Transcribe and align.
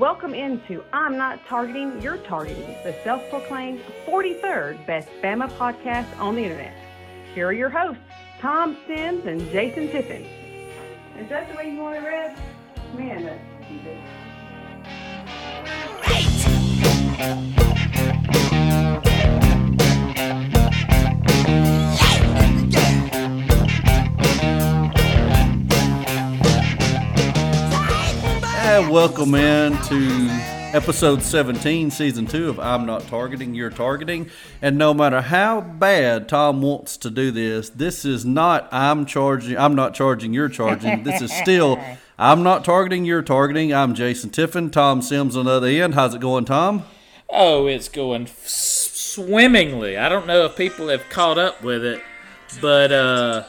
welcome 0.00 0.32
into 0.32 0.82
I'm 0.94 1.18
Not 1.18 1.44
Targeting, 1.44 2.00
You're 2.00 2.16
Targeting, 2.16 2.74
the 2.84 2.96
self 3.04 3.28
proclaimed 3.28 3.82
43rd 4.06 4.86
best 4.86 5.10
Bama 5.22 5.50
podcast 5.58 6.18
on 6.18 6.36
the 6.36 6.42
internet. 6.42 6.74
Here 7.34 7.46
are 7.46 7.52
your 7.52 7.68
hosts, 7.68 8.02
Tom 8.40 8.78
Sims 8.86 9.26
and 9.26 9.42
Jason 9.50 9.88
Tiffin. 9.88 10.24
Is 11.18 11.28
that 11.28 11.50
the 11.50 11.54
way 11.54 11.70
you 11.70 11.80
want 11.80 11.96
it 11.96 12.00
read? 12.00 12.34
Man, 12.96 13.24
that's 13.26 13.44
And 17.20 17.59
welcome 28.88 29.34
in 29.34 29.72
to 29.82 30.28
episode 30.72 31.22
17, 31.22 31.90
season 31.90 32.26
two 32.26 32.48
of 32.48 32.58
I'm 32.58 32.86
Not 32.86 33.06
Targeting, 33.08 33.54
You're 33.54 33.70
Targeting. 33.70 34.30
And 34.62 34.78
no 34.78 34.94
matter 34.94 35.20
how 35.20 35.60
bad 35.60 36.28
Tom 36.28 36.62
wants 36.62 36.96
to 36.98 37.10
do 37.10 37.30
this, 37.30 37.68
this 37.68 38.04
is 38.04 38.24
not 38.24 38.68
I'm 38.72 39.04
charging, 39.06 39.58
I'm 39.58 39.74
not 39.74 39.94
charging, 39.94 40.32
you're 40.32 40.48
charging. 40.48 41.02
This 41.02 41.20
is 41.20 41.32
still 41.32 41.78
I'm 42.18 42.42
not 42.42 42.64
targeting, 42.64 43.04
you're 43.04 43.22
targeting. 43.22 43.72
I'm 43.72 43.94
Jason 43.94 44.30
Tiffin, 44.30 44.70
Tom 44.70 45.02
Sims 45.02 45.36
on 45.36 45.44
the 45.44 45.52
other 45.52 45.68
end. 45.68 45.94
How's 45.94 46.14
it 46.14 46.20
going, 46.20 46.44
Tom? 46.44 46.84
Oh, 47.28 47.66
it's 47.66 47.88
going 47.88 48.22
f- 48.22 48.46
swimmingly. 48.46 49.96
I 49.96 50.08
don't 50.08 50.26
know 50.26 50.46
if 50.46 50.56
people 50.56 50.88
have 50.88 51.08
caught 51.10 51.38
up 51.38 51.62
with 51.62 51.84
it, 51.84 52.02
but 52.60 52.92
uh, 52.92 53.44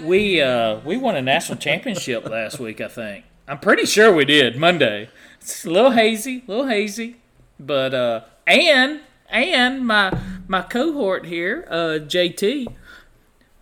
we 0.00 0.40
uh, 0.40 0.80
we 0.84 0.96
won 0.96 1.16
a 1.16 1.22
national 1.22 1.58
championship 1.58 2.24
last 2.28 2.58
week. 2.58 2.80
I 2.80 2.88
think 2.88 3.24
I'm 3.46 3.58
pretty 3.58 3.84
sure 3.84 4.12
we 4.12 4.24
did 4.24 4.56
Monday. 4.56 5.10
It's 5.38 5.66
a 5.66 5.70
little 5.70 5.90
hazy, 5.90 6.42
a 6.48 6.50
little 6.50 6.66
hazy, 6.66 7.16
but 7.60 7.92
uh, 7.92 8.22
and 8.46 9.00
and 9.28 9.86
my 9.86 10.18
my 10.48 10.62
cohort 10.62 11.26
here, 11.26 11.66
uh, 11.68 11.98
JT, 12.00 12.74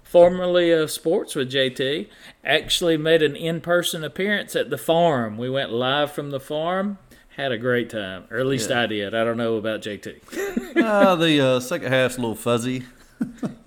formerly 0.05 0.71
of 0.71 0.93
Sports 0.93 1.35
with 1.35 1.51
JT, 1.51 2.07
actually 2.45 2.97
made 2.97 3.23
an 3.23 3.35
in 3.35 3.61
person 3.61 4.05
appearance 4.05 4.55
at 4.55 4.71
the 4.71 4.79
farm. 4.79 5.37
We 5.37 5.51
went 5.51 5.73
live 5.73 6.13
from 6.13 6.31
the 6.31 6.41
farm. 6.41 6.99
Had 7.37 7.51
a 7.51 7.59
great 7.59 7.91
time, 7.91 8.27
or 8.31 8.39
at 8.39 8.47
least 8.47 8.71
I 8.71 8.87
did. 8.87 9.15
I 9.17 9.25
don't 9.25 9.39
know 9.39 9.57
about 9.57 9.81
JT. 9.81 10.77
Uh, 10.77 11.17
the 11.17 11.41
uh, 11.41 11.61
second 11.61 11.91
half's 11.91 12.19
a 12.19 12.21
little 12.21 12.37
fuzzy. 12.37 12.85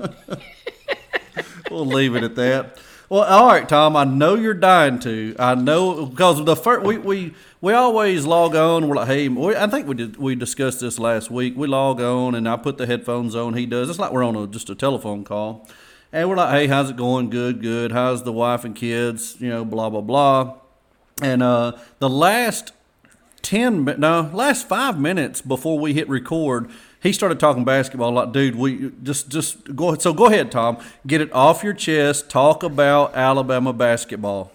we'll 1.69 1.85
leave 1.85 2.15
it 2.15 2.23
at 2.23 2.35
that. 2.35 2.77
Well, 3.07 3.21
all 3.23 3.47
right, 3.47 3.69
Tom. 3.69 3.95
I 3.95 4.03
know 4.03 4.33
you're 4.33 4.55
dying 4.55 4.97
to. 4.99 5.35
I 5.37 5.53
know 5.53 6.07
because 6.07 6.43
the 6.43 6.55
first 6.55 6.83
we, 6.85 6.97
we 6.97 7.35
we 7.61 7.71
always 7.73 8.25
log 8.25 8.55
on. 8.55 8.87
We're 8.87 8.95
like, 8.95 9.07
hey, 9.07 9.27
we, 9.29 9.55
I 9.55 9.67
think 9.67 9.87
we 9.87 9.93
did. 9.93 10.17
We 10.17 10.33
discussed 10.33 10.79
this 10.79 10.97
last 10.97 11.29
week. 11.29 11.55
We 11.55 11.67
log 11.67 12.01
on, 12.01 12.33
and 12.33 12.49
I 12.49 12.57
put 12.57 12.79
the 12.79 12.87
headphones 12.87 13.35
on. 13.35 13.53
He 13.53 13.67
does. 13.67 13.91
It's 13.91 13.99
like 13.99 14.11
we're 14.11 14.23
on 14.23 14.35
a, 14.35 14.47
just 14.47 14.71
a 14.71 14.75
telephone 14.75 15.23
call, 15.23 15.69
and 16.11 16.27
we're 16.27 16.35
like, 16.35 16.49
hey, 16.49 16.67
how's 16.67 16.89
it 16.89 16.95
going? 16.95 17.29
Good, 17.29 17.61
good. 17.61 17.91
How's 17.91 18.23
the 18.23 18.33
wife 18.33 18.65
and 18.65 18.75
kids? 18.75 19.39
You 19.39 19.49
know, 19.49 19.65
blah 19.65 19.91
blah 19.91 20.01
blah. 20.01 20.55
And 21.21 21.43
uh, 21.43 21.73
the 21.99 22.09
last 22.09 22.71
ten 23.43 23.85
no 23.85 24.31
last 24.33 24.67
five 24.67 24.99
minutes 24.99 25.43
before 25.43 25.77
we 25.77 25.93
hit 25.93 26.09
record 26.09 26.71
he 27.05 27.13
started 27.13 27.39
talking 27.39 27.63
basketball 27.63 28.11
like 28.11 28.31
dude 28.31 28.55
we 28.55 28.91
just 29.03 29.29
just 29.29 29.75
go 29.75 29.95
so 29.95 30.13
go 30.13 30.25
ahead 30.25 30.51
tom. 30.51 30.77
Get 31.05 31.21
it 31.21 31.31
off 31.31 31.63
your 31.63 31.73
chest. 31.73 32.29
Talk 32.29 32.63
about 32.63 33.15
alabama 33.15 33.73
basketball. 33.73 34.51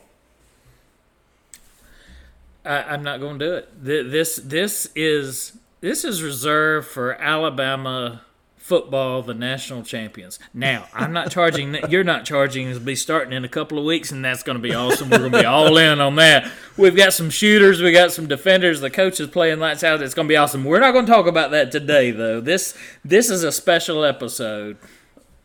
I, 2.65 2.83
I'm 2.83 3.03
not 3.03 3.21
going 3.21 3.39
to 3.39 3.47
do 3.47 3.55
it. 3.55 4.11
This 4.11 4.37
this 4.37 4.91
is 4.95 5.57
this 5.81 6.05
is 6.05 6.23
reserved 6.23 6.89
for 6.89 7.15
Alabama 7.15 8.23
football, 8.71 9.21
the 9.21 9.35
national 9.35 9.83
champions. 9.83 10.39
Now, 10.55 10.87
I'm 10.95 11.13
not 11.13 11.33
charging. 11.33 11.77
You're 11.91 12.05
not 12.05 12.25
charging. 12.25 12.69
It'll 12.69 12.81
be 12.81 12.95
starting 12.95 13.33
in 13.33 13.45
a 13.45 13.49
couple 13.49 13.81
of 13.81 13.85
weeks, 13.85 14.13
and 14.13 14.25
that's 14.25 14.45
going 14.45 14.57
to 14.57 14.63
be 14.63 14.73
awesome. 14.73 15.11
We're 15.11 15.19
going 15.19 15.33
to 15.33 15.41
be 15.41 15.45
all 15.45 15.77
in 15.77 16.01
on 16.01 16.15
that. 16.17 16.49
We've 16.77 16.95
got 16.95 17.13
some 17.13 17.31
shooters. 17.31 17.83
We 17.83 17.91
got 17.91 18.13
some 18.13 18.29
defenders. 18.29 18.81
The 18.81 18.89
coach 18.89 19.19
is 19.19 19.27
playing 19.27 19.59
lights 19.59 19.83
out. 19.83 20.01
It's 20.01 20.15
going 20.15 20.29
to 20.29 20.33
be 20.33 20.37
awesome. 20.37 20.63
We're 20.65 20.79
not 20.79 20.93
going 20.93 21.05
to 21.05 21.11
talk 21.13 21.27
about 21.27 21.51
that 21.51 21.73
today, 21.73 22.13
though. 22.13 22.41
This 22.41 22.79
this 23.05 23.29
is 23.29 23.43
a 23.43 23.51
special 23.51 24.05
episode. 24.05 24.77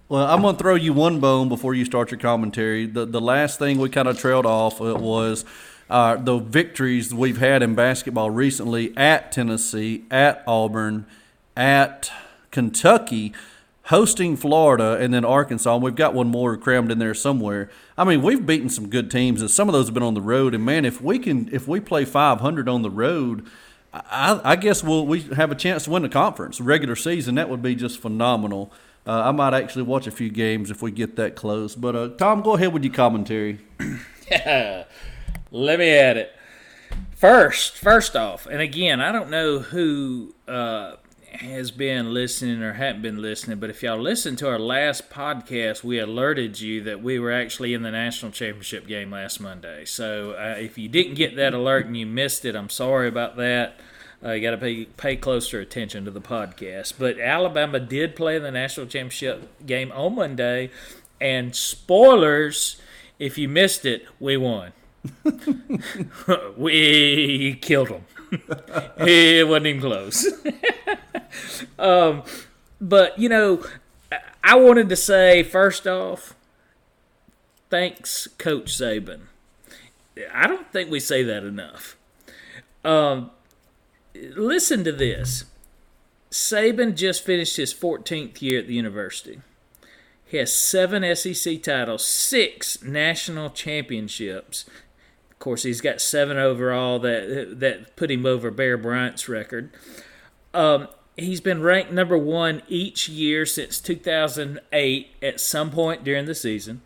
well 0.08 0.28
i'm 0.28 0.42
going 0.44 0.56
to 0.56 0.62
throw 0.62 0.76
you 0.76 0.94
one 0.94 1.20
bone 1.20 1.50
before 1.50 1.74
you 1.74 1.84
start 1.84 2.12
your 2.12 2.20
commentary 2.20 2.86
the, 2.86 3.06
the 3.08 3.20
last 3.22 3.58
thing 3.58 3.80
we 3.80 3.90
kind 3.90 4.08
of 4.08 4.20
trailed 4.20 4.46
off 4.46 4.80
uh, 4.80 4.94
was 4.94 5.44
uh, 5.90 6.16
the 6.16 6.38
victories 6.38 7.12
we've 7.12 7.40
had 7.40 7.64
in 7.64 7.74
basketball 7.74 8.30
recently 8.30 8.96
at 8.96 9.32
tennessee 9.32 10.04
at 10.12 10.44
auburn 10.46 11.08
at 11.58 12.12
kentucky 12.56 13.34
hosting 13.86 14.36
Florida 14.36 14.98
and 15.00 15.14
then 15.14 15.24
Arkansas, 15.24 15.76
and 15.76 15.84
we've 15.84 15.96
got 15.96 16.14
one 16.14 16.28
more 16.28 16.58
crammed 16.58 16.92
in 16.92 17.00
there 17.00 17.14
somewhere. 17.14 17.70
I 17.98 18.04
mean, 18.04 18.22
we've 18.22 18.46
beaten 18.46 18.70
some 18.70 18.90
good 18.90 19.12
teams, 19.12 19.42
and 19.42 19.52
some 19.52 19.70
of 19.70 19.74
those 19.74 19.88
have 19.88 19.94
been 19.94 20.04
on 20.04 20.14
the 20.14 20.22
road. 20.22 20.56
And 20.56 20.66
man, 20.66 20.86
if 20.86 21.02
we 21.02 21.20
can, 21.20 21.50
if 21.52 21.68
we 21.68 21.80
play 21.80 22.06
500 22.06 22.70
on 22.70 22.82
the 22.82 22.90
road, 22.90 23.46
I, 23.94 24.40
I 24.44 24.56
guess 24.56 24.84
we'll 24.84 25.06
we 25.06 25.22
have 25.22 25.52
a 25.52 25.56
chance 25.56 25.84
to 25.84 25.92
win 25.92 26.02
the 26.02 26.10
conference 26.10 26.60
regular 26.60 26.96
season. 26.96 27.36
That 27.36 27.50
would 27.50 27.62
be 27.62 27.76
just 27.76 28.00
phenomenal. 28.00 28.72
Uh, 29.06 29.24
I 29.26 29.32
might 29.32 29.54
actually 29.54 29.84
watch 29.84 30.08
a 30.08 30.12
few 30.12 30.30
games 30.30 30.72
if 30.72 30.82
we 30.82 30.90
get 30.90 31.16
that 31.18 31.36
close. 31.36 31.76
But 31.76 31.96
uh, 31.96 32.10
Tom, 32.18 32.42
go 32.42 32.56
ahead 32.56 32.74
with 32.74 32.84
your 32.84 32.94
commentary. 32.94 33.60
Let 34.32 34.88
me 35.80 35.90
add 35.92 36.18
it. 36.18 36.32
First, 37.16 37.78
first 37.78 38.16
off, 38.16 38.46
and 38.48 38.62
again, 38.62 39.00
I 39.00 39.12
don't 39.12 39.30
know 39.30 39.60
who 39.60 40.34
uh, 40.48 40.96
has 41.42 41.72
been 41.72 42.14
listening 42.14 42.62
or 42.62 42.74
hadn't 42.74 43.02
been 43.02 43.22
listening, 43.22 43.60
but 43.60 43.70
if 43.70 43.84
y'all 43.84 43.98
listened 43.98 44.38
to 44.40 44.50
our 44.50 44.60
last 44.60 45.10
podcast, 45.10 45.84
we 45.84 46.00
alerted 46.00 46.60
you 46.60 46.82
that 46.84 47.02
we 47.02 47.20
were 47.20 47.32
actually 47.32 47.74
in 47.74 47.84
the 47.84 47.92
national 47.92 48.32
championship 48.32 48.88
game 48.88 49.12
last 49.12 49.40
Monday. 49.40 49.86
So 49.86 50.32
uh, 50.32 50.56
if 50.58 50.78
you 50.78 50.90
didn't 50.90 51.16
get 51.16 51.36
that 51.36 51.54
alert 51.54 51.86
and 51.86 51.98
you 51.98 52.06
missed 52.06 52.46
it, 52.46 52.56
I'm 52.56 52.70
sorry 52.70 53.08
about 53.08 53.38
that. 53.38 53.80
Uh, 54.24 54.32
you 54.32 54.42
got 54.42 54.52
to 54.52 54.58
pay 54.58 54.86
pay 54.86 55.16
closer 55.16 55.60
attention 55.60 56.06
to 56.06 56.12
the 56.12 56.22
podcast. 56.22 56.94
But 56.98 57.20
Alabama 57.20 57.80
did 57.80 58.16
play 58.16 58.36
in 58.36 58.44
the 58.44 58.52
national 58.52 58.88
championship 58.88 59.66
game 59.66 59.92
on 59.92 60.16
Monday, 60.16 60.72
and 61.22 61.56
spoilers, 61.56 62.82
if 63.20 63.38
you 63.38 63.48
missed 63.48 63.86
it, 63.86 64.08
we 64.20 64.38
won. 64.38 64.72
we 66.58 67.60
killed 67.62 67.90
them. 67.90 68.06
It 68.98 69.48
wasn't 69.48 69.68
even 69.68 69.82
close. 69.82 70.28
um, 71.80 72.24
but 72.80 73.18
you 73.18 73.30
know, 73.30 73.64
I 74.44 74.56
wanted 74.56 74.90
to 74.90 74.96
say 74.96 75.44
first 75.44 75.88
off, 75.88 76.36
thanks, 77.70 78.28
Coach 78.38 78.68
Saban. 78.78 79.22
I 80.34 80.48
don't 80.48 80.72
think 80.72 80.90
we 80.90 81.00
say 81.00 81.24
that 81.24 81.44
enough. 81.44 81.98
Um, 82.84 83.32
listen 84.14 84.84
to 84.84 84.92
this. 84.92 85.46
Saban 86.32 86.96
just 86.96 87.24
finished 87.24 87.58
his 87.58 87.74
14th 87.74 88.42
year 88.42 88.60
at 88.60 88.68
the 88.68 88.74
university. 88.74 89.42
He 90.26 90.38
has 90.38 90.54
seven 90.54 91.16
SEC 91.16 91.62
titles, 91.62 92.06
six 92.06 92.82
national 92.84 93.52
championships. 93.52 94.66
Course, 95.46 95.62
he's 95.62 95.80
got 95.80 96.02
seven 96.02 96.40
overall 96.40 96.98
that 96.98 97.60
that 97.60 97.96
put 97.96 98.10
him 98.10 98.26
over 98.26 98.50
Bear 98.50 98.80
Bryant's 98.80 99.30
record. 99.30 99.70
Um, 100.56 100.88
he's 101.16 101.40
been 101.40 101.62
ranked 101.62 101.92
number 101.92 102.18
one 102.18 102.64
each 102.68 103.08
year 103.08 103.46
since 103.46 103.80
2008 103.80 105.08
at 105.22 105.40
some 105.40 105.70
point 105.70 106.04
during 106.04 106.26
the 106.26 106.34
season. 106.34 106.82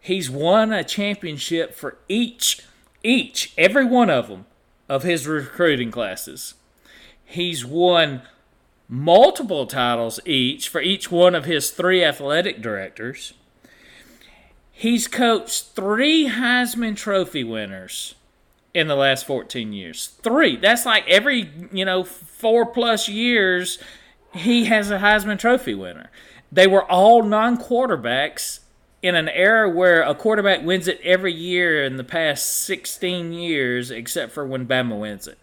He's 0.00 0.28
won 0.28 0.72
a 0.72 0.82
championship 0.82 1.72
for 1.76 1.98
each, 2.08 2.62
each, 3.04 3.54
every 3.56 3.84
one 3.84 4.10
of 4.10 4.26
them 4.26 4.46
of 4.88 5.04
his 5.04 5.28
recruiting 5.28 5.92
classes. 5.92 6.54
He's 7.24 7.64
won 7.64 8.22
multiple 8.88 9.68
titles 9.68 10.18
each 10.26 10.68
for 10.68 10.80
each 10.80 11.12
one 11.12 11.36
of 11.36 11.44
his 11.44 11.70
three 11.70 12.02
athletic 12.02 12.60
directors. 12.62 13.32
He's 14.80 15.08
coached 15.08 15.74
three 15.74 16.30
Heisman 16.30 16.96
Trophy 16.96 17.44
winners 17.44 18.14
in 18.72 18.88
the 18.88 18.94
last 18.94 19.26
14 19.26 19.74
years. 19.74 20.06
Three. 20.22 20.56
That's 20.56 20.86
like 20.86 21.06
every, 21.06 21.50
you 21.70 21.84
know, 21.84 22.02
four 22.02 22.64
plus 22.64 23.06
years, 23.06 23.76
he 24.32 24.64
has 24.64 24.90
a 24.90 24.96
Heisman 24.96 25.38
Trophy 25.38 25.74
winner. 25.74 26.10
They 26.50 26.66
were 26.66 26.90
all 26.90 27.22
non 27.22 27.58
quarterbacks 27.58 28.60
in 29.02 29.16
an 29.16 29.28
era 29.28 29.68
where 29.68 30.00
a 30.00 30.14
quarterback 30.14 30.64
wins 30.64 30.88
it 30.88 30.98
every 31.04 31.34
year 31.34 31.84
in 31.84 31.98
the 31.98 32.02
past 32.02 32.46
16 32.64 33.34
years, 33.34 33.90
except 33.90 34.32
for 34.32 34.46
when 34.46 34.66
Bama 34.66 34.98
wins 34.98 35.28
it. 35.28 35.36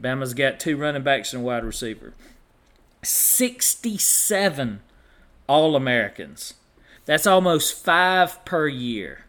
Bama's 0.00 0.32
got 0.32 0.60
two 0.60 0.76
running 0.76 1.02
backs 1.02 1.32
and 1.32 1.42
a 1.42 1.44
wide 1.44 1.64
receiver. 1.64 2.14
67 3.02 4.80
All 5.48 5.74
Americans. 5.74 6.54
That's 7.06 7.26
almost 7.26 7.82
five 7.82 8.44
per 8.44 8.68
year. 8.68 9.24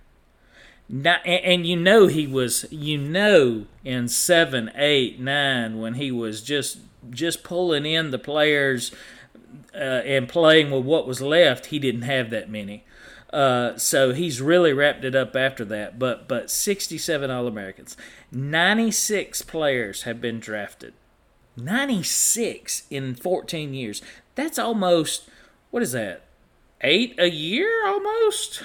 Not, 0.89 1.21
and, 1.25 1.43
and 1.43 1.67
you 1.67 1.75
know 1.75 2.07
he 2.07 2.27
was, 2.27 2.65
you 2.71 2.97
know, 2.97 3.65
in 3.85 4.07
seven, 4.07 4.71
eight, 4.75 5.19
nine, 5.19 5.79
when 5.79 5.93
he 5.93 6.11
was 6.11 6.41
just 6.41 6.79
just 7.09 7.43
pulling 7.43 7.85
in 7.85 8.11
the 8.11 8.19
players 8.19 8.91
uh, 9.73 9.77
and 9.77 10.27
playing 10.27 10.71
with 10.71 10.83
what 10.83 11.07
was 11.07 11.21
left, 11.21 11.67
he 11.67 11.79
didn't 11.79 12.01
have 12.01 12.29
that 12.31 12.49
many. 12.49 12.83
Uh, 13.31 13.77
so 13.77 14.13
he's 14.13 14.41
really 14.41 14.73
wrapped 14.73 15.03
it 15.03 15.13
up 15.13 15.35
after 15.35 15.65
that. 15.65 15.99
But 15.99 16.27
but 16.27 16.49
67 16.49 17.29
All 17.29 17.47
Americans, 17.47 17.95
96 18.31 19.41
players 19.43 20.03
have 20.03 20.21
been 20.21 20.39
drafted, 20.39 20.93
96 21.57 22.83
in 22.89 23.13
14 23.13 23.73
years. 23.73 24.01
That's 24.35 24.57
almost 24.57 25.29
what 25.69 25.83
is 25.83 25.91
that? 25.91 26.26
Eight 26.81 27.15
a 27.19 27.29
year 27.29 27.85
almost. 27.87 28.63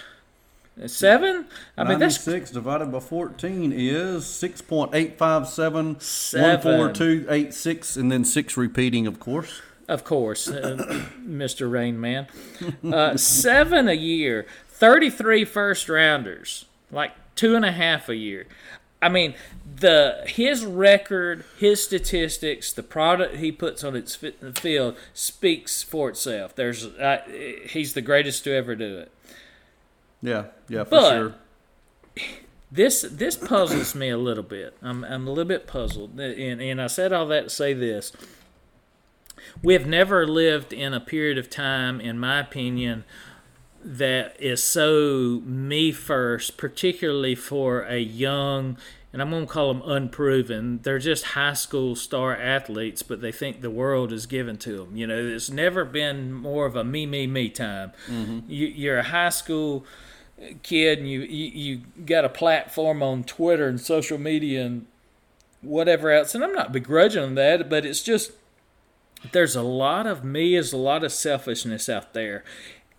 Seven? 0.86 1.46
I 1.76 1.84
mean, 1.84 1.98
that's 1.98 2.26
96 2.26 2.50
divided 2.50 2.90
by 2.90 3.00
14 3.00 3.72
is 3.72 4.24
6.857, 4.24 6.00
14286, 6.00 7.96
and 7.96 8.10
then 8.10 8.24
6 8.24 8.56
repeating, 8.56 9.06
of 9.06 9.20
course. 9.20 9.60
Of 9.86 10.04
course, 10.04 10.48
uh, 10.48 10.76
Mr. 11.22 11.70
Rain 11.70 12.00
Man. 12.00 12.26
Uh, 12.82 13.16
seven 13.16 13.88
a 13.88 13.92
year, 13.92 14.46
33 14.68 15.44
first 15.44 15.88
rounders, 15.88 16.64
like 16.90 17.12
two 17.34 17.54
and 17.56 17.64
a 17.64 17.72
half 17.72 18.08
a 18.08 18.16
year. 18.16 18.46
I 19.02 19.08
mean, 19.08 19.34
the 19.76 20.22
his 20.26 20.64
record, 20.64 21.44
his 21.58 21.82
statistics, 21.82 22.72
the 22.72 22.82
product 22.84 23.36
he 23.36 23.50
puts 23.52 23.82
on 23.84 23.96
its 23.96 24.14
fit, 24.14 24.40
the 24.40 24.52
field 24.52 24.96
speaks 25.12 25.82
for 25.82 26.08
itself. 26.10 26.54
There's 26.54 26.86
uh, 26.86 27.22
he's 27.68 27.94
the 27.94 28.00
greatest 28.00 28.44
to 28.44 28.54
ever 28.54 28.74
do 28.76 28.98
it. 28.98 29.12
Yeah, 30.22 30.44
yeah, 30.68 30.84
for 30.84 30.90
But- 30.90 31.10
sure. 31.10 31.34
This 32.70 33.02
this 33.02 33.36
puzzles 33.36 33.94
me 33.94 34.08
a 34.08 34.16
little 34.16 34.42
bit. 34.42 34.74
I'm 34.80 35.04
I'm 35.04 35.26
a 35.26 35.30
little 35.30 35.44
bit 35.44 35.66
puzzled, 35.66 36.18
and 36.18 36.62
and 36.62 36.80
I 36.80 36.86
said 36.86 37.12
all 37.12 37.26
that 37.26 37.44
to 37.44 37.50
say 37.50 37.74
this. 37.74 38.12
We 39.62 39.74
have 39.74 39.86
never 39.86 40.26
lived 40.26 40.72
in 40.72 40.94
a 40.94 41.00
period 41.00 41.36
of 41.36 41.50
time, 41.50 42.00
in 42.00 42.18
my 42.18 42.38
opinion, 42.40 43.04
that 43.84 44.36
is 44.40 44.62
so 44.62 45.42
me 45.44 45.92
first, 45.92 46.56
particularly 46.56 47.34
for 47.34 47.82
a 47.82 47.98
young, 47.98 48.76
and 49.12 49.20
I'm 49.20 49.30
going 49.30 49.46
to 49.46 49.52
call 49.52 49.72
them 49.72 49.82
unproven. 49.84 50.80
They're 50.82 50.98
just 50.98 51.24
high 51.24 51.52
school 51.52 51.96
star 51.96 52.36
athletes, 52.36 53.02
but 53.02 53.20
they 53.20 53.32
think 53.32 53.60
the 53.60 53.70
world 53.70 54.12
is 54.12 54.26
given 54.26 54.56
to 54.58 54.78
them. 54.78 54.96
You 54.96 55.06
know, 55.06 55.18
it's 55.18 55.50
never 55.50 55.84
been 55.84 56.32
more 56.32 56.66
of 56.66 56.76
a 56.76 56.84
me, 56.84 57.06
me, 57.06 57.26
me 57.26 57.48
time. 57.48 57.92
Mm-hmm. 58.08 58.50
You, 58.50 58.66
you're 58.68 58.98
a 58.98 59.04
high 59.04 59.28
school 59.28 59.84
kid, 60.62 60.98
and 60.98 61.08
you, 61.08 61.20
you 61.20 61.50
you 61.50 61.80
got 62.06 62.24
a 62.24 62.28
platform 62.28 63.02
on 63.02 63.24
Twitter 63.24 63.68
and 63.68 63.80
social 63.80 64.18
media 64.18 64.64
and 64.64 64.86
whatever 65.60 66.10
else. 66.10 66.34
And 66.34 66.42
I'm 66.42 66.54
not 66.54 66.72
begrudging 66.72 67.22
them 67.22 67.34
that, 67.34 67.68
but 67.68 67.84
it's 67.84 68.02
just 68.02 68.32
there's 69.32 69.54
a 69.54 69.62
lot 69.62 70.06
of 70.06 70.24
me, 70.24 70.54
there's 70.54 70.72
a 70.72 70.78
lot 70.78 71.04
of 71.04 71.12
selfishness 71.12 71.88
out 71.88 72.14
there, 72.14 72.44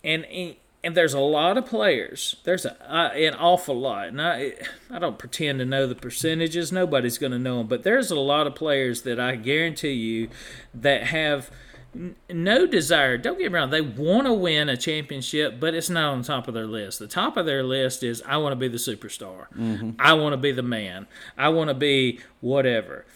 and 0.02 0.24
and 0.26 0.56
there's 0.92 1.14
a 1.14 1.20
lot 1.20 1.56
of 1.56 1.66
players. 1.66 2.36
There's 2.44 2.64
a, 2.64 2.76
uh, 2.92 3.10
an 3.14 3.34
awful 3.34 3.78
lot, 3.78 4.08
and 4.08 4.20
I 4.20 4.52
I 4.90 4.98
don't 4.98 5.18
pretend 5.18 5.58
to 5.60 5.64
know 5.64 5.86
the 5.86 5.94
percentages. 5.94 6.72
Nobody's 6.72 7.18
going 7.18 7.32
to 7.32 7.38
know 7.38 7.58
them, 7.58 7.66
but 7.66 7.82
there's 7.82 8.10
a 8.10 8.18
lot 8.18 8.46
of 8.46 8.54
players 8.54 9.02
that 9.02 9.18
I 9.18 9.36
guarantee 9.36 9.92
you 9.92 10.28
that 10.74 11.04
have 11.04 11.50
n- 11.94 12.16
no 12.28 12.66
desire. 12.66 13.16
Don't 13.16 13.38
get 13.38 13.50
me 13.52 13.58
wrong; 13.58 13.70
they 13.70 13.80
want 13.80 14.26
to 14.26 14.32
win 14.32 14.68
a 14.68 14.76
championship, 14.76 15.58
but 15.58 15.74
it's 15.74 15.90
not 15.90 16.12
on 16.12 16.22
top 16.22 16.48
of 16.48 16.54
their 16.54 16.66
list. 16.66 16.98
The 16.98 17.06
top 17.06 17.36
of 17.36 17.46
their 17.46 17.62
list 17.62 18.02
is 18.02 18.22
I 18.26 18.36
want 18.36 18.52
to 18.52 18.56
be 18.56 18.68
the 18.68 18.76
superstar. 18.76 19.46
I 19.98 20.12
want 20.12 20.32
to 20.32 20.38
be 20.38 20.52
the 20.52 20.62
man. 20.62 21.06
I 21.38 21.48
want 21.48 21.68
to 21.68 21.74
be 21.74 22.20
whatever. 22.40 23.06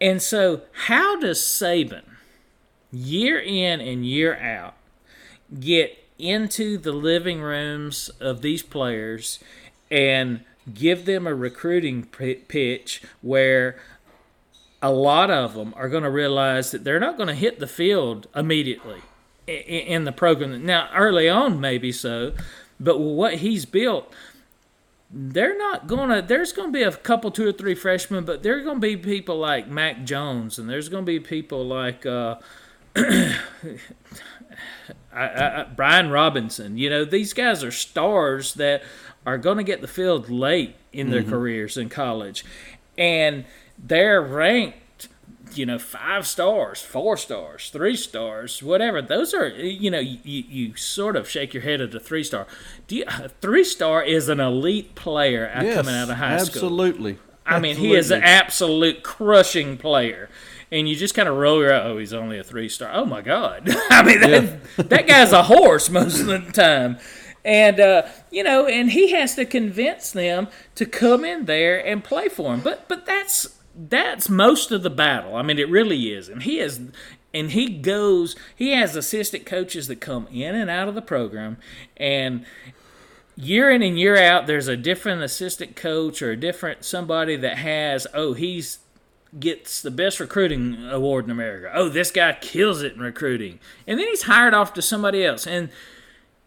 And 0.00 0.22
so, 0.22 0.62
how 0.86 1.18
does 1.18 1.40
Saban? 1.40 2.02
year 2.92 3.38
in 3.38 3.80
and 3.80 4.04
year 4.04 4.36
out 4.36 4.74
get 5.58 5.96
into 6.20 6.78
the 6.78 6.92
living 6.92 7.40
rooms 7.40 8.08
of 8.20 8.42
these 8.42 8.62
players 8.62 9.38
and 9.90 10.40
give 10.72 11.04
them 11.04 11.26
a 11.26 11.34
recruiting 11.34 12.04
pitch 12.04 13.02
where 13.22 13.76
a 14.82 14.90
lot 14.90 15.30
of 15.30 15.54
them 15.54 15.74
are 15.76 15.88
going 15.88 16.02
to 16.04 16.10
realize 16.10 16.70
that 16.70 16.84
they're 16.84 17.00
not 17.00 17.16
going 17.16 17.28
to 17.28 17.34
hit 17.34 17.58
the 17.58 17.66
field 17.66 18.28
immediately 18.34 19.00
in 19.46 20.04
the 20.04 20.12
program. 20.12 20.64
Now, 20.64 20.88
early 20.94 21.28
on, 21.28 21.60
maybe 21.60 21.92
so, 21.92 22.32
but 22.78 22.98
what 22.98 23.36
he's 23.36 23.64
built, 23.66 24.12
they're 25.12 25.58
not 25.58 25.88
gonna. 25.88 26.22
There's 26.22 26.52
gonna 26.52 26.70
be 26.70 26.82
a 26.82 26.92
couple, 26.92 27.32
two 27.32 27.48
or 27.48 27.52
three 27.52 27.74
freshmen, 27.74 28.24
but 28.24 28.44
there's 28.44 28.64
gonna 28.64 28.78
be 28.78 28.96
people 28.96 29.38
like 29.38 29.66
Mac 29.68 30.04
Jones, 30.04 30.56
and 30.56 30.70
there's 30.70 30.88
gonna 30.88 31.02
be 31.02 31.18
people 31.18 31.66
like 31.66 32.06
uh, 32.06 32.36
I, 35.12 35.24
I, 35.24 35.64
Brian 35.64 36.10
Robinson. 36.10 36.78
You 36.78 36.90
know, 36.90 37.04
these 37.04 37.32
guys 37.32 37.64
are 37.64 37.70
stars 37.70 38.54
that 38.54 38.82
are 39.26 39.38
going 39.38 39.58
to 39.58 39.64
get 39.64 39.80
the 39.80 39.88
field 39.88 40.30
late 40.30 40.76
in 40.92 41.10
their 41.10 41.22
mm-hmm. 41.22 41.30
careers 41.30 41.76
in 41.76 41.88
college, 41.88 42.44
and 42.96 43.44
they're 43.78 44.22
ranked. 44.22 45.08
You 45.52 45.66
know, 45.66 45.80
five 45.80 46.28
stars, 46.28 46.80
four 46.80 47.16
stars, 47.16 47.70
three 47.70 47.96
stars, 47.96 48.62
whatever. 48.62 49.02
Those 49.02 49.34
are, 49.34 49.48
you 49.48 49.90
know, 49.90 49.98
you, 49.98 50.18
you 50.22 50.76
sort 50.76 51.16
of 51.16 51.28
shake 51.28 51.52
your 51.52 51.64
head 51.64 51.80
at 51.80 51.92
a 51.92 51.98
three 51.98 52.22
star. 52.22 52.46
Do 52.86 52.94
you, 52.94 53.04
a 53.08 53.28
three 53.28 53.64
star 53.64 54.00
is 54.00 54.28
an 54.28 54.38
elite 54.38 54.94
player 54.94 55.50
Yes, 55.60 55.74
coming 55.74 55.94
out 55.94 56.08
of 56.08 56.18
high 56.18 56.36
school. 56.38 56.62
absolutely. 56.62 57.18
I 57.44 57.58
mean, 57.58 57.76
he 57.76 57.94
is 57.94 58.12
an 58.12 58.22
absolute 58.22 59.02
crushing 59.02 59.76
player. 59.76 60.28
And 60.72 60.88
you 60.88 60.94
just 60.94 61.14
kind 61.14 61.28
of 61.28 61.36
roll 61.36 61.60
your 61.60 61.72
oh, 61.72 61.98
he's 61.98 62.12
only 62.12 62.38
a 62.38 62.44
three 62.44 62.68
star. 62.68 62.90
Oh 62.92 63.04
my 63.04 63.22
God. 63.22 63.68
I 63.90 64.02
mean, 64.02 64.20
that, 64.20 64.88
that 64.88 65.06
guy's 65.06 65.32
a 65.32 65.44
horse 65.44 65.90
most 65.90 66.20
of 66.20 66.26
the 66.26 66.38
time. 66.52 66.98
And, 67.44 67.80
uh, 67.80 68.02
you 68.30 68.44
know, 68.44 68.66
and 68.66 68.90
he 68.90 69.12
has 69.12 69.34
to 69.36 69.44
convince 69.44 70.12
them 70.12 70.48
to 70.74 70.86
come 70.86 71.24
in 71.24 71.46
there 71.46 71.84
and 71.84 72.04
play 72.04 72.28
for 72.28 72.52
him. 72.54 72.60
But, 72.60 72.86
but 72.86 73.06
that's, 73.06 73.58
that's 73.74 74.28
most 74.28 74.70
of 74.70 74.82
the 74.82 74.90
battle. 74.90 75.36
I 75.36 75.42
mean, 75.42 75.58
it 75.58 75.68
really 75.68 76.12
is. 76.12 76.28
And 76.28 76.42
he 76.42 76.58
is, 76.58 76.80
and 77.32 77.50
he 77.50 77.68
goes, 77.68 78.36
he 78.54 78.72
has 78.72 78.94
assistant 78.94 79.46
coaches 79.46 79.88
that 79.88 80.00
come 80.00 80.28
in 80.30 80.54
and 80.54 80.68
out 80.68 80.88
of 80.88 80.94
the 80.94 81.02
program. 81.02 81.56
And, 81.96 82.44
year 83.36 83.70
in 83.70 83.82
and 83.82 83.98
year 83.98 84.16
out, 84.16 84.46
there's 84.46 84.68
a 84.68 84.76
different 84.76 85.22
assistant 85.22 85.76
coach 85.76 86.20
or 86.20 86.32
a 86.32 86.36
different 86.36 86.84
somebody 86.84 87.36
that 87.36 87.58
has, 87.58 88.06
oh, 88.12 88.34
he's 88.34 88.78
gets 89.38 89.80
the 89.80 89.90
best 89.90 90.18
recruiting 90.18 90.88
award 90.88 91.24
in 91.26 91.30
America. 91.30 91.70
Oh, 91.74 91.88
this 91.88 92.10
guy 92.10 92.36
kills 92.40 92.82
it 92.82 92.94
in 92.94 93.00
recruiting. 93.00 93.60
And 93.86 93.98
then 93.98 94.08
he's 94.08 94.22
hired 94.22 94.54
off 94.54 94.74
to 94.74 94.82
somebody 94.82 95.24
else. 95.24 95.46
And 95.46 95.70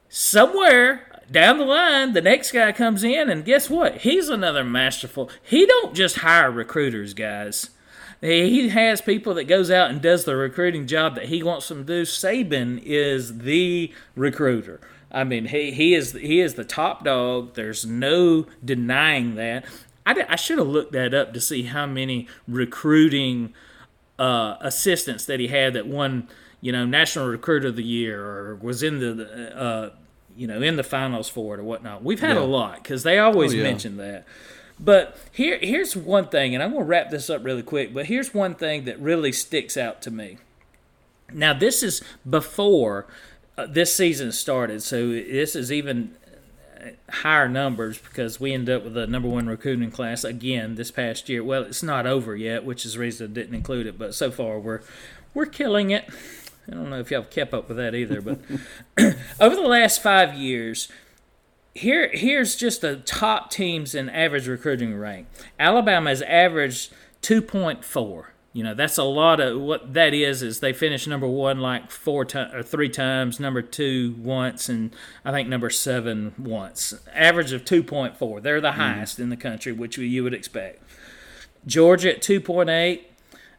somewhere 0.10 1.22
down 1.32 1.58
the 1.58 1.66
line, 1.66 2.14
the 2.14 2.22
next 2.22 2.52
guy 2.52 2.72
comes 2.72 3.04
in 3.04 3.30
and 3.30 3.46
guess 3.46 3.70
what? 3.70 3.98
He's 3.98 4.30
another 4.30 4.64
masterful. 4.64 5.30
He 5.42 5.66
don't 5.66 5.96
just 5.96 6.18
hire 6.18 6.52
recruiters, 6.52 7.14
guys. 7.14 7.70
He 8.20 8.70
has 8.70 9.02
people 9.02 9.34
that 9.34 9.46
goes 9.46 9.70
out 9.70 9.90
and 9.90 10.02
does 10.02 10.24
the 10.24 10.38
recruiting 10.38 10.88
job 10.88 11.16
that 11.16 11.26
he 11.26 11.44
wants 11.44 11.68
them 11.68 11.80
to 11.80 11.84
do. 11.84 12.02
Saban 12.04 12.82
is 12.84 13.40
the 13.40 13.94
recruiter. 14.16 14.80
I 15.12 15.26
mean, 15.26 15.46
he, 15.48 15.72
he 15.72 15.94
is 15.94 16.14
he 16.14 16.40
is 16.40 16.56
the 16.56 16.64
top 16.64 17.04
dog. 17.04 17.56
There's 17.56 17.86
no 17.86 18.48
denying 18.64 19.36
that. 19.36 19.66
I, 20.06 20.26
I 20.30 20.36
should 20.36 20.58
have 20.58 20.68
looked 20.68 20.92
that 20.94 21.14
up 21.14 21.34
to 21.34 21.40
see 21.42 21.64
how 21.64 21.86
many 21.86 22.28
recruiting 22.48 23.54
uh, 24.20 24.58
assistants 24.62 25.26
that 25.26 25.40
he 25.40 25.48
had 25.48 25.74
that 25.74 25.88
won, 25.88 26.28
you 26.62 26.72
know, 26.72 26.86
National 26.86 27.28
Recruiter 27.28 27.68
of 27.70 27.76
the 27.76 27.84
Year 27.84 28.22
or 28.24 28.56
was 28.56 28.84
in 28.84 29.00
the, 29.00 29.58
uh, 29.58 29.90
you 30.36 30.48
know, 30.48 30.62
in 30.62 30.76
the 30.76 30.84
finals 30.84 31.30
for 31.30 31.56
it 31.56 31.60
or 31.60 31.64
whatnot. 31.64 32.04
We've 32.04 32.20
had 32.20 32.36
Yeah. 32.38 32.44
a 32.44 32.46
lot 32.46 32.84
because 32.84 33.04
they 33.04 33.18
always 33.20 33.54
Oh, 33.54 33.58
yeah. 33.58 33.64
mention 33.64 33.98
that. 33.98 34.26
But 34.80 35.18
here, 35.32 35.60
here's 35.62 35.96
one 35.96 36.28
thing, 36.28 36.54
and 36.56 36.64
I'm 36.64 36.72
going 36.72 36.84
to 36.84 36.88
wrap 36.90 37.12
this 37.12 37.30
up 37.30 37.44
really 37.46 37.62
quick. 37.64 37.94
But 37.94 38.08
here's 38.08 38.34
one 38.34 38.56
thing 38.56 38.86
that 38.86 39.00
really 39.00 39.32
sticks 39.32 39.78
out 39.78 40.02
to 40.02 40.12
me. 40.12 40.38
Now, 41.32 41.54
this 41.54 41.82
is 41.84 42.02
before 42.30 43.06
uh, 43.58 43.68
this 43.68 43.96
season 43.96 44.32
started, 44.32 44.82
so 44.84 45.08
this 45.10 45.56
is 45.56 45.72
even 45.72 46.16
higher 47.10 47.50
numbers 47.50 47.98
because 47.98 48.40
we 48.40 48.54
ended 48.54 48.76
up 48.76 48.84
with 48.84 48.98
a 48.98 49.08
number 49.08 49.28
one 49.28 49.48
recruiting 49.48 49.92
class 49.92 50.24
again 50.24 50.76
this 50.76 50.92
past 50.92 51.30
year. 51.30 51.44
Well, 51.44 51.64
it's 51.64 51.84
not 51.84 52.06
over 52.06 52.36
yet, 52.36 52.64
which 52.64 52.86
is 52.86 52.94
the 52.94 53.00
reason 53.00 53.32
I 53.32 53.34
didn't 53.34 53.56
include 53.56 53.88
it. 53.88 53.98
But 53.98 54.16
so 54.16 54.32
far, 54.32 54.60
we're 54.60 54.82
we're 55.34 55.46
killing 55.46 55.92
it. 55.92 56.10
I 56.68 56.72
don't 56.72 56.90
know 56.90 57.00
if 57.00 57.12
y'all 57.12 57.22
have 57.22 57.32
kept 57.32 57.54
up 57.54 57.68
with 57.68 57.78
that 57.78 57.94
either, 57.94 58.22
but 58.22 58.40
over 59.40 59.56
the 59.56 59.62
last 59.62 60.02
five 60.02 60.36
years, 60.36 60.90
here 61.74 62.10
here's 62.14 62.56
just 62.56 62.82
the 62.82 62.98
top 62.98 63.50
teams 63.52 63.96
in 63.96 64.10
average 64.10 64.48
recruiting 64.48 64.98
rank. 64.98 65.28
Alabama 65.60 66.10
has 66.10 66.22
averaged 66.22 66.94
2.4 67.22 68.26
You 68.54 68.64
know, 68.64 68.76
that's 68.76 69.00
a 69.00 69.04
lot 69.04 69.40
of 69.40 69.60
what 69.60 69.94
that 69.96 70.14
is. 70.14 70.44
Is 70.44 70.60
they 70.60 70.74
finished 70.74 71.08
number 71.08 71.28
one 71.28 71.60
like 71.60 71.90
four 71.90 72.24
times 72.24 72.54
or 72.54 72.62
three 72.62 72.90
times, 72.90 73.40
number 73.40 73.64
two 73.64 74.16
once, 74.20 74.70
and 74.70 74.96
I 75.26 75.32
think 75.32 75.50
number 75.50 75.72
seven 75.72 76.36
once. 76.38 76.94
Average 77.14 77.52
of 77.52 77.66
two 77.66 77.82
point 77.82 78.16
four. 78.16 78.40
They're 78.40 78.62
the 78.62 78.70
mm-hmm. 78.70 78.80
highest 78.80 79.20
in 79.20 79.30
the 79.30 79.38
country, 79.38 79.72
which 79.72 79.98
you 79.98 80.24
would 80.24 80.36
expect. 80.36 80.84
Georgia 81.66 82.16
at 82.16 82.22
two 82.22 82.40
point 82.40 82.70
eight, 82.70 83.12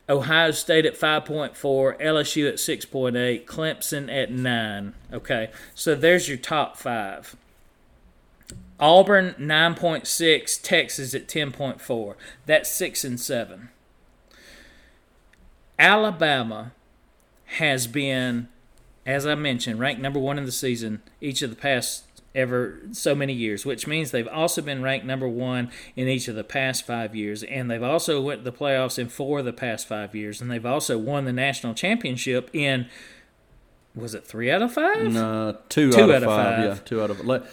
Ohio 0.08 0.50
State 0.50 0.84
at 0.84 0.98
5.4, 0.98 1.54
LSU 2.00 2.48
at 2.48 2.56
6.8, 2.56 3.46
Clemson 3.46 4.14
at 4.14 4.30
9. 4.30 4.94
Okay, 5.12 5.50
so 5.74 5.94
there's 5.94 6.28
your 6.28 6.36
top 6.36 6.76
five. 6.76 7.34
Auburn 8.78 9.34
9.6, 9.38 10.60
Texas 10.62 11.14
at 11.14 11.26
10.4. 11.26 12.14
That's 12.44 12.70
6 12.70 13.04
and 13.04 13.18
7. 13.18 13.70
Alabama 15.78 16.72
has 17.46 17.86
been, 17.86 18.48
as 19.06 19.26
I 19.26 19.34
mentioned, 19.34 19.78
ranked 19.80 20.00
number 20.00 20.18
one 20.18 20.38
in 20.38 20.44
the 20.44 20.52
season 20.52 21.02
each 21.20 21.42
of 21.42 21.50
the 21.50 21.56
past 21.56 22.04
ever 22.34 22.80
so 22.90 23.14
many 23.14 23.32
years, 23.32 23.64
which 23.64 23.86
means 23.86 24.10
they've 24.10 24.26
also 24.28 24.60
been 24.60 24.82
ranked 24.82 25.06
number 25.06 25.28
one 25.28 25.70
in 25.94 26.08
each 26.08 26.26
of 26.26 26.34
the 26.34 26.42
past 26.44 26.84
five 26.84 27.14
years, 27.14 27.42
and 27.44 27.70
they've 27.70 27.82
also 27.82 28.20
went 28.20 28.44
to 28.44 28.50
the 28.50 28.56
playoffs 28.56 28.98
in 28.98 29.08
four 29.08 29.38
of 29.40 29.44
the 29.44 29.52
past 29.52 29.86
five 29.86 30.14
years, 30.14 30.40
and 30.40 30.50
they've 30.50 30.66
also 30.66 30.98
won 30.98 31.24
the 31.26 31.32
national 31.32 31.74
championship 31.74 32.50
in 32.52 32.86
was 33.94 34.12
it 34.12 34.26
three 34.26 34.50
out 34.50 34.60
of 34.60 34.72
five? 34.72 35.12
No, 35.12 35.56
two, 35.68 35.92
Two 35.92 36.02
out, 36.02 36.10
out 36.10 36.22
of 36.24 36.28
five. 36.28 36.56
five. 36.56 36.64
Yeah, 36.64 36.74
two 36.84 37.00
out 37.00 37.10
of. 37.10 37.24
But 37.24 37.46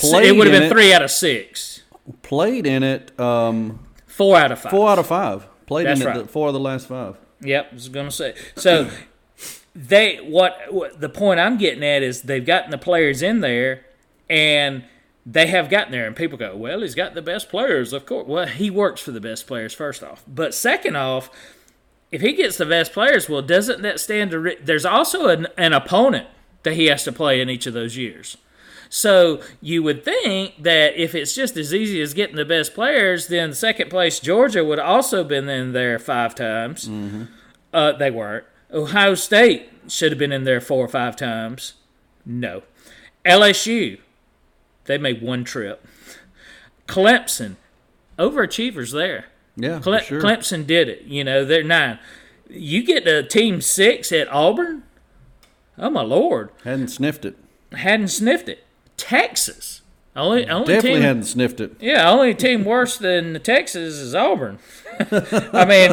played 0.00 0.26
it 0.26 0.36
would 0.36 0.46
have 0.46 0.60
been 0.60 0.70
three 0.70 0.92
out 0.92 1.00
of 1.00 1.10
six. 1.10 1.82
Played 2.20 2.66
in 2.66 2.82
it. 2.82 3.18
Um, 3.18 3.78
Four 4.06 4.36
out 4.36 4.52
of 4.52 4.58
five. 4.60 4.70
four 4.70 4.90
out 4.90 4.98
of 4.98 5.06
five. 5.06 5.46
Played 5.66 5.86
That's 5.86 6.00
in 6.00 6.06
it 6.06 6.10
right. 6.10 6.30
four 6.30 6.48
of 6.48 6.52
the 6.54 6.60
last 6.60 6.88
five. 6.88 7.16
Yep, 7.40 7.68
I 7.70 7.74
was 7.74 7.88
going 7.88 8.06
to 8.06 8.12
say. 8.12 8.34
So 8.56 8.90
they 9.74 10.16
what, 10.16 10.58
what 10.70 11.00
the 11.00 11.08
point 11.08 11.40
I'm 11.40 11.56
getting 11.56 11.84
at 11.84 12.02
is 12.02 12.22
they've 12.22 12.44
gotten 12.44 12.70
the 12.70 12.78
players 12.78 13.22
in 13.22 13.40
there, 13.40 13.84
and 14.28 14.84
they 15.24 15.46
have 15.46 15.70
gotten 15.70 15.92
there, 15.92 16.06
and 16.06 16.16
people 16.16 16.38
go, 16.38 16.56
"Well, 16.56 16.80
he's 16.80 16.94
got 16.94 17.14
the 17.14 17.22
best 17.22 17.48
players, 17.48 17.92
of 17.92 18.06
course." 18.06 18.26
Well, 18.26 18.46
he 18.46 18.70
works 18.70 19.00
for 19.00 19.12
the 19.12 19.20
best 19.20 19.46
players 19.46 19.72
first 19.72 20.02
off, 20.02 20.24
but 20.26 20.54
second 20.54 20.96
off, 20.96 21.30
if 22.10 22.22
he 22.22 22.32
gets 22.32 22.56
the 22.56 22.66
best 22.66 22.92
players, 22.92 23.28
well, 23.28 23.42
doesn't 23.42 23.82
that 23.82 24.00
stand 24.00 24.32
to? 24.32 24.40
Re- 24.40 24.58
There's 24.62 24.86
also 24.86 25.28
an, 25.28 25.46
an 25.56 25.72
opponent 25.72 26.26
that 26.64 26.74
he 26.74 26.86
has 26.86 27.04
to 27.04 27.12
play 27.12 27.40
in 27.40 27.48
each 27.48 27.66
of 27.66 27.74
those 27.74 27.96
years. 27.96 28.36
So 28.90 29.42
you 29.60 29.82
would 29.82 30.04
think 30.04 30.62
that 30.62 30.96
if 30.96 31.14
it's 31.14 31.34
just 31.34 31.56
as 31.56 31.74
easy 31.74 32.00
as 32.00 32.14
getting 32.14 32.36
the 32.36 32.44
best 32.44 32.74
players, 32.74 33.26
then 33.28 33.52
second 33.52 33.90
place 33.90 34.18
Georgia 34.20 34.64
would 34.64 34.78
also 34.78 35.24
been 35.24 35.48
in 35.48 35.72
there 35.72 35.98
five 35.98 36.34
times. 36.34 36.88
Uh, 37.72 37.92
they 37.92 38.10
weren't. 38.10 38.44
Ohio 38.72 39.14
State 39.14 39.68
should 39.88 40.12
have 40.12 40.18
been 40.18 40.32
in 40.32 40.44
there 40.44 40.60
four 40.60 40.84
or 40.84 40.88
five 40.88 41.16
times. 41.16 41.74
No. 42.24 42.62
LSU, 43.24 43.98
they 44.84 44.96
made 44.98 45.20
one 45.22 45.44
trip. 45.44 45.86
Clemson, 46.86 47.56
overachievers 48.18 48.92
there. 48.92 49.26
Yeah, 49.56 49.80
Cle- 49.80 49.98
sure. 49.98 50.20
Clemson 50.22 50.66
did 50.66 50.88
it. 50.88 51.02
You 51.02 51.24
know, 51.24 51.44
they're 51.44 51.62
nine. 51.62 51.98
You 52.48 52.82
get 52.82 53.04
to 53.04 53.22
team 53.22 53.60
six 53.60 54.12
at 54.12 54.28
Auburn. 54.32 54.84
Oh 55.76 55.90
my 55.90 56.02
lord, 56.02 56.50
Hadn't 56.64 56.88
sniffed 56.88 57.24
it. 57.24 57.36
hadn't 57.72 58.08
sniffed 58.08 58.48
it. 58.48 58.64
Texas, 58.98 59.80
only 60.14 60.46
only 60.48 60.66
Definitely 60.66 60.98
team. 60.98 61.02
hadn't 61.02 61.24
sniffed 61.24 61.60
it. 61.60 61.76
Yeah, 61.80 62.10
only 62.10 62.34
team 62.34 62.64
worse 62.64 62.98
than 62.98 63.40
Texas 63.40 63.94
is 63.94 64.14
Auburn. 64.14 64.58
I 65.00 65.64
mean, 65.64 65.92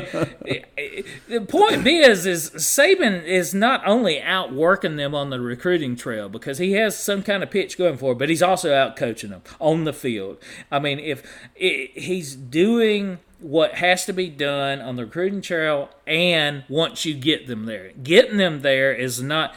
the 1.28 1.46
point 1.48 1.84
being 1.84 2.02
is, 2.02 2.26
is 2.26 2.50
Saban 2.52 3.24
is 3.24 3.54
not 3.54 3.84
only 3.86 4.20
outworking 4.20 4.96
them 4.96 5.14
on 5.14 5.30
the 5.30 5.40
recruiting 5.40 5.96
trail 5.96 6.28
because 6.28 6.58
he 6.58 6.72
has 6.72 6.98
some 6.98 7.22
kind 7.22 7.44
of 7.44 7.52
pitch 7.52 7.78
going 7.78 7.98
for, 7.98 8.14
it, 8.14 8.18
but 8.18 8.30
he's 8.30 8.42
also 8.42 8.74
out 8.74 8.96
coaching 8.96 9.30
them 9.30 9.44
on 9.62 9.84
the 9.84 9.94
field. 9.94 10.38
I 10.72 10.80
mean, 10.80 10.98
if 10.98 11.22
i 11.62 11.90
he's 11.94 12.36
doing 12.36 13.20
what 13.40 13.76
has 13.76 14.06
to 14.06 14.14
be 14.14 14.28
done 14.28 14.82
on 14.82 14.96
the 14.96 15.06
recruiting 15.06 15.42
trail, 15.42 15.90
and 16.08 16.64
once 16.68 17.06
you 17.06 17.14
get 17.14 17.46
them 17.46 17.66
there, 17.66 17.92
getting 18.02 18.38
them 18.38 18.62
there 18.62 18.92
is 18.92 19.22
not 19.22 19.54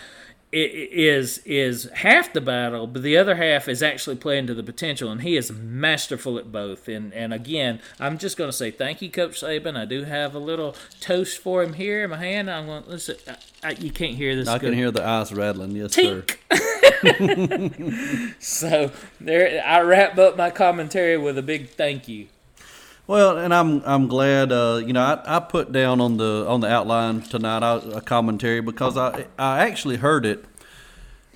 is 0.53 1.39
is 1.45 1.91
half 1.95 2.33
the 2.33 2.41
battle, 2.41 2.87
but 2.87 3.03
the 3.03 3.17
other 3.17 3.37
half 3.37 3.69
is 3.69 3.83
actually 3.83 4.17
playing 4.17 4.47
to 4.47 4.55
the 4.55 4.63
potential, 4.63 5.11
and 5.11 5.23
he 5.23 5.37
is 5.37 5.53
masterful 5.53 6.39
at 6.39 6.51
both. 6.51 6.89
And 6.89 7.13
and 7.13 7.35
again, 7.35 7.81
I'm 8.01 8.19
just 8.19 8.37
going 8.37 8.49
to 8.49 8.57
say 8.57 8.71
thank 8.71 9.03
you, 9.03 9.11
Coach 9.11 9.41
Saban. 9.41 9.77
I 9.77 9.85
do 9.85 10.05
have 10.05 10.35
a 10.35 10.39
little 10.39 10.75
toast 11.01 11.39
for 11.39 11.63
him 11.63 11.75
here 11.75 12.05
in 12.05 12.11
my 12.11 12.17
hand. 12.17 12.51
I'm 12.51 12.67
going 12.67 12.85
to 12.85 12.89
listen. 12.91 13.17
I, 13.27 13.37
I, 13.63 13.71
you 13.73 13.91
can't 13.91 14.15
hear 14.15 14.35
this. 14.37 14.49
I 14.49 14.59
can 14.59 14.73
hear 14.73 14.91
the 14.91 15.07
ice 15.07 15.33
rattling. 15.33 15.73
Yes, 15.73 15.95
sir. 15.95 16.25
So 18.41 18.91
there, 19.21 19.63
I 19.65 19.81
wrap 19.81 20.19
up 20.19 20.37
my 20.37 20.51
commentary 20.51 21.17
with 21.17 21.39
a 21.39 21.43
big 21.43 21.71
thank 21.71 22.09
you. 22.09 22.27
Well, 23.09 23.39
and 23.39 23.55
I'm 23.55 23.83
I'm 23.87 24.07
glad. 24.07 24.53
Uh, 24.53 24.83
you 24.85 24.93
know, 24.93 25.01
I, 25.01 25.39
I 25.39 25.41
put 25.41 25.73
down 25.73 25.99
on 25.99 26.19
the 26.19 26.45
on 26.47 26.61
the 26.61 26.69
outline 26.69 27.23
tonight 27.23 27.63
I, 27.63 27.77
a 27.95 28.01
commentary 28.03 28.61
because 28.61 28.99
I 28.99 29.27
I 29.39 29.67
actually 29.67 29.97
heard 29.97 30.27
it. 30.27 30.45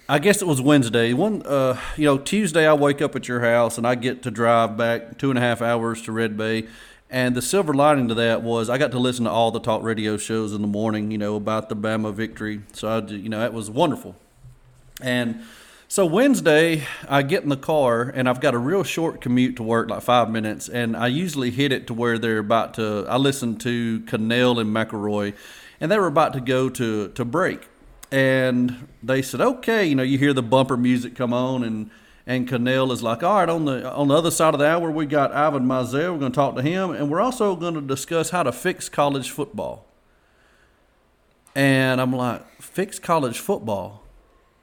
I 0.06 0.18
guess 0.18 0.42
it 0.42 0.44
was 0.46 0.60
Wednesday. 0.60 1.14
One, 1.14 1.40
uh, 1.46 1.80
you 1.96 2.04
know, 2.04 2.18
Tuesday 2.18 2.66
I 2.66 2.74
wake 2.74 3.00
up 3.00 3.16
at 3.16 3.26
your 3.26 3.40
house 3.40 3.78
and 3.78 3.86
I 3.86 3.94
get 3.94 4.22
to 4.24 4.30
drive 4.30 4.76
back 4.76 5.16
two 5.16 5.30
and 5.30 5.38
a 5.38 5.40
half 5.40 5.62
hours 5.62 6.02
to 6.02 6.12
Red 6.12 6.36
Bay. 6.36 6.66
And 7.08 7.34
the 7.34 7.40
silver 7.40 7.72
lining 7.72 8.08
to 8.08 8.14
that 8.14 8.42
was 8.42 8.68
I 8.68 8.76
got 8.76 8.90
to 8.90 8.98
listen 8.98 9.24
to 9.24 9.30
all 9.30 9.50
the 9.50 9.60
talk 9.60 9.82
radio 9.82 10.18
shows 10.18 10.52
in 10.52 10.60
the 10.60 10.68
morning, 10.68 11.10
you 11.10 11.16
know, 11.16 11.36
about 11.36 11.70
the 11.70 11.76
Bama 11.76 12.12
victory. 12.12 12.60
So 12.74 12.88
I, 12.88 12.98
you 13.06 13.30
know, 13.30 13.40
that 13.40 13.54
was 13.54 13.70
wonderful. 13.70 14.14
And 15.00 15.42
so 15.92 16.06
Wednesday, 16.06 16.86
I 17.06 17.20
get 17.20 17.42
in 17.42 17.50
the 17.50 17.56
car 17.58 18.00
and 18.14 18.26
I've 18.26 18.40
got 18.40 18.54
a 18.54 18.58
real 18.58 18.82
short 18.82 19.20
commute 19.20 19.56
to 19.56 19.62
work, 19.62 19.90
like 19.90 20.00
five 20.00 20.30
minutes, 20.30 20.66
and 20.66 20.96
I 20.96 21.08
usually 21.08 21.50
hit 21.50 21.70
it 21.70 21.86
to 21.88 21.92
where 21.92 22.16
they're 22.16 22.38
about 22.38 22.72
to. 22.74 23.04
I 23.10 23.18
listened 23.18 23.60
to 23.60 24.00
Cannell 24.06 24.58
and 24.58 24.74
McElroy, 24.74 25.34
and 25.82 25.92
they 25.92 25.98
were 25.98 26.06
about 26.06 26.32
to 26.32 26.40
go 26.40 26.70
to 26.70 27.08
to 27.08 27.24
break, 27.26 27.68
and 28.10 28.88
they 29.02 29.20
said, 29.20 29.42
"Okay," 29.42 29.84
you 29.84 29.94
know, 29.94 30.02
you 30.02 30.16
hear 30.16 30.32
the 30.32 30.42
bumper 30.42 30.78
music 30.78 31.14
come 31.14 31.34
on, 31.34 31.62
and 31.62 31.90
and 32.26 32.48
Cannell 32.48 32.90
is 32.90 33.02
like, 33.02 33.22
"All 33.22 33.40
right, 33.40 33.48
on 33.50 33.66
the 33.66 33.92
on 33.92 34.08
the 34.08 34.14
other 34.14 34.30
side 34.30 34.54
of 34.54 34.60
the 34.60 34.66
hour, 34.66 34.90
we 34.90 35.04
got 35.04 35.30
Ivan 35.34 35.66
Maisel. 35.66 36.14
We're 36.14 36.20
going 36.20 36.32
to 36.32 36.36
talk 36.36 36.56
to 36.56 36.62
him, 36.62 36.92
and 36.92 37.10
we're 37.10 37.20
also 37.20 37.54
going 37.54 37.74
to 37.74 37.82
discuss 37.82 38.30
how 38.30 38.44
to 38.44 38.52
fix 38.52 38.88
college 38.88 39.30
football." 39.30 39.84
And 41.54 42.00
I'm 42.00 42.14
like, 42.14 42.62
"Fix 42.62 42.98
college 42.98 43.38
football." 43.38 44.01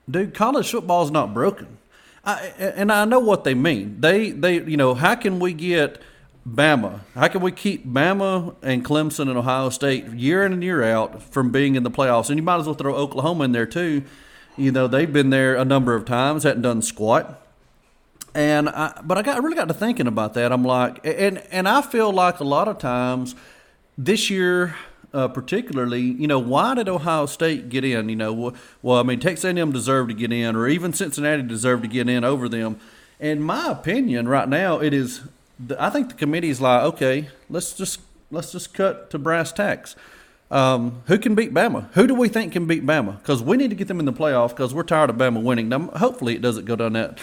Dude, 0.10 0.34
college 0.34 0.72
football 0.72 1.04
is 1.04 1.12
not 1.12 1.34
broken. 1.34 1.78
I, 2.26 2.54
and 2.58 2.92
I 2.92 3.06
know 3.06 3.20
what 3.20 3.44
they 3.44 3.54
mean. 3.54 4.02
They, 4.02 4.32
they, 4.32 4.62
you 4.62 4.78
know, 4.78 4.94
how 4.94 5.16
can 5.16 5.40
we 5.40 5.54
get 5.54 6.02
Bama? 6.48 7.02
How 7.16 7.28
can 7.28 7.42
we 7.42 7.52
keep 7.52 7.88
Bama 7.88 8.56
and 8.62 8.84
Clemson 8.84 9.30
and 9.30 9.38
Ohio 9.38 9.70
State 9.70 10.06
year 10.08 10.46
in 10.46 10.54
and 10.54 10.64
year 10.64 10.84
out 10.84 11.22
from 11.24 11.52
being 11.52 11.76
in 11.76 11.84
the 11.84 11.92
playoffs? 11.92 12.30
And 12.30 12.38
you 12.38 12.44
might 12.44 12.60
as 12.60 12.66
well 12.66 12.76
throw 12.76 12.96
Oklahoma 12.96 13.46
in 13.46 13.52
there 13.52 13.66
too. 13.66 14.04
You 14.58 14.72
know, 14.72 14.88
they've 14.88 15.12
been 15.12 15.30
there 15.30 15.56
a 15.56 15.64
number 15.64 15.96
of 15.96 16.06
times, 16.06 16.44
hadn't 16.44 16.64
done 16.64 16.82
squat. 16.82 17.42
And 18.36 18.70
I, 18.70 19.00
but 19.04 19.18
I 19.18 19.22
got 19.22 19.38
I 19.38 19.40
really 19.40 19.56
got 19.56 19.70
to 19.70 19.74
thinking 19.74 20.06
about 20.06 20.34
that. 20.36 20.52
I'm 20.52 20.64
like, 20.64 21.00
and 21.04 21.40
and 21.52 21.68
I 21.68 21.82
feel 21.82 22.12
like 22.12 22.40
a 22.40 22.44
lot 22.44 22.68
of 22.68 22.78
times 22.78 23.36
this 23.98 24.30
year, 24.30 24.76
uh, 25.14 25.28
particularly, 25.28 26.02
you 26.02 26.28
know, 26.28 26.40
why 26.40 26.76
did 26.76 26.88
Ohio 26.88 27.26
State 27.26 27.70
get 27.70 27.84
in? 27.84 28.10
You 28.10 28.16
know, 28.16 28.54
well, 28.82 29.00
I 29.00 29.04
mean, 29.04 29.20
Texas 29.20 29.46
A&M 29.46 29.72
deserved 29.72 30.10
to 30.10 30.16
get 30.16 30.32
in, 30.32 30.56
or 30.56 30.68
even 30.68 30.94
Cincinnati 30.94 31.44
deserved 31.44 31.84
to 31.84 31.90
get 31.90 32.08
in 32.08 32.24
over 32.24 32.48
them. 32.48 32.80
In 33.20 33.42
my 33.42 33.68
opinion, 33.72 34.28
right 34.28 34.48
now, 34.48 34.80
it 34.80 34.94
is. 34.94 35.22
I 35.78 35.90
think 35.90 36.10
the 36.10 36.16
committee's 36.16 36.62
like, 36.62 36.84
okay, 36.84 37.30
let's 37.50 37.74
just 37.74 38.00
let's 38.32 38.52
just 38.52 38.74
cut 38.74 39.10
to 39.10 39.20
brass 39.20 39.52
tacks. 39.52 39.96
Um, 40.52 41.04
who 41.06 41.20
can 41.20 41.36
beat 41.36 41.54
Bama? 41.54 41.92
Who 41.94 42.08
do 42.08 42.16
we 42.16 42.28
think 42.28 42.54
can 42.54 42.66
beat 42.66 42.86
Bama? 42.86 43.20
Because 43.20 43.44
we 43.44 43.58
need 43.58 43.70
to 43.70 43.76
get 43.76 43.88
them 43.88 44.00
in 44.00 44.06
the 44.06 44.14
playoff 44.14 44.50
because 44.50 44.74
we're 44.74 44.84
tired 44.84 45.10
of 45.10 45.18
Bama 45.18 45.44
winning. 45.44 45.70
Now, 45.70 45.88
hopefully, 45.88 46.36
it 46.36 46.42
doesn't 46.42 46.66
go 46.66 46.76
down 46.76 46.94
that 46.94 47.20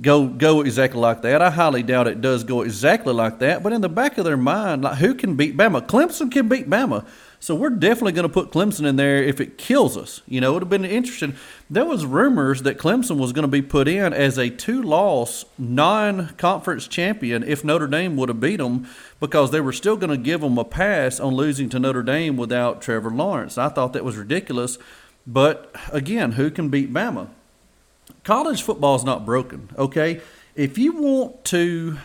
go 0.00 0.26
go 0.26 0.62
exactly 0.62 1.00
like 1.00 1.22
that. 1.22 1.40
I 1.40 1.50
highly 1.50 1.82
doubt 1.82 2.08
it 2.08 2.20
does 2.20 2.44
go 2.44 2.62
exactly 2.62 3.14
like 3.14 3.38
that. 3.38 3.62
But 3.62 3.72
in 3.72 3.80
the 3.80 3.88
back 3.88 4.18
of 4.18 4.24
their 4.24 4.36
mind, 4.36 4.82
like 4.82 4.98
who 4.98 5.14
can 5.14 5.36
beat 5.36 5.56
Bama? 5.56 5.86
Clemson 5.86 6.30
can 6.30 6.48
beat 6.48 6.68
Bama. 6.68 7.06
So 7.44 7.54
we're 7.54 7.68
definitely 7.68 8.12
going 8.12 8.26
to 8.26 8.32
put 8.32 8.50
Clemson 8.50 8.86
in 8.86 8.96
there 8.96 9.22
if 9.22 9.38
it 9.38 9.58
kills 9.58 9.98
us. 9.98 10.22
You 10.26 10.40
know, 10.40 10.50
it 10.50 10.52
would 10.54 10.62
have 10.62 10.70
been 10.70 10.86
interesting. 10.86 11.34
There 11.68 11.84
was 11.84 12.06
rumors 12.06 12.62
that 12.62 12.78
Clemson 12.78 13.18
was 13.18 13.34
going 13.34 13.42
to 13.42 13.48
be 13.48 13.60
put 13.60 13.86
in 13.86 14.14
as 14.14 14.38
a 14.38 14.48
two-loss 14.48 15.44
non-conference 15.58 16.88
champion 16.88 17.42
if 17.42 17.62
Notre 17.62 17.86
Dame 17.86 18.16
would 18.16 18.30
have 18.30 18.40
beat 18.40 18.56
them 18.56 18.88
because 19.20 19.50
they 19.50 19.60
were 19.60 19.74
still 19.74 19.98
going 19.98 20.08
to 20.08 20.16
give 20.16 20.40
them 20.40 20.56
a 20.56 20.64
pass 20.64 21.20
on 21.20 21.34
losing 21.34 21.68
to 21.68 21.78
Notre 21.78 22.02
Dame 22.02 22.38
without 22.38 22.80
Trevor 22.80 23.10
Lawrence. 23.10 23.58
I 23.58 23.68
thought 23.68 23.92
that 23.92 24.04
was 24.04 24.16
ridiculous. 24.16 24.78
But 25.26 25.70
again, 25.92 26.32
who 26.32 26.50
can 26.50 26.70
beat 26.70 26.94
Bama? 26.94 27.28
College 28.22 28.62
football 28.62 28.96
is 28.96 29.04
not 29.04 29.24
broken. 29.24 29.70
Okay, 29.76 30.20
if 30.54 30.78
you 30.78 30.92
want 30.92 31.44
to 31.46 31.98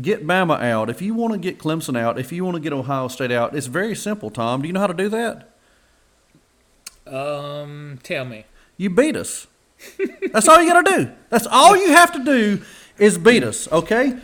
get 0.00 0.26
Bama 0.26 0.60
out, 0.60 0.90
if 0.90 1.00
you 1.00 1.14
want 1.14 1.32
to 1.32 1.38
get 1.38 1.58
Clemson 1.58 1.98
out, 1.98 2.18
if 2.18 2.32
you 2.32 2.44
want 2.44 2.56
to 2.56 2.60
get 2.60 2.72
Ohio 2.72 3.08
State 3.08 3.30
out, 3.30 3.54
it's 3.54 3.66
very 3.66 3.94
simple, 3.94 4.30
Tom. 4.30 4.62
Do 4.62 4.68
you 4.68 4.72
know 4.72 4.80
how 4.80 4.86
to 4.86 4.94
do 4.94 5.08
that? 5.08 5.50
Um, 7.06 7.98
tell 8.02 8.24
me. 8.24 8.44
You 8.76 8.90
beat 8.90 9.16
us. 9.16 9.46
That's 10.32 10.48
all 10.48 10.62
you 10.62 10.68
got 10.68 10.86
to 10.86 10.96
do. 10.96 11.12
That's 11.28 11.46
all 11.46 11.76
you 11.76 11.88
have 11.88 12.12
to 12.12 12.24
do 12.24 12.62
is 12.98 13.18
beat 13.18 13.44
us, 13.44 13.70
okay? 13.70 14.18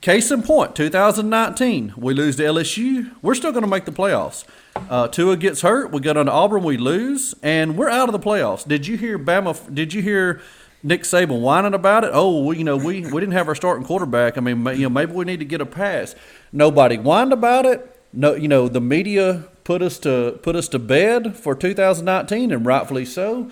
Case 0.00 0.30
in 0.30 0.42
point, 0.42 0.74
2019, 0.74 1.94
we 1.96 2.12
lose 2.12 2.36
to 2.36 2.42
LSU. 2.42 3.12
We're 3.22 3.34
still 3.34 3.52
going 3.52 3.62
to 3.62 3.68
make 3.68 3.84
the 3.84 3.92
playoffs. 3.92 4.44
Uh, 4.74 5.06
Tua 5.06 5.36
gets 5.36 5.60
hurt. 5.60 5.92
We 5.92 6.00
go 6.00 6.12
down 6.12 6.26
to 6.26 6.32
Auburn. 6.32 6.64
We 6.64 6.76
lose, 6.76 7.34
and 7.42 7.76
we're 7.76 7.88
out 7.88 8.08
of 8.08 8.12
the 8.12 8.18
playoffs. 8.18 8.66
Did 8.66 8.86
you 8.86 8.96
hear 8.96 9.18
Bama? 9.18 9.72
Did 9.72 9.94
you 9.94 10.02
hear 10.02 10.40
Nick 10.82 11.02
Saban 11.02 11.40
whining 11.40 11.74
about 11.74 12.04
it? 12.04 12.10
Oh, 12.12 12.44
we, 12.44 12.58
you 12.58 12.64
know, 12.64 12.76
we, 12.76 13.02
we 13.02 13.20
didn't 13.20 13.32
have 13.32 13.48
our 13.48 13.54
starting 13.54 13.84
quarterback. 13.86 14.36
I 14.36 14.40
mean, 14.40 14.66
you 14.76 14.82
know, 14.82 14.90
maybe 14.90 15.12
we 15.12 15.24
need 15.24 15.38
to 15.38 15.44
get 15.44 15.60
a 15.60 15.66
pass. 15.66 16.14
Nobody 16.52 16.96
whined 16.96 17.32
about 17.32 17.66
it. 17.66 17.88
No, 18.12 18.34
you 18.34 18.48
know, 18.48 18.68
the 18.68 18.80
media 18.80 19.44
put 19.64 19.80
us 19.80 19.98
to 20.00 20.38
put 20.42 20.56
us 20.56 20.68
to 20.68 20.78
bed 20.78 21.36
for 21.36 21.54
2019, 21.54 22.52
and 22.52 22.66
rightfully 22.66 23.04
so. 23.04 23.50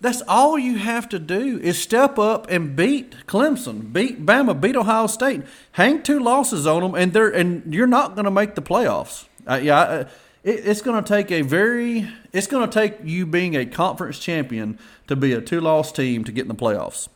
That's 0.00 0.22
all 0.26 0.58
you 0.58 0.78
have 0.78 1.10
to 1.10 1.18
do 1.18 1.58
is 1.58 1.78
step 1.78 2.18
up 2.18 2.46
and 2.50 2.74
beat 2.74 3.26
Clemson, 3.26 3.92
beat 3.92 4.24
Bama, 4.24 4.58
beat 4.58 4.74
Ohio 4.74 5.06
State, 5.06 5.42
hang 5.72 6.02
two 6.02 6.18
losses 6.18 6.66
on 6.66 6.80
them, 6.80 6.94
and 6.94 7.12
they're 7.12 7.28
and 7.28 7.72
you're 7.72 7.86
not 7.86 8.14
going 8.14 8.24
to 8.24 8.30
make 8.30 8.54
the 8.54 8.62
playoffs. 8.62 9.26
Uh, 9.46 9.60
yeah, 9.62 10.08
it, 10.42 10.66
it's 10.66 10.82
going 10.82 11.02
to 11.02 11.08
take 11.08 11.30
a 11.30 11.42
very 11.42 12.08
it's 12.32 12.46
going 12.46 12.68
to 12.68 12.72
take 12.72 12.98
you 13.04 13.26
being 13.26 13.56
a 13.56 13.66
conference 13.66 14.18
champion 14.18 14.78
to 15.06 15.16
be 15.16 15.32
a 15.32 15.40
two 15.40 15.60
loss 15.60 15.92
team 15.92 16.24
to 16.24 16.32
get 16.32 16.42
in 16.42 16.48
the 16.48 16.54
playoffs. 16.54 17.08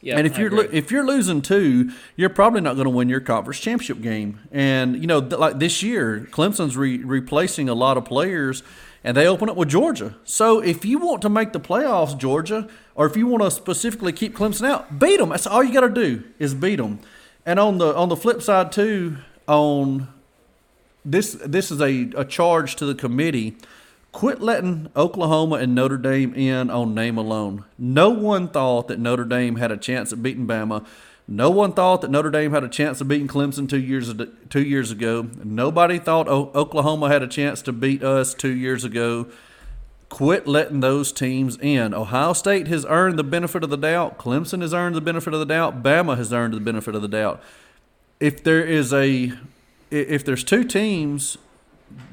Yeah, 0.00 0.18
and 0.18 0.26
if 0.26 0.36
I 0.36 0.40
you're 0.40 0.60
agree. 0.60 0.78
if 0.78 0.90
you're 0.90 1.06
losing 1.06 1.42
two, 1.42 1.92
you're 2.16 2.28
probably 2.28 2.60
not 2.60 2.74
going 2.74 2.86
to 2.86 2.90
win 2.90 3.08
your 3.08 3.20
conference 3.20 3.60
championship 3.60 4.02
game. 4.02 4.40
And 4.50 5.00
you 5.00 5.06
know, 5.06 5.20
th- 5.20 5.38
like 5.38 5.60
this 5.60 5.82
year, 5.82 6.26
Clemson's 6.32 6.76
re- 6.76 6.98
replacing 7.04 7.68
a 7.68 7.74
lot 7.74 7.96
of 7.96 8.04
players, 8.04 8.64
and 9.04 9.16
they 9.16 9.28
open 9.28 9.48
up 9.48 9.56
with 9.56 9.68
Georgia. 9.68 10.16
So 10.24 10.58
if 10.58 10.84
you 10.84 10.98
want 10.98 11.22
to 11.22 11.28
make 11.28 11.52
the 11.52 11.60
playoffs, 11.60 12.18
Georgia, 12.18 12.68
or 12.96 13.06
if 13.06 13.16
you 13.16 13.28
want 13.28 13.44
to 13.44 13.50
specifically 13.52 14.12
keep 14.12 14.34
Clemson 14.34 14.66
out, 14.66 14.98
beat 14.98 15.18
them. 15.18 15.28
That's 15.28 15.46
all 15.46 15.62
you 15.62 15.72
got 15.72 15.82
to 15.82 15.88
do 15.88 16.24
is 16.40 16.52
beat 16.52 16.76
them. 16.76 16.98
And 17.46 17.60
on 17.60 17.78
the 17.78 17.94
on 17.94 18.08
the 18.08 18.16
flip 18.16 18.42
side 18.42 18.72
too, 18.72 19.18
on 19.46 20.08
this 21.04 21.32
this 21.44 21.70
is 21.70 21.80
a, 21.80 22.10
a 22.16 22.24
charge 22.24 22.76
to 22.76 22.86
the 22.86 22.94
committee. 22.94 23.56
Quit 24.12 24.42
letting 24.42 24.90
Oklahoma 24.94 25.56
and 25.56 25.74
Notre 25.74 25.96
Dame 25.96 26.34
in 26.34 26.68
on 26.68 26.94
name 26.94 27.16
alone. 27.16 27.64
No 27.78 28.10
one 28.10 28.48
thought 28.48 28.88
that 28.88 28.98
Notre 28.98 29.24
Dame 29.24 29.56
had 29.56 29.72
a 29.72 29.76
chance 29.76 30.12
at 30.12 30.22
beating 30.22 30.46
Bama. 30.46 30.84
No 31.26 31.50
one 31.50 31.72
thought 31.72 32.02
that 32.02 32.10
Notre 32.10 32.30
Dame 32.30 32.52
had 32.52 32.62
a 32.62 32.68
chance 32.68 33.00
of 33.00 33.08
beating 33.08 33.28
Clemson 33.28 33.68
two 33.68 33.80
years 33.80 34.12
two 34.50 34.62
years 34.62 34.90
ago. 34.90 35.28
Nobody 35.42 35.98
thought 35.98 36.28
o- 36.28 36.50
Oklahoma 36.54 37.08
had 37.08 37.22
a 37.22 37.28
chance 37.28 37.62
to 37.62 37.72
beat 37.72 38.02
us 38.02 38.34
two 38.34 38.54
years 38.54 38.84
ago. 38.84 39.28
Quit 40.10 40.46
letting 40.46 40.80
those 40.80 41.10
teams 41.10 41.56
in. 41.56 41.94
Ohio 41.94 42.34
State 42.34 42.66
has 42.66 42.84
earned 42.86 43.18
the 43.18 43.24
benefit 43.24 43.64
of 43.64 43.70
the 43.70 43.78
doubt. 43.78 44.18
Clemson 44.18 44.60
has 44.60 44.74
earned 44.74 44.94
the 44.94 45.00
benefit 45.00 45.32
of 45.32 45.40
the 45.40 45.46
doubt. 45.46 45.82
Bama 45.82 46.18
has 46.18 46.34
earned 46.34 46.52
the 46.52 46.60
benefit 46.60 46.94
of 46.94 47.00
the 47.00 47.08
doubt. 47.08 47.42
If 48.20 48.44
there 48.44 48.62
is 48.62 48.92
a 48.92 49.32
if 49.92 50.24
there's 50.24 50.44
two 50.44 50.64
teams 50.64 51.38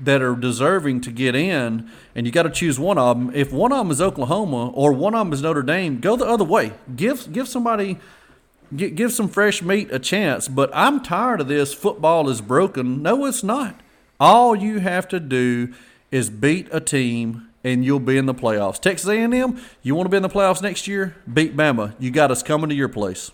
that 0.02 0.22
are 0.22 0.36
deserving 0.36 1.02
to 1.02 1.12
get 1.12 1.36
in, 1.36 1.90
and 2.14 2.26
you 2.26 2.32
got 2.32 2.44
to 2.44 2.50
choose 2.50 2.80
one 2.80 2.98
of 2.98 3.18
them. 3.18 3.32
If 3.34 3.52
one 3.52 3.72
of 3.72 3.78
them 3.80 3.92
is 3.92 4.02
Oklahoma 4.02 4.70
or 4.72 4.92
one 4.92 5.16
of 5.16 5.26
them 5.26 5.34
is 5.34 5.42
Notre 5.42 5.64
Dame, 5.64 6.00
go 6.00 6.16
the 6.16 6.26
other 6.26 6.44
way. 6.44 6.74
Give 6.96 7.32
give 7.32 7.48
somebody 7.48 7.98
gi- 8.76 8.92
give 8.92 9.12
some 9.12 9.28
fresh 9.28 9.62
meat 9.62 9.90
a 9.92 10.00
chance. 10.00 10.48
But 10.48 10.70
I'm 10.74 11.02
tired 11.02 11.42
of 11.42 11.48
this. 11.48 11.74
Football 11.74 12.30
is 12.30 12.42
broken. 12.42 13.02
No, 13.02 13.26
it's 13.26 13.44
not. 13.44 13.80
All 14.20 14.56
you 14.56 14.80
have 14.80 15.08
to 15.10 15.20
do 15.20 15.74
is 16.12 16.30
beat 16.30 16.68
a 16.72 16.80
team. 16.80 17.46
And 17.62 17.84
you'll 17.84 18.00
be 18.00 18.18
in 18.18 18.26
the 18.26 18.34
playoffs. 18.34 18.80
Texas 18.80 19.10
A&M, 19.10 19.60
you 19.84 19.94
want 19.94 20.06
to 20.06 20.10
be 20.10 20.16
in 20.16 20.24
the 20.24 20.30
playoffs 20.30 20.62
next 20.62 20.88
year? 20.88 21.18
Beat 21.32 21.58
Bama. 21.58 21.94
You 22.00 22.10
got 22.10 22.32
us 22.32 22.42
coming 22.42 22.70
to 22.70 22.76
your 22.76 22.88
place. 22.88 23.32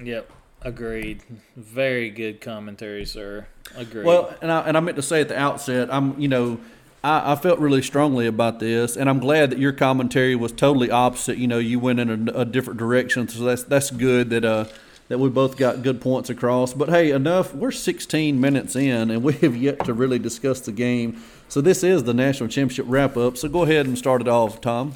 Yep, 0.00 0.30
agreed. 0.62 1.22
Very 1.56 2.10
good 2.10 2.40
commentary, 2.40 3.04
sir. 3.04 3.46
Agreed. 3.76 4.04
Well, 4.04 4.34
and 4.42 4.50
I, 4.50 4.60
and 4.60 4.76
I 4.76 4.80
meant 4.80 4.96
to 4.96 5.02
say 5.02 5.20
at 5.20 5.28
the 5.28 5.38
outset, 5.38 5.92
I'm 5.92 6.18
you 6.18 6.28
know, 6.28 6.60
I, 7.02 7.32
I 7.32 7.36
felt 7.36 7.58
really 7.58 7.82
strongly 7.82 8.26
about 8.26 8.58
this, 8.58 8.96
and 8.96 9.08
I'm 9.08 9.18
glad 9.20 9.50
that 9.50 9.58
your 9.58 9.72
commentary 9.72 10.34
was 10.36 10.52
totally 10.52 10.90
opposite. 10.90 11.38
You 11.38 11.46
know, 11.46 11.58
you 11.58 11.78
went 11.78 12.00
in 12.00 12.28
a, 12.28 12.40
a 12.40 12.44
different 12.44 12.78
direction, 12.78 13.28
so 13.28 13.44
that's 13.44 13.62
that's 13.64 13.90
good 13.90 14.30
that 14.30 14.44
uh 14.44 14.64
that 15.08 15.18
we 15.18 15.28
both 15.28 15.56
got 15.56 15.82
good 15.82 16.00
points 16.00 16.30
across. 16.30 16.72
But 16.72 16.88
hey, 16.88 17.10
enough. 17.10 17.52
We're 17.52 17.72
16 17.72 18.40
minutes 18.40 18.76
in, 18.76 19.10
and 19.10 19.24
we 19.24 19.32
have 19.34 19.56
yet 19.56 19.84
to 19.86 19.92
really 19.92 20.20
discuss 20.20 20.60
the 20.60 20.70
game. 20.72 21.20
So 21.48 21.60
this 21.60 21.82
is 21.82 22.04
the 22.04 22.14
national 22.14 22.48
championship 22.48 22.86
wrap 22.88 23.16
up. 23.16 23.36
So 23.36 23.48
go 23.48 23.64
ahead 23.64 23.86
and 23.86 23.98
start 23.98 24.20
it 24.20 24.28
off, 24.28 24.60
Tom. 24.60 24.92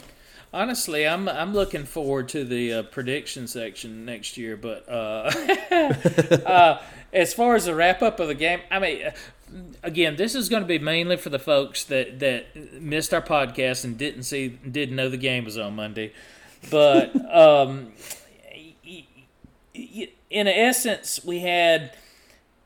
Honestly, 0.54 1.04
I'm 1.04 1.28
I'm 1.28 1.52
looking 1.52 1.82
forward 1.82 2.28
to 2.28 2.44
the 2.44 2.72
uh, 2.72 2.82
prediction 2.84 3.48
section 3.48 4.04
next 4.04 4.36
year. 4.36 4.56
But 4.56 4.88
uh, 4.88 5.32
uh, 6.46 6.80
as 7.12 7.34
far 7.34 7.56
as 7.56 7.64
the 7.64 7.74
wrap 7.74 8.02
up 8.02 8.20
of 8.20 8.28
the 8.28 8.36
game, 8.36 8.60
I 8.70 8.78
mean, 8.78 9.02
uh, 9.02 9.10
again, 9.82 10.14
this 10.14 10.36
is 10.36 10.48
going 10.48 10.62
to 10.62 10.66
be 10.66 10.78
mainly 10.78 11.16
for 11.16 11.28
the 11.28 11.40
folks 11.40 11.82
that 11.86 12.20
that 12.20 12.80
missed 12.80 13.12
our 13.12 13.20
podcast 13.20 13.82
and 13.82 13.98
didn't 13.98 14.22
see 14.22 14.46
didn't 14.46 14.94
know 14.94 15.08
the 15.08 15.16
game 15.16 15.44
was 15.44 15.58
on 15.58 15.74
Monday. 15.74 16.12
But 16.70 17.16
um, 17.34 17.92
in 19.74 20.46
essence, 20.46 21.18
we 21.24 21.40
had 21.40 21.96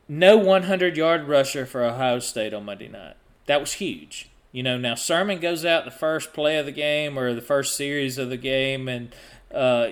no 0.07 0.37
100 0.37 0.95
yard 0.95 1.27
rusher 1.27 1.65
for 1.65 1.83
Ohio 1.83 2.19
State 2.19 2.53
on 2.53 2.65
Monday 2.65 2.87
night. 2.87 3.15
That 3.47 3.59
was 3.59 3.73
huge. 3.73 4.29
You 4.51 4.63
know, 4.63 4.77
now 4.77 4.95
Sermon 4.95 5.39
goes 5.39 5.63
out 5.63 5.85
the 5.85 5.91
first 5.91 6.33
play 6.33 6.57
of 6.57 6.65
the 6.65 6.71
game 6.71 7.17
or 7.19 7.33
the 7.33 7.41
first 7.41 7.75
series 7.75 8.17
of 8.17 8.29
the 8.29 8.37
game, 8.37 8.87
and 8.87 9.13
uh, 9.53 9.89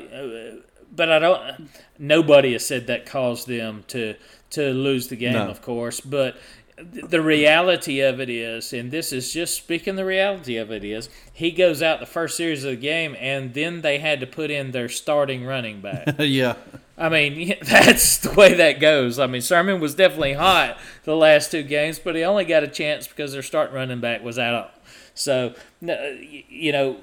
but 0.96 1.12
I 1.12 1.20
don't. 1.20 1.70
Nobody 2.00 2.54
has 2.54 2.65
said 2.65 2.88
that 2.88 3.06
caused 3.06 3.48
them 3.48 3.84
to 3.89 4.15
to 4.52 4.72
lose 4.72 5.10
the 5.10 5.15
game, 5.15 5.34
No. 5.34 5.48
of 5.50 5.62
course. 5.62 6.00
But 6.00 6.38
the 6.78 7.22
reality 7.22 8.02
of 8.02 8.20
it 8.20 8.30
is, 8.30 8.72
and 8.72 8.92
this 8.92 9.12
is 9.12 9.34
just 9.34 9.56
speaking 9.56 9.96
the 9.96 10.06
reality 10.06 10.58
of 10.58 10.72
it 10.72 10.84
is, 10.84 11.10
he 11.34 11.52
goes 11.52 11.82
out 11.82 12.00
the 12.00 12.06
first 12.06 12.38
series 12.38 12.63
of 12.63 12.72
the 12.72 12.78
game, 12.78 13.16
and 13.20 13.54
then 13.54 13.82
they 13.82 13.98
had 13.98 14.20
to 14.20 14.28
put 14.28 14.52
in 14.52 14.72
their 14.72 14.88
starting 14.88 15.44
running 15.44 15.82
back. 15.82 16.16
yeah. 16.20 16.56
I 16.98 17.10
mean, 17.10 17.56
that's 17.63 18.18
the 18.18 18.32
way 18.32 18.54
that 18.54 18.80
goes. 18.80 19.18
I 19.18 19.28
mean, 19.28 19.42
Sermon 19.42 19.80
was 19.80 19.96
definitely 19.96 20.34
hot 20.34 20.78
the 21.04 21.16
last 21.16 21.52
two 21.52 21.63
games, 21.63 22.00
but 22.00 22.16
he 22.16 22.24
only 22.24 22.46
got 22.46 22.63
a 22.63 22.68
chance 22.68 23.08
because 23.08 23.34
their 23.34 23.44
starting 23.44 23.76
running 23.76 24.00
back 24.00 24.24
was 24.24 24.38
out. 24.38 24.74
So, 25.16 25.56
you 25.82 26.72
know, 26.72 26.98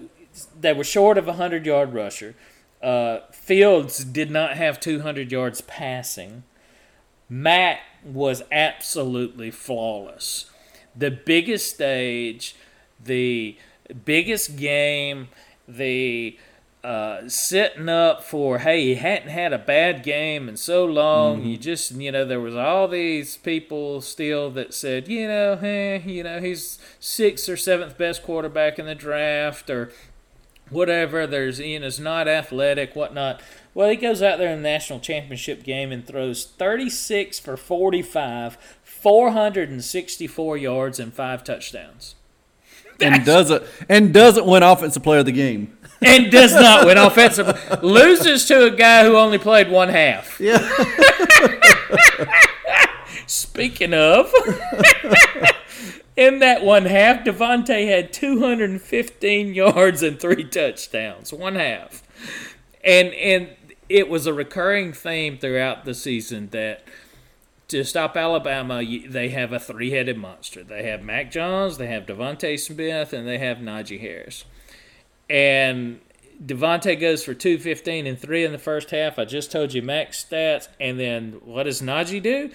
they 0.59 0.73
were 0.73 0.85
short 0.85 1.19
of 1.19 1.25
a 1.25 1.33
100 1.33 1.67
yard 1.67 1.93
rusher. 1.93 2.35
Uh, 2.81 3.21
Fields 3.33 4.05
did 4.05 4.31
not 4.31 4.57
have 4.57 4.79
200 4.79 5.33
yards 5.33 5.63
passing. 5.63 6.45
Mac 7.29 7.81
was 8.05 8.43
absolutely 8.53 9.51
flawless. 9.51 10.47
The 10.97 11.11
biggest 11.11 11.75
stage, 11.75 12.55
the 13.03 13.57
biggest 14.05 14.57
game, 14.57 15.29
the 15.67 16.39
uh, 16.85 17.27
sitting 17.29 17.89
up 17.89 18.23
for 18.23 18.59
hey, 18.59 18.85
he 18.85 18.95
hadn't 18.97 19.31
had 19.31 19.55
a 19.55 19.59
bad 19.59 20.03
game 20.03 20.51
in 20.51 20.57
so 20.57 20.85
long. 20.85 21.43
You 21.43 21.57
just 21.57 21.93
you 21.93 22.13
know 22.13 22.27
there 22.27 22.41
was 22.41 22.55
all 22.55 22.89
these 22.89 23.39
people 23.39 24.03
still 24.03 24.51
that 24.51 24.75
said 24.75 25.09
you 25.09 25.27
know 25.27 25.57
hey 25.57 26.03
you 26.05 26.23
know 26.23 26.41
he's 26.41 26.79
sixth 27.01 27.49
or 27.49 27.57
seventh 27.57 27.97
best 27.97 28.23
quarterback 28.23 28.79
in 28.79 28.85
the 28.85 28.95
draft 28.95 29.71
or 29.71 29.93
whatever. 30.69 31.27
There's 31.27 31.59
Ian 31.59 31.85
is 31.85 31.99
not 31.99 32.29
athletic, 32.29 32.95
whatnot. 32.95 33.41
Well, 33.75 33.91
he 33.91 33.97
goes 33.97 34.23
out 34.23 34.39
there 34.39 34.51
in 34.51 34.63
the 34.63 34.69
national 34.69 35.01
championship 35.01 35.65
game 35.65 35.91
and 35.91 36.07
throws 36.07 36.47
36 36.47 37.41
for 37.41 37.57
45, 37.57 38.57
464 38.85 40.57
yards 40.57 41.01
and 41.01 41.13
five 41.13 41.43
touchdowns, 41.43 42.15
And 43.01 43.25
doesn't 43.25 43.65
and 43.89 44.15
doesn't 44.15 44.47
win 44.47 44.63
offensive 44.63 45.03
player 45.03 45.21
of 45.21 45.27
the 45.27 45.33
game. 45.33 45.77
and 46.01 46.31
does 46.31 46.53
not 46.55 46.87
win 46.87 46.99
offensive. 47.09 47.83
Loses 47.83 48.47
to 48.47 48.67
a 48.67 48.71
guy 48.71 49.05
who 49.05 49.17
only 49.17 49.39
played 49.39 49.69
one 49.71 49.89
half. 49.89 50.39
Yeah. 50.41 50.59
Speaking 53.27 53.95
of. 53.95 54.33
In 56.17 56.39
that 56.39 56.65
one 56.65 56.85
half, 56.85 57.25
DeVonta 57.25 57.89
had 57.89 58.13
215 58.13 59.53
yards 59.55 60.03
and 60.03 60.21
three 60.21 60.45
touchdowns. 60.45 61.33
One 61.33 61.57
half. 61.57 62.05
And 62.85 63.09
and 63.15 63.49
it 63.89 64.09
was 64.09 64.27
a 64.27 64.35
recurring 64.35 64.93
theme 64.93 65.39
throughout 65.39 65.85
the 65.85 65.95
season 65.95 66.49
that 66.51 66.85
to 67.69 67.85
stop 67.85 68.17
Alabama, 68.17 68.83
they 68.85 69.31
have 69.31 69.53
a 69.53 69.59
three-headed 69.59 70.19
monster. 70.19 70.63
They 70.63 70.85
have 70.85 71.03
Mac 71.03 71.31
Jones, 71.31 71.79
they 71.79 71.87
have 71.87 72.07
DeVonta 72.07 72.59
Smith, 72.59 73.13
and 73.13 73.27
they 73.27 73.39
have 73.39 73.59
Najee 73.59 74.01
Harris. 74.01 74.45
And 75.29 76.01
DeVonta 76.45 76.99
goes 77.01 77.25
for 77.25 77.35
215 77.35 78.07
and 78.07 78.19
3 78.19 78.45
in 78.45 78.53
the 78.53 78.59
first 78.59 78.91
half. 78.91 79.19
I 79.19 79.25
just 79.25 79.51
told 79.51 79.73
you 79.73 79.83
Mac's 79.83 80.25
stats. 80.25 80.69
And 80.79 80.99
then 80.99 81.41
what 81.45 81.65
does 81.65 81.81
Najee 81.81 82.23
do? 82.23 82.51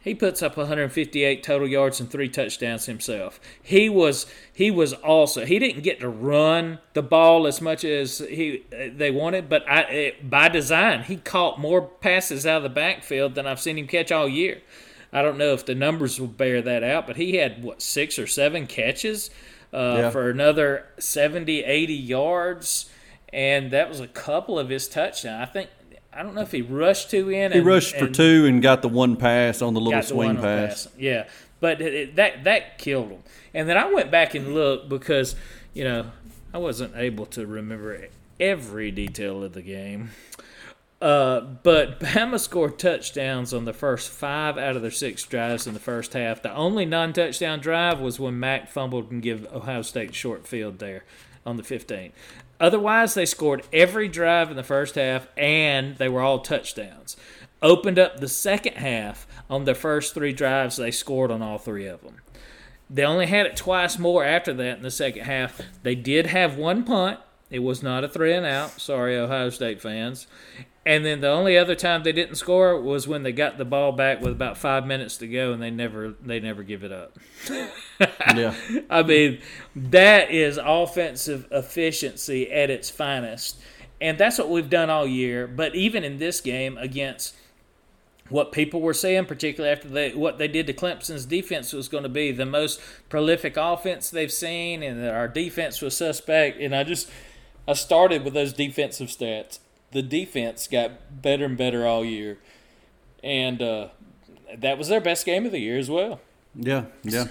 He 0.00 0.14
puts 0.14 0.42
up 0.42 0.56
158 0.56 1.42
total 1.42 1.68
yards 1.68 2.00
and 2.00 2.10
three 2.10 2.28
touchdowns 2.28 2.86
himself. 2.86 3.40
He 3.62 3.88
was 3.88 4.26
he 4.52 4.70
was 4.70 4.92
also 4.92 5.44
he 5.44 5.58
didn't 5.58 5.82
get 5.82 6.00
to 6.00 6.08
run 6.08 6.78
the 6.94 7.02
ball 7.02 7.46
as 7.46 7.60
much 7.60 7.84
as 7.84 8.18
he 8.18 8.64
they 8.70 9.10
wanted, 9.10 9.48
but 9.48 9.68
I, 9.68 9.80
it, 9.82 10.30
by 10.30 10.48
design 10.48 11.02
he 11.02 11.16
caught 11.16 11.58
more 11.58 11.82
passes 11.82 12.46
out 12.46 12.58
of 12.58 12.62
the 12.62 12.68
backfield 12.68 13.34
than 13.34 13.46
I've 13.46 13.60
seen 13.60 13.76
him 13.76 13.86
catch 13.86 14.12
all 14.12 14.28
year. 14.28 14.62
I 15.12 15.22
don't 15.22 15.38
know 15.38 15.52
if 15.52 15.64
the 15.64 15.74
numbers 15.74 16.20
will 16.20 16.28
bear 16.28 16.62
that 16.62 16.82
out, 16.82 17.06
but 17.06 17.16
he 17.16 17.36
had 17.36 17.62
what 17.62 17.82
six 17.82 18.18
or 18.18 18.26
seven 18.26 18.66
catches 18.66 19.30
uh, 19.72 19.96
yeah. 19.98 20.10
for 20.10 20.30
another 20.30 20.86
70, 20.98 21.64
80 21.64 21.94
yards, 21.94 22.90
and 23.32 23.70
that 23.70 23.88
was 23.88 24.00
a 24.00 24.08
couple 24.08 24.58
of 24.58 24.68
his 24.68 24.88
touchdowns. 24.88 25.48
I 25.48 25.50
think 25.50 25.70
I 26.12 26.22
don't 26.22 26.34
know 26.34 26.40
if 26.40 26.52
he 26.52 26.62
rushed 26.62 27.10
two 27.10 27.30
in. 27.30 27.52
He 27.52 27.58
and, 27.58 27.66
rushed 27.66 27.96
for 27.96 28.08
two 28.08 28.46
and 28.46 28.62
got 28.62 28.82
the 28.82 28.88
one 28.88 29.16
pass 29.16 29.62
on 29.62 29.74
the 29.74 29.80
little 29.80 30.02
swing 30.02 30.36
the 30.36 30.42
pass. 30.42 30.86
pass. 30.86 30.94
Yeah, 30.98 31.28
but 31.60 31.80
it, 31.80 31.94
it, 31.94 32.16
that 32.16 32.44
that 32.44 32.78
killed 32.78 33.10
him. 33.10 33.22
And 33.54 33.68
then 33.68 33.76
I 33.76 33.92
went 33.92 34.10
back 34.10 34.34
and 34.34 34.54
looked 34.54 34.88
because 34.88 35.36
you 35.74 35.84
know 35.84 36.10
I 36.52 36.58
wasn't 36.58 36.96
able 36.96 37.26
to 37.26 37.46
remember 37.46 38.08
every 38.40 38.90
detail 38.90 39.42
of 39.44 39.52
the 39.52 39.62
game. 39.62 40.10
Uh, 41.00 41.40
but 41.40 42.00
Bama 42.00 42.40
scored 42.40 42.78
touchdowns 42.78 43.54
on 43.54 43.64
the 43.64 43.72
first 43.72 44.10
five 44.10 44.58
out 44.58 44.76
of 44.76 44.82
their 44.82 44.90
six 44.90 45.22
drives 45.24 45.66
in 45.66 45.74
the 45.74 45.80
first 45.80 46.12
half. 46.12 46.42
The 46.42 46.52
only 46.52 46.84
non-touchdown 46.84 47.60
drive 47.60 48.00
was 48.00 48.18
when 48.18 48.40
Mac 48.40 48.68
fumbled 48.68 49.10
and 49.10 49.22
gave 49.22 49.46
Ohio 49.52 49.82
State 49.82 50.14
short 50.14 50.46
field 50.46 50.78
there 50.78 51.04
on 51.46 51.56
the 51.56 51.62
15. 51.62 52.12
Otherwise, 52.60 53.14
they 53.14 53.26
scored 53.26 53.64
every 53.72 54.08
drive 54.08 54.50
in 54.50 54.56
the 54.56 54.62
first 54.62 54.96
half, 54.96 55.28
and 55.36 55.96
they 55.96 56.08
were 56.08 56.20
all 56.20 56.40
touchdowns. 56.40 57.16
Opened 57.62 57.98
up 57.98 58.18
the 58.18 58.28
second 58.28 58.74
half 58.74 59.26
on 59.48 59.64
their 59.64 59.74
first 59.74 60.14
three 60.14 60.32
drives. 60.32 60.76
They 60.76 60.90
scored 60.90 61.30
on 61.30 61.42
all 61.42 61.58
three 61.58 61.86
of 61.86 62.02
them. 62.02 62.20
They 62.90 63.04
only 63.04 63.26
had 63.26 63.46
it 63.46 63.56
twice 63.56 63.98
more 63.98 64.24
after 64.24 64.52
that 64.54 64.78
in 64.78 64.82
the 64.82 64.90
second 64.90 65.24
half. 65.24 65.60
They 65.82 65.94
did 65.94 66.26
have 66.26 66.56
one 66.56 66.84
punt. 66.84 67.20
It 67.50 67.60
was 67.60 67.82
not 67.82 68.04
a 68.04 68.08
three 68.08 68.32
and 68.32 68.46
out. 68.46 68.80
Sorry, 68.80 69.16
Ohio 69.16 69.50
State 69.50 69.80
fans. 69.80 70.26
And 70.88 71.04
then 71.04 71.20
the 71.20 71.28
only 71.28 71.58
other 71.58 71.74
time 71.74 72.02
they 72.02 72.12
didn't 72.12 72.36
score 72.36 72.80
was 72.80 73.06
when 73.06 73.22
they 73.22 73.30
got 73.30 73.58
the 73.58 73.66
ball 73.66 73.92
back 73.92 74.22
with 74.22 74.32
about 74.32 74.56
five 74.56 74.86
minutes 74.86 75.18
to 75.18 75.26
go, 75.26 75.52
and 75.52 75.62
they 75.62 75.70
never 75.70 76.14
they 76.24 76.40
never 76.40 76.62
give 76.62 76.82
it 76.82 76.90
up. 76.90 77.18
yeah, 78.00 78.54
I 78.90 79.02
mean 79.02 79.38
that 79.76 80.30
is 80.30 80.58
offensive 80.64 81.46
efficiency 81.50 82.50
at 82.50 82.70
its 82.70 82.88
finest, 82.88 83.60
and 84.00 84.16
that's 84.16 84.38
what 84.38 84.48
we've 84.48 84.70
done 84.70 84.88
all 84.88 85.06
year. 85.06 85.46
But 85.46 85.74
even 85.74 86.04
in 86.04 86.16
this 86.16 86.40
game 86.40 86.78
against 86.78 87.36
what 88.30 88.50
people 88.50 88.80
were 88.80 88.94
saying, 88.94 89.26
particularly 89.26 89.76
after 89.76 89.88
they 89.88 90.14
what 90.14 90.38
they 90.38 90.48
did 90.48 90.66
to 90.68 90.72
Clemson's 90.72 91.26
defense 91.26 91.74
was 91.74 91.88
going 91.88 92.04
to 92.04 92.08
be 92.08 92.32
the 92.32 92.46
most 92.46 92.80
prolific 93.10 93.58
offense 93.58 94.08
they've 94.08 94.32
seen, 94.32 94.82
and 94.82 95.02
that 95.02 95.12
our 95.12 95.28
defense 95.28 95.82
was 95.82 95.94
suspect. 95.94 96.58
And 96.58 96.74
I 96.74 96.82
just 96.82 97.10
I 97.68 97.74
started 97.74 98.24
with 98.24 98.32
those 98.32 98.54
defensive 98.54 99.08
stats 99.08 99.58
the 99.92 100.02
defense 100.02 100.66
got 100.66 101.22
better 101.22 101.44
and 101.44 101.56
better 101.56 101.86
all 101.86 102.04
year, 102.04 102.38
and 103.22 103.62
uh, 103.62 103.88
that 104.56 104.78
was 104.78 104.88
their 104.88 105.00
best 105.00 105.24
game 105.24 105.46
of 105.46 105.52
the 105.52 105.60
year 105.60 105.78
as 105.78 105.90
well. 105.90 106.20
Yeah, 106.54 106.84
yeah, 107.02 107.26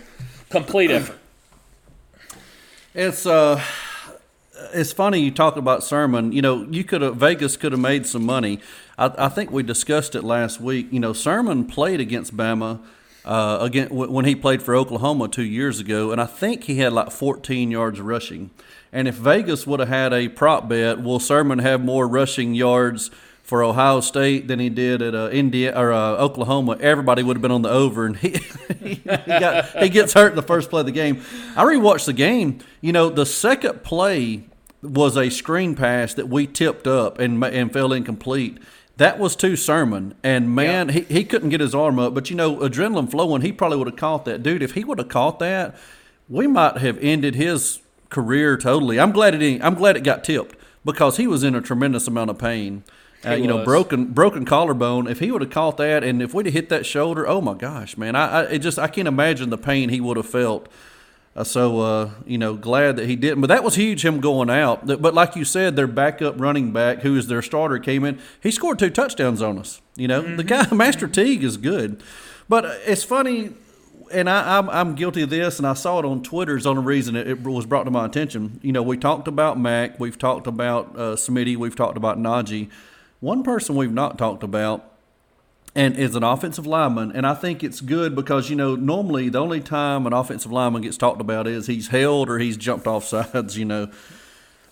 complete 0.50 0.92
effort. 0.92 1.20
It's 2.94 3.26
uh, 3.26 3.62
it's 4.74 4.92
funny 4.92 5.20
you 5.20 5.32
talk 5.32 5.56
about 5.56 5.84
Sermon. 5.84 6.32
You 6.32 6.42
know, 6.42 6.68
you 6.70 6.84
could 6.84 7.02
have 7.02 7.18
Vegas 7.18 7.58
could 7.58 7.72
have 7.72 7.82
made 7.82 8.06
some 8.06 8.26
money. 8.26 8.60
I, 8.98 9.12
I 9.18 9.30
think 9.30 9.52
we 9.52 9.64
discussed 9.64 10.16
it 10.16 10.24
last 10.24 10.60
week. 10.60 10.88
You 10.92 11.00
know, 11.00 11.14
Sermon 11.14 11.66
played 11.66 12.00
against 12.00 12.36
Bama. 12.36 12.80
Uh, 13.24 13.58
again, 13.60 13.90
when 13.90 14.24
he 14.24 14.36
played 14.36 14.62
for 14.62 14.74
Oklahoma 14.74 15.28
two 15.28 15.44
years 15.44 15.82
ago, 15.82 16.12
and 16.12 16.22
I 16.22 16.26
think 16.26 16.64
he 16.64 16.78
had 16.78 16.94
like 16.94 17.12
14 17.12 17.70
yards 17.70 18.00
rushing. 18.00 18.52
And 18.92 19.08
if 19.08 19.16
Vegas 19.16 19.68
would 19.68 19.80
have 19.80 19.90
had 19.90 20.14
a 20.14 20.30
prop 20.30 20.70
bet, 20.70 21.02
will 21.02 21.20
Sermon 21.20 21.60
have 21.60 21.84
more 21.84 22.08
rushing 22.08 22.54
yards 22.54 23.12
for 23.44 23.64
Ohio 23.64 24.02
State 24.02 24.48
than 24.48 24.60
he 24.60 24.70
did 24.70 25.02
at 25.02 25.16
uh, 25.16 25.30
India 25.32 25.78
or 25.78 25.92
uh, 25.92 26.12
Oklahoma? 26.18 26.78
Everybody 26.80 27.24
would 27.24 27.38
have 27.38 27.42
been 27.42 27.52
on 27.52 27.62
the 27.62 27.70
over, 27.70 28.06
and 28.06 28.18
he 28.18 28.40
he, 28.80 28.96
got, 28.96 29.66
he 29.78 29.90
gets 29.90 30.14
hurt 30.14 30.30
in 30.30 30.36
the 30.36 30.42
first 30.42 30.70
play 30.70 30.82
of 30.82 30.86
the 30.86 30.92
game. 30.92 31.22
I 31.56 31.64
rewatched 31.64 32.06
the 32.06 32.14
game. 32.14 32.60
You 32.82 32.94
know, 32.94 33.10
the 33.10 33.26
second 33.26 33.84
play 33.84 34.44
was 34.82 35.18
a 35.18 35.30
screen 35.30 35.76
pass 35.76 36.14
that 36.14 36.30
we 36.30 36.48
tipped 36.48 36.88
up 36.88 37.20
and 37.20 37.44
and 37.44 37.72
fell 37.72 37.92
incomplete. 37.94 38.60
That 38.98 39.20
was 39.20 39.36
to 39.38 39.56
Sermon, 39.56 40.16
and 40.24 40.56
man, 40.56 40.88
yeah. 40.88 40.94
he, 40.94 41.02
he 41.02 41.24
couldn't 41.24 41.50
get 41.50 41.62
his 41.62 41.76
arm 41.76 42.00
up. 42.00 42.16
But 42.16 42.30
you 42.30 42.36
know, 42.36 42.56
adrenaline 42.58 43.12
flowing, 43.12 43.44
he 43.44 43.52
probably 43.52 43.78
would 43.78 43.88
have 43.88 43.96
caught 43.96 44.26
that 44.26 44.42
dude. 44.42 44.64
If 44.64 44.74
he 44.74 44.84
would 44.84 44.98
have 44.98 45.10
caught 45.10 45.40
that, 45.40 45.78
we 46.28 46.48
might 46.48 46.78
have 46.78 46.98
ended 47.00 47.36
his 47.36 47.80
career 48.10 48.58
totally. 48.58 49.00
I'm 49.00 49.12
glad 49.12 49.36
it. 49.36 49.62
I'm 49.62 49.76
glad 49.76 49.98
it 49.98 50.04
got 50.04 50.24
tipped 50.24 50.56
because 50.86 51.18
he 51.18 51.28
was 51.28 51.44
in 51.44 51.56
a 51.56 51.62
tremendous 51.62 52.08
amount 52.08 52.30
of 52.30 52.38
pain. 52.38 52.84
Uh, 53.26 53.34
you 53.34 53.48
know, 53.48 53.64
broken 53.64 54.06
broken 54.14 54.46
collarbone. 54.46 55.08
If 55.08 55.20
he 55.20 55.32
would 55.32 55.42
have 55.42 55.52
caught 55.52 55.78
that, 55.78 56.04
and 56.04 56.22
if 56.22 56.34
we'd 56.34 56.46
have 56.46 56.54
hit 56.54 56.70
that 56.70 56.86
shoulder, 56.86 57.28
oh 57.28 57.42
my 57.42 57.56
gosh, 57.56 57.98
man! 57.98 58.16
I, 58.16 58.28
I 58.28 58.44
it 58.44 58.60
just 58.60 58.78
I 58.78 58.88
can't 58.88 59.08
imagine 59.08 59.50
the 59.50 59.58
pain 59.58 59.90
he 59.90 60.00
would 60.00 60.18
have 60.18 60.30
felt. 60.30 60.70
Uh, 61.36 61.44
so 61.44 61.80
uh, 61.80 62.12
you 62.26 62.38
know, 62.38 62.56
glad 62.56 62.96
that 62.98 63.08
he 63.08 63.16
didn't. 63.16 63.42
But 63.42 63.48
that 63.48 63.64
was 63.64 63.76
huge, 63.76 64.06
him 64.06 64.22
going 64.22 64.50
out. 64.50 64.86
But 64.86 65.14
like 65.14 65.36
you 65.36 65.46
said, 65.46 65.76
their 65.76 65.88
backup 65.88 66.40
running 66.40 66.72
back, 66.72 67.02
who 67.02 67.16
is 67.16 67.28
their 67.28 67.42
starter, 67.42 67.80
came 67.80 68.06
in. 68.06 68.20
He 68.42 68.52
scored 68.52 68.80
two 68.80 68.92
touchdowns 68.92 69.42
on 69.42 69.58
us. 69.58 69.82
You 69.96 70.08
know, 70.08 70.22
mm-hmm. 70.22 70.38
the 70.38 70.44
guy 70.44 70.72
Master 70.74 71.08
Teague 71.08 71.44
is 71.44 71.58
good. 71.58 72.02
But 72.48 72.66
it's 72.86 73.04
funny 73.04 73.54
and 74.12 74.30
I, 74.30 74.58
am 74.58 74.70
I'm, 74.70 74.90
I'm 74.90 74.96
guilty 74.96 75.22
of 75.22 75.30
this, 75.30 75.58
and 75.58 75.68
I 75.68 75.74
saw 75.74 76.00
it 76.00 76.06
on 76.06 76.24
Twitter. 76.24 76.58
Is 76.58 76.64
the 76.64 76.70
only 76.72 76.84
reason 76.84 77.16
it, 77.16 77.28
it, 77.28 77.44
was 77.44 77.66
brought 77.66 77.84
to 77.84 77.92
my 77.92 78.06
attention. 78.06 78.60
You 78.64 78.72
know, 78.72 78.84
we 78.84 78.98
talked 78.98 79.28
about 79.28 79.60
Mac, 79.60 80.00
we've 80.00 80.18
talked 80.18 80.48
about 80.48 80.88
uh, 80.96 81.16
Smitty, 81.16 81.56
we've 81.56 81.76
talked 81.76 81.98
about 81.98 82.18
Najee. 82.18 82.70
One 83.20 83.44
person 83.44 83.76
we've 83.76 83.94
not 83.94 84.18
talked 84.18 84.44
about, 84.44 84.92
and 85.76 85.98
is 85.98 86.16
an 86.16 86.24
offensive 86.24 86.66
lineman, 86.66 87.12
and 87.12 87.26
I 87.26 87.34
think 87.34 87.64
it's 87.64 87.82
good 87.82 88.16
because 88.16 88.50
you 88.50 88.56
know 88.56 88.76
normally 88.76 89.30
the 89.30 89.40
only 89.40 89.62
time 89.62 90.08
an 90.08 90.14
offensive 90.14 90.52
lineman 90.52 90.82
gets 90.82 90.98
talked 90.98 91.22
about 91.22 91.48
is 91.48 91.68
he's 91.68 91.90
held 91.90 92.30
or 92.30 92.40
he's 92.40 92.58
jumped 92.58 92.88
off 92.88 93.06
sides. 93.08 93.58
You 93.58 93.66
know, 93.66 93.92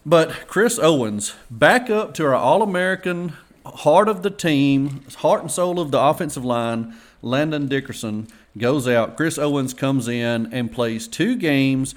but 0.05 0.47
Chris 0.47 0.79
Owens, 0.79 1.35
back 1.49 1.89
up 1.89 2.13
to 2.15 2.25
our 2.25 2.35
All 2.35 2.61
American 2.61 3.33
heart 3.65 4.07
of 4.07 4.21
the 4.21 4.29
team, 4.29 5.03
heart 5.17 5.41
and 5.41 5.51
soul 5.51 5.79
of 5.79 5.91
the 5.91 5.99
offensive 5.99 6.45
line, 6.45 6.95
Landon 7.21 7.67
Dickerson 7.67 8.27
goes 8.57 8.87
out. 8.87 9.17
Chris 9.17 9.37
Owens 9.37 9.73
comes 9.73 10.07
in 10.07 10.51
and 10.53 10.71
plays 10.71 11.07
two 11.07 11.35
games, 11.35 11.95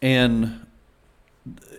and 0.00 0.66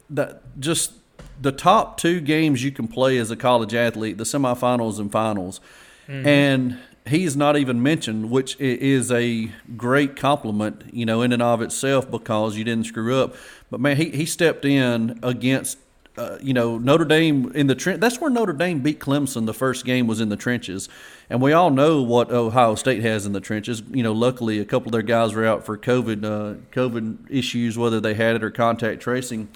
that 0.09 0.41
just 0.59 0.93
the 1.41 1.51
top 1.51 1.97
two 1.97 2.19
games 2.19 2.63
you 2.63 2.71
can 2.71 2.87
play 2.87 3.17
as 3.17 3.31
a 3.31 3.35
college 3.35 3.73
athlete, 3.73 4.17
the 4.17 4.23
semifinals 4.23 4.99
and 4.99 5.11
finals, 5.11 5.59
mm-hmm. 6.07 6.27
and 6.27 6.77
he's 7.07 7.35
not 7.37 7.57
even 7.57 7.81
mentioned, 7.81 8.29
which 8.29 8.59
is 8.59 9.11
a 9.11 9.51
great 9.75 10.15
compliment, 10.15 10.83
you 10.91 11.05
know, 11.05 11.21
in 11.21 11.31
and 11.31 11.41
of 11.41 11.61
itself 11.61 12.09
because 12.09 12.57
you 12.57 12.63
didn't 12.63 12.85
screw 12.85 13.21
up. 13.21 13.35
But 13.69 13.79
man, 13.79 13.97
he, 13.97 14.09
he 14.09 14.25
stepped 14.25 14.65
in 14.65 15.19
against 15.23 15.77
uh, 16.17 16.38
you 16.41 16.53
know, 16.53 16.77
Notre 16.77 17.06
Dame 17.06 17.51
in 17.53 17.67
the 17.67 17.75
trench. 17.75 17.99
That's 17.99 18.19
where 18.19 18.30
Notre 18.30 18.53
Dame 18.53 18.80
beat 18.80 18.99
Clemson. 18.99 19.45
The 19.45 19.53
first 19.53 19.86
game 19.86 20.08
was 20.08 20.19
in 20.19 20.30
the 20.30 20.36
trenches, 20.36 20.89
and 21.30 21.41
we 21.41 21.53
all 21.53 21.69
know 21.69 22.01
what 22.01 22.32
Ohio 22.32 22.75
State 22.75 23.03
has 23.03 23.25
in 23.25 23.34
the 23.34 23.39
trenches. 23.39 23.84
You 23.91 24.03
know, 24.03 24.13
luckily 24.13 24.60
a 24.60 24.65
couple 24.65 24.88
of 24.88 24.93
their 24.93 25.01
guys 25.01 25.34
were 25.34 25.45
out 25.45 25.65
for 25.65 25.77
COVID 25.77 26.23
uh, 26.23 26.60
COVID 26.71 27.30
issues, 27.30 27.77
whether 27.77 27.99
they 27.99 28.13
had 28.13 28.36
it 28.36 28.43
or 28.43 28.51
contact 28.51 29.01
tracing. 29.01 29.49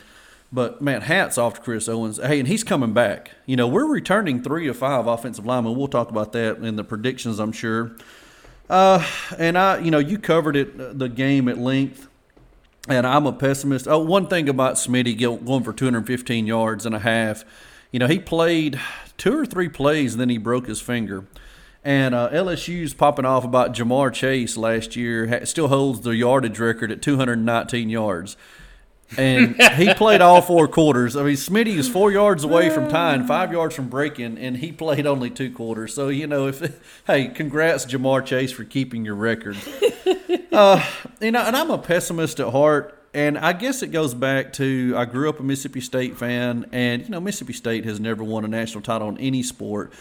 But 0.54 0.82
man, 0.82 1.02
hats 1.02 1.38
off 1.38 1.56
to 1.56 1.62
Chris 1.62 1.88
Owens. 1.88 2.18
Hey, 2.18 2.38
and 2.40 2.48
he's 2.48 2.64
coming 2.64 2.94
back. 2.94 3.32
You 3.46 3.56
know, 3.56 3.68
we're 3.68 3.86
returning 3.86 4.44
three 4.44 4.68
to 4.68 4.74
five 4.74 5.08
offensive 5.08 5.46
linemen. 5.46 5.76
We'll 5.76 5.88
talk 5.88 6.10
about 6.10 6.34
that 6.34 6.58
in 6.58 6.76
the 6.76 6.84
predictions, 6.84 7.40
I'm 7.40 7.54
sure. 7.54 7.92
Uh, 8.70 9.06
and 9.38 9.58
I, 9.58 9.80
you 9.80 9.92
know, 9.92 10.00
you 10.00 10.18
covered 10.18 10.56
it 10.56 10.80
uh, 10.80 10.94
the 10.94 11.10
game 11.10 11.48
at 11.48 11.58
length 11.58 12.08
and 12.88 13.06
I'm 13.06 13.26
a 13.26 13.34
pessimist. 13.34 13.88
Oh, 13.88 14.00
one 14.00 14.28
thing 14.28 14.50
about 14.50 14.76
Smitty 14.76 15.18
going 15.20 15.64
for 15.64 15.74
215 15.74 16.48
yards 16.48 16.86
and 16.86 16.96
a 16.96 17.00
half, 17.00 17.44
you 17.92 18.00
know, 18.00 18.08
he 18.08 18.20
played 18.20 18.80
two 19.18 19.38
or 19.38 19.46
three 19.46 19.70
plays 19.70 20.14
and 20.14 20.22
then 20.22 20.30
he 20.30 20.38
broke 20.38 20.68
his 20.68 20.82
finger. 20.82 21.26
And 21.84 22.14
uh, 22.14 22.30
LSU's 22.30 22.94
popping 22.94 23.26
off 23.26 23.44
about 23.44 23.74
Ja'Marr 23.74 24.14
Chase 24.14 24.56
last 24.56 24.96
year, 24.96 25.44
still 25.46 25.68
holds 25.68 26.02
the 26.02 26.16
yardage 26.16 26.60
record 26.60 26.92
at 26.92 27.02
219 27.02 27.90
yards 27.90 28.38
and 29.18 29.62
he 29.76 29.94
played 29.94 30.22
all 30.22 30.42
four 30.42 30.68
quarters. 30.68 31.16
I 31.16 31.24
mean, 31.24 31.36
Smitty 31.36 31.78
is 31.78 31.90
four 31.90 32.12
yards 32.12 32.44
away 32.44 32.70
from 32.70 32.90
tying, 32.90 33.26
five 33.26 33.52
yards 33.52 33.76
from 33.76 33.90
breaking, 33.90 34.38
and 34.38 34.58
he 34.58 34.72
played 34.72 35.06
only 35.06 35.30
two 35.30 35.52
quarters. 35.52 35.94
So 35.94 36.10
you 36.10 36.28
know, 36.28 36.48
if 36.48 36.80
hey, 37.08 37.28
congrats 37.28 37.86
Ja'Marr 37.86 38.26
Chase 38.26 38.52
for 38.52 38.64
keeping 38.64 39.06
your 39.06 39.16
record. 39.16 39.58
Uh, 40.52 40.86
you 41.22 41.32
know, 41.32 41.42
and 41.42 41.56
I'm 41.56 41.72
a 41.72 41.78
pessimist 41.78 42.40
at 42.40 42.50
heart. 42.50 42.98
and 43.14 43.38
I 43.38 43.54
guess 43.54 43.82
it 43.84 43.88
goes 43.88 44.14
back 44.14 44.54
to 44.54 44.94
I 44.98 45.06
grew 45.06 45.30
up 45.30 45.40
a 45.40 45.44
Mississippi 45.44 45.82
State 45.82 46.18
fan, 46.18 46.66
and 46.72 47.02
you 47.04 47.10
know 47.10 47.20
Mississippi 47.20 47.54
State 47.54 47.86
has 47.86 48.00
never 48.00 48.24
won 48.24 48.46
a 48.46 48.48
national 48.48 48.82
title 48.84 49.10
in 49.10 49.18
any 49.18 49.44
sport. 49.44 49.92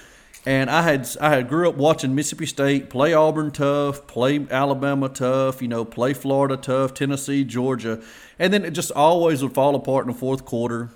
And 0.46 0.70
I 0.70 0.82
had 0.82 1.08
I 1.20 1.30
had 1.30 1.48
grew 1.48 1.68
up 1.68 1.76
watching 1.76 2.14
Mississippi 2.14 2.46
State 2.46 2.88
play 2.90 3.12
Auburn 3.12 3.50
tough, 3.50 4.06
play 4.06 4.46
Alabama 4.50 5.08
tough, 5.08 5.60
you 5.60 5.68
know, 5.68 5.84
play 5.84 6.14
Florida 6.14 6.56
tough, 6.56 6.94
Tennessee, 6.94 7.44
Georgia, 7.44 8.02
and 8.38 8.52
then 8.52 8.64
it 8.64 8.70
just 8.70 8.90
always 8.92 9.42
would 9.42 9.52
fall 9.54 9.74
apart 9.74 10.06
in 10.06 10.12
the 10.12 10.18
fourth 10.18 10.44
quarter. 10.44 10.90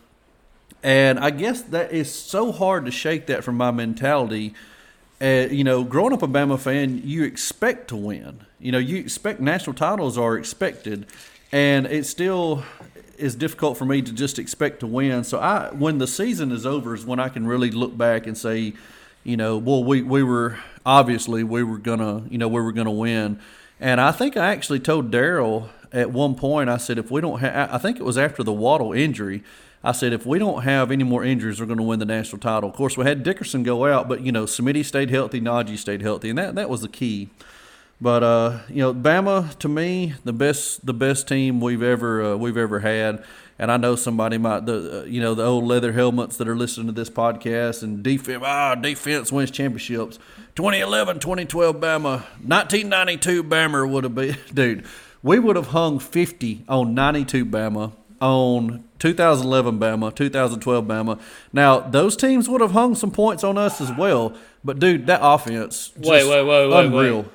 And 0.83 1.19
I 1.19 1.31
guess 1.31 1.63
that 1.63 1.93
is 1.93 2.13
so 2.13 2.53
hard 2.53 2.85
to 2.87 2.91
shake 2.91 3.27
that 3.27 3.43
from 3.45 3.57
my 3.57 3.71
mentality. 3.71 4.55
Uh, 5.21 5.47
you 5.51 5.65
know, 5.65 5.85
growing 5.85 6.13
up 6.13 6.23
a 6.23 6.27
Bama 6.29 6.59
fan, 6.59 7.01
you 7.05 7.23
expect 7.25 7.89
to 7.89 7.97
win. 7.97 8.41
You 8.65 8.73
know, 8.73 8.79
you 8.79 8.97
expect 8.97 9.41
national 9.41 9.75
titles 9.75 10.17
are 10.17 10.39
expected, 10.39 11.05
and 11.53 11.85
it 11.85 12.07
still 12.07 12.65
is 13.19 13.35
difficult 13.35 13.77
for 13.77 13.85
me 13.85 14.01
to 14.01 14.11
just 14.11 14.39
expect 14.39 14.81
to 14.81 14.87
win. 14.87 15.23
So 15.25 15.39
I, 15.39 15.69
when 15.75 15.99
the 15.99 16.07
season 16.07 16.51
is 16.51 16.65
over, 16.65 16.95
is 16.95 17.05
when 17.05 17.21
I 17.21 17.29
can 17.29 17.47
really 17.47 17.71
look 17.71 17.95
back 17.95 18.27
and 18.27 18.39
say, 18.39 18.73
you 19.23 19.37
know, 19.37 19.59
well, 19.59 19.85
we, 19.85 20.01
we 20.01 20.23
were 20.23 20.59
obviously 20.87 21.45
we 21.45 21.63
were 21.63 21.77
gonna, 21.77 22.25
you 22.31 22.39
know, 22.39 22.49
we 22.49 22.59
were 22.63 22.73
gonna 22.73 22.91
win. 22.91 23.39
And 23.81 24.01
I 24.01 24.13
think 24.13 24.35
I 24.35 24.53
actually 24.53 24.81
told 24.81 25.11
Daryl 25.11 25.69
at 25.93 26.11
one 26.11 26.35
point. 26.35 26.71
I 26.71 26.79
said, 26.79 26.97
if 26.97 27.11
we 27.11 27.21
don't 27.21 27.41
have, 27.41 27.71
I 27.71 27.77
think 27.77 27.99
it 27.99 28.03
was 28.03 28.17
after 28.17 28.43
the 28.43 28.55
Waddle 28.55 28.95
injury. 28.95 29.45
I 29.83 29.93
said, 29.93 30.15
if 30.15 30.25
we 30.25 30.39
don't 30.39 30.63
have 30.63 30.91
any 30.91 31.05
more 31.05 31.23
injuries, 31.23 31.61
we're 31.61 31.67
going 31.67 31.77
to 31.77 31.85
win 31.85 31.99
the 31.99 32.07
national 32.07 32.41
title. 32.41 32.71
Of 32.71 32.77
course, 32.77 32.97
we 32.97 33.05
had 33.05 33.23
Dickerson 33.23 33.63
go 33.63 33.85
out, 33.85 34.09
but 34.09 34.23
you 34.23 34.33
know, 34.33 34.45
Smitty 34.45 34.87
stayed 34.87 35.11
healthy, 35.11 35.43
Najee 35.43 35.77
stayed 35.77 36.01
healthy, 36.01 36.31
and 36.31 36.39
that 36.39 36.55
that 36.55 36.71
was 36.71 36.81
the 36.81 36.89
key. 36.89 37.29
But 38.01 38.23
uh, 38.23 38.59
you 38.69 38.77
know, 38.77 38.93
Bama 38.95 39.57
to 39.59 39.69
me 39.69 40.15
the 40.25 40.33
best 40.33 40.85
the 40.85 40.95
best 40.95 41.29
team 41.29 41.61
we've 41.61 41.83
ever 41.83 42.23
uh, 42.23 42.37
we've 42.37 42.57
ever 42.57 42.81
had. 42.81 43.25
And 43.57 43.71
I 43.71 43.77
know 43.77 43.95
somebody 43.95 44.37
might 44.37 44.67
the 44.67 45.03
uh, 45.03 45.05
you 45.05 45.21
know 45.21 45.35
the 45.35 45.45
old 45.45 45.65
leather 45.65 45.93
helmets 45.93 46.37
that 46.39 46.49
are 46.49 46.57
listening 46.57 46.89
to 46.89 46.93
this 46.93 47.09
podcast 47.09 47.83
and 47.83 48.03
defense 48.03 48.43
ah 48.45 48.75
defense 48.75 49.31
wins 49.31 49.51
championships. 49.51 50.19
2011, 50.57 51.19
2012 51.21 51.77
Bama, 51.77 52.23
1992 52.43 53.45
Bama 53.45 53.89
would 53.89 54.05
have 54.05 54.15
been 54.15 54.37
dude. 54.55 54.85
We 55.23 55.39
would 55.39 55.57
have 55.57 55.69
hung 55.69 56.01
50 56.01 56.65
on 56.69 56.95
92 56.95 57.47
Bama, 57.47 57.93
on 58.21 58.85
2011 58.99 59.79
Bama, 59.79 60.15
2012 60.15 60.85
Bama. 60.85 61.21
Now 61.53 61.81
those 61.81 62.17
teams 62.17 62.49
would 62.49 62.61
have 62.61 62.73
hung 62.73 62.95
some 62.95 63.11
points 63.11 63.45
on 63.45 63.57
us 63.57 63.81
as 63.81 63.93
well. 63.97 64.35
But 64.65 64.81
dude, 64.81 65.07
that 65.07 65.21
offense, 65.23 65.93
wait, 65.97 66.29
wait, 66.29 66.45
wait, 66.45 66.69
wait, 66.69 66.87
unreal. 66.87 67.23
wait. 67.23 67.31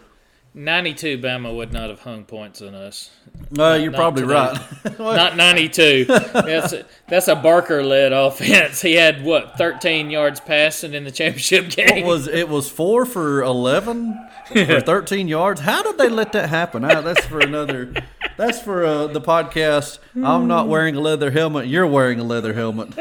92 0.59 1.19
Bama 1.19 1.55
would 1.55 1.71
not 1.71 1.89
have 1.89 2.01
hung 2.01 2.25
points 2.25 2.61
on 2.61 2.75
us. 2.75 3.09
Uh, 3.57 3.75
you're 3.81 3.91
not 3.91 3.97
probably 3.97 4.23
today. 4.23 4.33
right. 4.33 4.99
Not 4.99 5.37
92. 5.37 6.05
that's 6.05 6.73
a, 6.73 6.85
that's 7.07 7.27
a 7.29 7.35
Barker 7.35 7.81
led 7.81 8.11
offense. 8.11 8.81
He 8.81 8.93
had 8.95 9.23
what 9.23 9.57
13 9.57 10.09
yards 10.09 10.39
passing 10.41 10.93
in 10.93 11.05
the 11.05 11.11
championship 11.11 11.65
What 11.65 11.75
game. 11.75 12.05
was 12.05 12.27
it? 12.27 12.49
Was 12.49 12.69
four 12.69 13.05
for 13.05 13.41
eleven 13.41 14.19
for 14.47 14.81
thirteen 14.81 15.27
yards? 15.29 15.61
How 15.61 15.81
did 15.83 15.97
they 15.97 16.09
let 16.09 16.33
that 16.33 16.49
happen? 16.49 16.83
Ah, 16.83 16.99
that's 17.01 17.25
for 17.25 17.39
another. 17.39 17.93
That's 18.35 18.59
for 18.61 18.85
uh, 18.85 19.07
the 19.07 19.21
podcast. 19.21 19.99
I'm 20.15 20.47
not 20.47 20.67
wearing 20.67 20.95
a 20.95 20.99
leather 20.99 21.31
helmet. 21.31 21.67
You're 21.67 21.87
wearing 21.87 22.19
a 22.19 22.23
leather 22.23 22.53
helmet. 22.53 22.93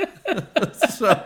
so, 0.90 1.24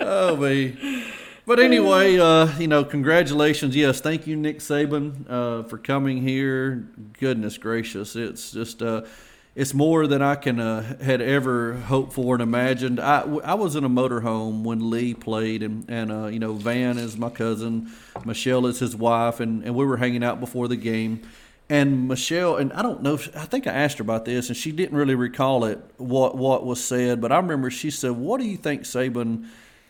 oh 0.00 0.36
me. 0.36 1.04
But 1.48 1.60
anyway, 1.60 2.18
uh, 2.18 2.58
you 2.58 2.68
know, 2.68 2.84
congratulations. 2.84 3.74
Yes, 3.74 4.02
thank 4.02 4.26
you, 4.26 4.36
Nick 4.36 4.58
Saban, 4.58 5.24
uh, 5.30 5.62
for 5.62 5.78
coming 5.78 6.20
here. 6.20 6.86
Goodness 7.18 7.56
gracious, 7.56 8.16
it's 8.16 8.52
just 8.52 8.82
uh, 8.82 9.06
it's 9.54 9.72
more 9.72 10.06
than 10.06 10.20
I 10.20 10.34
can 10.34 10.60
uh, 10.60 11.02
had 11.02 11.22
ever 11.22 11.72
hoped 11.72 12.12
for 12.12 12.34
and 12.34 12.42
imagined. 12.42 13.00
I, 13.00 13.20
I 13.22 13.54
was 13.54 13.76
in 13.76 13.84
a 13.84 13.88
motorhome 13.88 14.62
when 14.62 14.90
Lee 14.90 15.14
played, 15.14 15.62
and 15.62 15.88
and 15.88 16.12
uh, 16.12 16.26
you 16.26 16.38
know, 16.38 16.52
Van 16.52 16.98
is 16.98 17.16
my 17.16 17.30
cousin, 17.30 17.92
Michelle 18.26 18.66
is 18.66 18.78
his 18.78 18.94
wife, 18.94 19.40
and, 19.40 19.64
and 19.64 19.74
we 19.74 19.86
were 19.86 19.96
hanging 19.96 20.22
out 20.22 20.40
before 20.40 20.68
the 20.68 20.76
game. 20.76 21.22
And 21.70 22.08
Michelle, 22.08 22.56
and 22.56 22.74
I 22.74 22.82
don't 22.82 23.02
know, 23.02 23.14
I 23.14 23.46
think 23.46 23.66
I 23.66 23.72
asked 23.72 23.96
her 23.96 24.02
about 24.02 24.26
this, 24.26 24.48
and 24.48 24.56
she 24.56 24.70
didn't 24.70 24.98
really 24.98 25.14
recall 25.14 25.64
it 25.64 25.80
what 25.96 26.36
what 26.36 26.66
was 26.66 26.84
said, 26.84 27.22
but 27.22 27.32
I 27.32 27.38
remember 27.38 27.70
she 27.70 27.90
said, 27.90 28.10
"What 28.10 28.38
do 28.38 28.46
you 28.46 28.58
think 28.58 28.82
Saban?" 28.82 29.46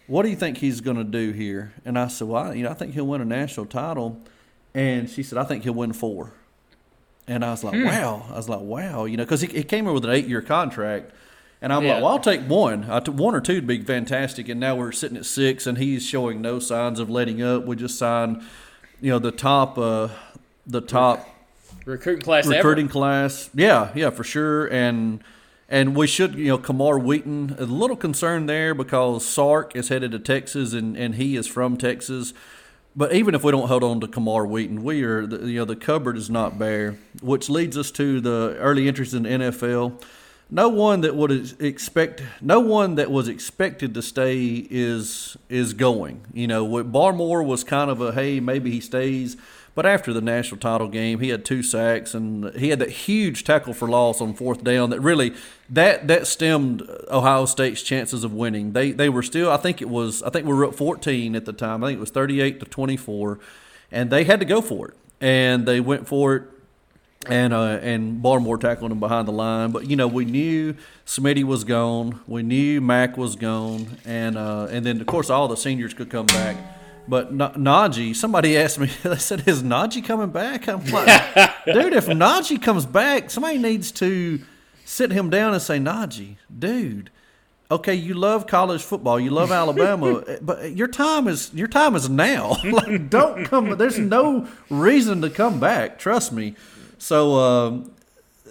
What 0.09 0.25
do 0.25 0.31
you 0.31 0.37
think 0.37 0.59
he's 0.59 0.81
going 0.81 0.97
to 0.97 1.05
do 1.05 1.31
here? 1.33 1.73
And 1.85 1.99
I 1.99 2.09
said, 2.09 2.27
well, 2.29 2.43
I, 2.51 2.55
you 2.55 2.65
know, 2.65 2.71
I 2.71 2.75
think 2.75 2.95
he'll 2.95 3.07
win 3.07 3.21
a 3.21 3.25
national 3.25 3.67
title. 3.67 4.21
And 4.75 5.09
she 5.09 5.23
said, 5.23 5.39
I 5.39 5.45
think 5.45 5.63
he'll 5.65 5.75
win 5.75 5.93
four. 5.93 6.33
And 7.27 7.45
I 7.45 7.51
was 7.51 7.63
like, 7.63 7.75
wow. 7.85 8.27
I 8.31 8.37
was 8.37 8.49
like, 8.49 8.61
wow, 8.61 9.05
you 9.05 9.17
know, 9.17 9.25
because 9.25 9.43
he, 9.43 9.49
he 9.49 9.63
came 9.63 9.87
in 9.87 9.95
with 9.95 10.05
an 10.05 10.11
eight 10.11 10.27
year 10.27 10.43
contract. 10.43 11.13
And 11.61 11.73
I'm 11.73 11.85
Yeah. 11.85 11.95
like, 11.95 12.03
well, 12.03 12.13
I'll 12.13 12.19
take 12.21 12.43
one. 12.43 12.91
I 12.91 13.01
took 13.01 13.17
one 13.17 13.35
or 13.35 13.41
two 13.41 13.55
would 13.57 13.67
be 13.67 13.83
fantastic. 13.83 14.49
And 14.49 14.59
now 14.61 14.77
we're 14.77 14.93
sitting 14.93 15.17
at 15.17 15.27
six, 15.27 15.67
and 15.67 15.77
he's 15.77 16.05
showing 16.07 16.41
no 16.41 16.59
signs 16.59 17.01
of 17.01 17.11
letting 17.11 17.43
up. 17.43 17.65
We 17.67 17.77
just 17.77 17.99
signed, 17.99 18.43
you 19.01 19.11
know, 19.11 19.19
the 19.19 19.33
top, 19.33 19.77
uh, 19.77 20.09
the 20.67 20.81
top 20.81 21.29
Recruiting 21.85 22.23
class 22.23 22.47
recruiting 22.47 22.89
class. 22.89 23.49
Yeah, 23.55 23.91
yeah, 23.95 24.11
for 24.11 24.23
sure. 24.23 24.67
And 24.67 25.21
and 25.69 25.95
we 25.95 26.07
should, 26.07 26.35
you 26.35 26.47
know, 26.47 26.59
Camar 26.59 26.99
Wheaton. 26.99 27.57
A 27.59 27.65
little 27.65 27.97
concerned 27.97 28.49
there 28.49 28.75
because 28.75 29.27
Sark 29.27 29.77
is 29.77 29.89
headed 29.89 30.13
to 30.13 30.19
Texas, 30.19 30.73
and, 30.73 30.97
and 30.97 31.17
he 31.17 31.37
is 31.37 31.47
from 31.47 31.77
Texas. 31.77 32.33
But 32.97 33.13
even 33.13 33.35
if 33.35 33.45
we 33.45 33.53
don't 33.53 33.69
hold 33.69 33.85
on 33.85 34.01
to 34.01 34.09
Camar 34.09 34.47
Wheaton, 34.47 34.83
we 34.83 35.03
are, 35.03 35.27
the, 35.27 35.47
you 35.47 35.59
know, 35.59 35.65
the 35.65 35.77
cupboard 35.77 36.17
is 36.17 36.31
not 36.31 36.59
bare, 36.59 36.97
which 37.23 37.51
leads 37.51 37.77
us 37.77 37.91
to 37.93 38.21
the 38.21 38.57
early 38.59 38.89
interest 38.89 39.13
in 39.13 39.25
NFL. 39.25 40.03
No 40.51 40.71
one 40.71 41.03
that 41.03 41.15
would 41.15 41.61
expect, 41.61 42.23
no 42.41 42.59
one 42.61 42.95
that 42.95 43.11
was 43.11 43.29
expected 43.29 43.93
to 43.93 44.01
stay 44.01 44.67
is 44.71 45.37
is 45.51 45.75
going. 45.75 46.23
You 46.33 46.47
know, 46.47 46.67
Barmore 46.67 47.45
was 47.45 47.65
kind 47.65 47.91
of 47.91 48.01
a 48.01 48.13
hey, 48.13 48.41
maybe 48.41 48.71
he 48.71 48.81
stays. 48.81 49.37
But 49.79 49.87
after 49.87 50.13
the 50.13 50.21
national 50.21 50.59
title 50.59 50.89
game, 50.89 51.21
he 51.21 51.29
had 51.29 51.45
two 51.45 51.63
sacks 51.63 52.13
and 52.13 52.53
he 52.57 52.71
had 52.71 52.81
that 52.81 52.91
huge 52.91 53.45
tackle 53.45 53.73
for 53.73 53.87
loss 53.87 54.21
on 54.21 54.35
fourth 54.35 54.65
down. 54.65 54.91
That 54.91 54.99
really 54.99 55.35
that 55.71 56.09
that 56.09 56.27
stemmed 56.27 56.83
Ohio 57.09 57.45
State's 57.47 57.81
chances 57.83 58.25
of 58.25 58.33
winning. 58.35 58.73
They 58.73 58.91
they 58.91 59.09
were 59.09 59.23
still. 59.23 59.53
I 59.53 59.57
think 59.57 59.81
it 59.81 59.89
was. 59.89 60.21
I 60.25 60.31
think 60.31 60.47
we 60.47 60.53
were 60.53 60.65
up 60.65 60.75
14 60.75 61.37
at 61.37 61.45
the 61.45 61.53
time. 61.53 61.85
I 61.85 61.87
think 61.91 61.99
it 61.99 62.01
was 62.01 62.11
38 62.11 62.59
to 62.59 62.67
24, 62.67 63.39
and 63.93 64.11
they 64.11 64.25
had 64.25 64.41
to 64.41 64.47
go 64.47 64.61
for 64.61 64.89
it. 64.89 64.95
And 65.21 65.65
they 65.65 65.79
went 65.79 66.09
for 66.09 66.35
it. 66.35 66.43
And 67.29 67.53
uh, 67.55 67.79
and 67.81 68.21
Barmore 68.21 68.61
tackled 68.61 68.91
him 68.91 68.99
behind 68.99 69.29
the 69.29 69.33
line, 69.33 69.71
but 69.71 69.89
you 69.89 69.95
know 69.95 70.09
we 70.09 70.25
knew 70.25 70.75
Smitty 71.07 71.45
was 71.45 71.63
gone, 71.63 72.19
we 72.27 72.43
knew 72.43 72.81
Mac 72.81 73.17
was 73.17 73.37
gone, 73.37 73.99
and 74.05 74.37
uh, 74.37 74.67
and 74.73 74.85
then 74.85 75.01
of 75.01 75.07
course 75.07 75.31
all 75.31 75.47
the 75.47 75.57
seniors 75.57 75.95
could 75.95 76.11
come 76.11 76.27
back. 76.27 76.57
But 77.09 77.33
Na- 77.33 77.53
Najee, 77.53 78.15
somebody 78.15 78.57
asked 78.57 78.79
me, 78.79 78.91
they 79.03 79.17
said, 79.17 79.49
"Is 79.49 79.63
Najee 79.63 80.05
coming 80.05 80.31
back?" 80.31 80.69
I'm 80.69 80.85
like, 80.85 81.15
dude, 81.65 81.95
if 81.95 82.07
Najee 82.07 82.63
comes 82.63 82.85
back, 82.85 83.31
somebody 83.31 83.59
needs 83.59 83.91
to 83.93 84.41
sit 84.85 85.11
him 85.11 85.31
down 85.31 85.55
and 85.55 85.63
say, 85.63 85.79
Najee, 85.79 86.37
dude, 86.57 87.11
okay, 87.71 87.95
you 87.95 88.13
love 88.13 88.47
college 88.47 88.83
football, 88.83 89.19
you 89.19 89.31
love 89.31 89.51
Alabama, 89.51 90.23
but 90.43 90.77
your 90.77 90.89
time 90.89 91.29
is 91.29 91.51
your 91.55 91.69
time 91.69 91.97
is 91.97 92.11
now. 92.11 92.57
like, 92.63 93.09
don't 93.09 93.47
come. 93.47 93.71
There's 93.79 93.99
no 93.99 94.47
reason 94.69 95.23
to 95.23 95.31
come 95.31 95.59
back. 95.59 95.99
Trust 95.99 96.33
me. 96.33 96.55
So. 96.99 97.35
Um, 97.37 97.93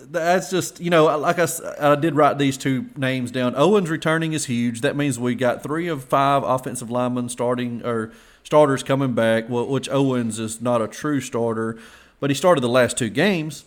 that's 0.09 0.49
just 0.49 0.79
you 0.79 0.89
know 0.89 1.17
like 1.17 1.37
I, 1.37 1.47
I 1.81 1.95
did 1.95 2.15
write 2.15 2.37
these 2.37 2.55
two 2.55 2.85
names 2.95 3.29
down 3.29 3.55
owens 3.55 3.89
returning 3.89 4.31
is 4.31 4.45
huge 4.45 4.81
that 4.81 4.95
means 4.95 5.19
we 5.19 5.35
got 5.35 5.63
three 5.63 5.87
of 5.89 6.03
five 6.05 6.43
offensive 6.43 6.89
linemen 6.89 7.27
starting 7.27 7.83
or 7.83 8.13
starters 8.47 8.81
coming 8.81 9.11
back 9.11 9.49
well, 9.49 9.67
which 9.67 9.89
owens 9.89 10.39
is 10.39 10.61
not 10.61 10.81
a 10.81 10.87
true 10.87 11.19
starter 11.19 11.77
but 12.21 12.29
he 12.29 12.33
started 12.33 12.61
the 12.61 12.69
last 12.69 12.97
two 12.97 13.09
games 13.09 13.65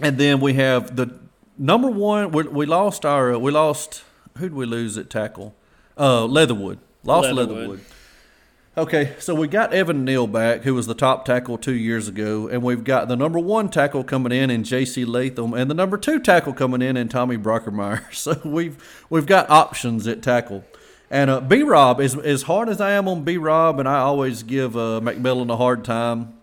and 0.00 0.18
then 0.18 0.40
we 0.40 0.54
have 0.54 0.96
the 0.96 1.16
number 1.56 1.88
one 1.88 2.32
we, 2.32 2.42
we 2.42 2.66
lost 2.66 3.06
our 3.06 3.38
we 3.38 3.52
lost 3.52 4.02
who'd 4.38 4.52
we 4.52 4.66
lose 4.66 4.98
at 4.98 5.08
tackle 5.08 5.54
uh 5.96 6.24
leatherwood 6.24 6.80
lost 7.04 7.28
Leatherwood. 7.28 7.56
leatherwood. 7.56 7.80
Okay, 8.76 9.14
so 9.20 9.32
we 9.34 9.46
got 9.46 9.72
Evan 9.74 10.04
Neal 10.04 10.26
back, 10.26 10.62
who 10.62 10.74
was 10.74 10.86
the 10.86 10.94
top 10.94 11.24
tackle 11.24 11.58
two 11.58 11.74
years 11.74 12.06
ago, 12.08 12.48
and 12.48 12.62
we've 12.62 12.84
got 12.84 13.08
the 13.08 13.16
number 13.16 13.38
one 13.38 13.68
tackle 13.68 14.04
coming 14.04 14.32
in 14.32 14.48
in 14.48 14.62
J.C. 14.62 15.04
Latham, 15.04 15.52
and 15.54 15.68
the 15.68 15.74
number 15.74 15.98
two 15.98 16.20
tackle 16.20 16.52
coming 16.52 16.80
in 16.80 16.96
in 16.96 17.08
Tommy 17.08 17.36
Brockermeyer. 17.36 18.02
So 18.14 18.40
we've 18.44 18.76
we've 19.10 19.26
got 19.26 19.50
options 19.50 20.06
at 20.06 20.22
tackle. 20.22 20.64
And 21.10 21.28
uh, 21.28 21.40
B 21.40 21.62
Rob, 21.62 22.00
as 22.00 22.16
as 22.16 22.42
hard 22.42 22.68
as 22.68 22.80
I 22.80 22.92
am 22.92 23.08
on 23.08 23.24
B 23.24 23.36
Rob, 23.36 23.80
and 23.80 23.88
I 23.88 23.98
always 23.98 24.42
give 24.44 24.76
uh, 24.76 25.00
McMillan 25.02 25.52
a 25.52 25.56
hard 25.56 25.84
time 25.84 26.34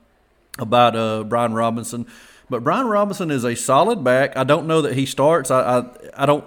about 0.59 0.95
uh, 0.95 1.23
Brian 1.23 1.53
Robinson, 1.53 2.05
but 2.49 2.63
Brian 2.63 2.87
Robinson 2.87 3.31
is 3.31 3.45
a 3.45 3.55
solid 3.55 4.03
back. 4.03 4.35
I 4.35 4.43
don't 4.43 4.67
know 4.67 4.81
that 4.81 4.93
he 4.93 5.05
starts. 5.05 5.51
I 5.51 5.61
I, 5.61 6.23
I 6.23 6.25
don't. 6.25 6.43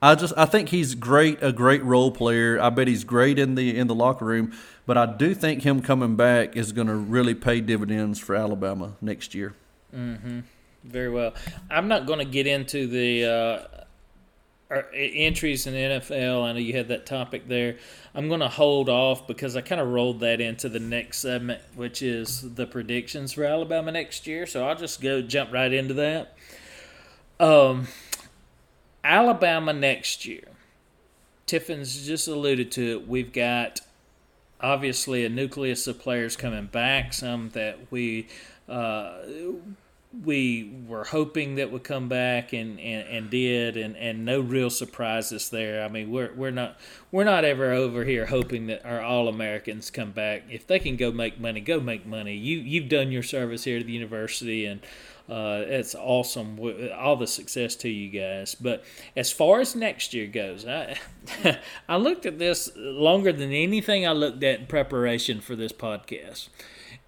I 0.00 0.14
just 0.14 0.32
I 0.36 0.46
think 0.46 0.68
he's 0.68 0.94
great, 0.94 1.42
a 1.42 1.52
great 1.52 1.84
role 1.84 2.10
player. 2.10 2.60
I 2.60 2.70
bet 2.70 2.88
he's 2.88 3.04
great 3.04 3.38
in 3.38 3.56
the 3.56 3.76
in 3.76 3.88
the 3.88 3.94
locker 3.94 4.24
room. 4.24 4.52
But 4.86 4.96
I 4.96 5.04
do 5.04 5.34
think 5.34 5.64
him 5.64 5.82
coming 5.82 6.16
back 6.16 6.56
is 6.56 6.72
going 6.72 6.86
to 6.86 6.94
really 6.94 7.34
pay 7.34 7.60
dividends 7.60 8.18
for 8.18 8.34
Alabama 8.34 8.94
next 9.02 9.34
year. 9.34 9.54
Very 10.84 11.10
well. 11.10 11.34
I'm 11.68 11.88
not 11.88 12.06
going 12.06 12.20
to 12.20 12.24
get 12.24 12.46
into 12.46 12.86
the 12.86 13.24
uh, 13.24 13.84
entries 14.70 15.66
in 15.66 15.74
NFL. 15.74 16.44
I 16.44 16.52
know 16.52 16.58
you 16.58 16.74
had 16.74 16.88
that 16.88 17.06
topic 17.06 17.48
there. 17.48 17.76
I'm 18.14 18.28
going 18.28 18.40
to 18.40 18.48
hold 18.48 18.88
off 18.88 19.26
because 19.26 19.56
I 19.56 19.60
kind 19.60 19.80
of 19.80 19.88
rolled 19.88 20.20
that 20.20 20.40
into 20.40 20.68
the 20.68 20.80
next 20.80 21.18
segment, 21.18 21.62
which 21.74 22.02
is 22.02 22.54
the 22.54 22.66
predictions 22.66 23.32
for 23.32 23.44
Alabama 23.44 23.92
next 23.92 24.26
year. 24.26 24.46
So 24.46 24.66
I'll 24.66 24.76
just 24.76 25.00
go 25.00 25.22
jump 25.22 25.52
right 25.52 25.72
into 25.72 25.94
that. 25.94 26.36
Um, 27.40 27.88
Alabama 29.02 29.72
next 29.72 30.26
year. 30.26 30.44
Tiffin's 31.46 32.06
just 32.06 32.28
alluded 32.28 32.70
to 32.72 32.98
it. 32.98 33.08
We've 33.08 33.32
got 33.32 33.80
obviously 34.60 35.24
a 35.24 35.28
nucleus 35.30 35.86
of 35.86 35.98
players 35.98 36.36
coming 36.36 36.66
back, 36.66 37.14
some 37.14 37.50
that 37.50 37.90
we 37.90 38.28
uh, 38.68 39.12
we 40.24 40.82
were 40.86 41.04
hoping 41.04 41.56
that 41.56 41.70
would 41.70 41.84
come 41.84 42.08
back 42.08 42.54
and, 42.54 42.80
and, 42.80 43.06
and 43.08 43.30
did 43.30 43.76
and, 43.76 43.94
and 43.96 44.24
no 44.24 44.40
real 44.40 44.70
surprises 44.70 45.50
there. 45.50 45.84
I 45.84 45.88
mean 45.88 46.10
we're 46.10 46.32
we're 46.34 46.50
not 46.50 46.78
we're 47.12 47.24
not 47.24 47.44
ever 47.44 47.72
over 47.72 48.04
here 48.04 48.26
hoping 48.26 48.68
that 48.68 48.84
our 48.86 49.02
all 49.02 49.28
Americans 49.28 49.90
come 49.90 50.12
back. 50.12 50.44
If 50.48 50.66
they 50.66 50.78
can 50.78 50.96
go 50.96 51.12
make 51.12 51.38
money, 51.38 51.60
go 51.60 51.78
make 51.78 52.06
money. 52.06 52.34
You 52.34 52.58
you've 52.58 52.88
done 52.88 53.12
your 53.12 53.22
service 53.22 53.64
here 53.64 53.78
to 53.78 53.84
the 53.84 53.92
university 53.92 54.64
and 54.64 54.80
uh, 55.28 55.62
it's 55.66 55.94
awesome. 55.94 56.58
All 56.96 57.16
the 57.16 57.26
success 57.26 57.76
to 57.76 57.90
you 57.90 58.08
guys. 58.08 58.54
But 58.54 58.82
as 59.14 59.30
far 59.30 59.60
as 59.60 59.76
next 59.76 60.14
year 60.14 60.26
goes, 60.26 60.66
I 60.66 60.96
I 61.88 61.98
looked 61.98 62.24
at 62.24 62.38
this 62.38 62.70
longer 62.76 63.32
than 63.32 63.52
anything 63.52 64.06
I 64.06 64.12
looked 64.12 64.42
at 64.42 64.60
in 64.60 64.66
preparation 64.66 65.42
for 65.42 65.54
this 65.54 65.72
podcast. 65.72 66.48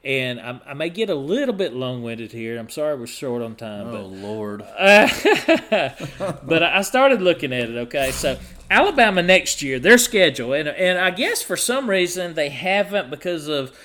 And 0.02 0.40
I, 0.40 0.60
I 0.68 0.74
may 0.74 0.88
get 0.88 1.10
a 1.10 1.14
little 1.14 1.54
bit 1.54 1.74
long 1.74 2.02
winded 2.02 2.32
here. 2.32 2.58
I'm 2.58 2.70
sorry 2.70 2.96
we're 2.96 3.06
short 3.06 3.42
on 3.42 3.54
time. 3.54 3.88
Oh, 3.88 3.92
but, 3.92 4.04
Lord. 4.04 4.60
but 6.46 6.62
I 6.62 6.80
started 6.82 7.20
looking 7.20 7.52
at 7.52 7.68
it, 7.68 7.76
okay? 7.76 8.10
So 8.10 8.38
Alabama 8.70 9.22
next 9.22 9.60
year, 9.60 9.78
their 9.78 9.98
schedule, 9.98 10.54
and, 10.54 10.68
and 10.68 10.98
I 10.98 11.10
guess 11.10 11.42
for 11.42 11.56
some 11.56 11.90
reason 11.90 12.34
they 12.34 12.48
haven't 12.48 13.10
because 13.10 13.46
of 13.46 13.76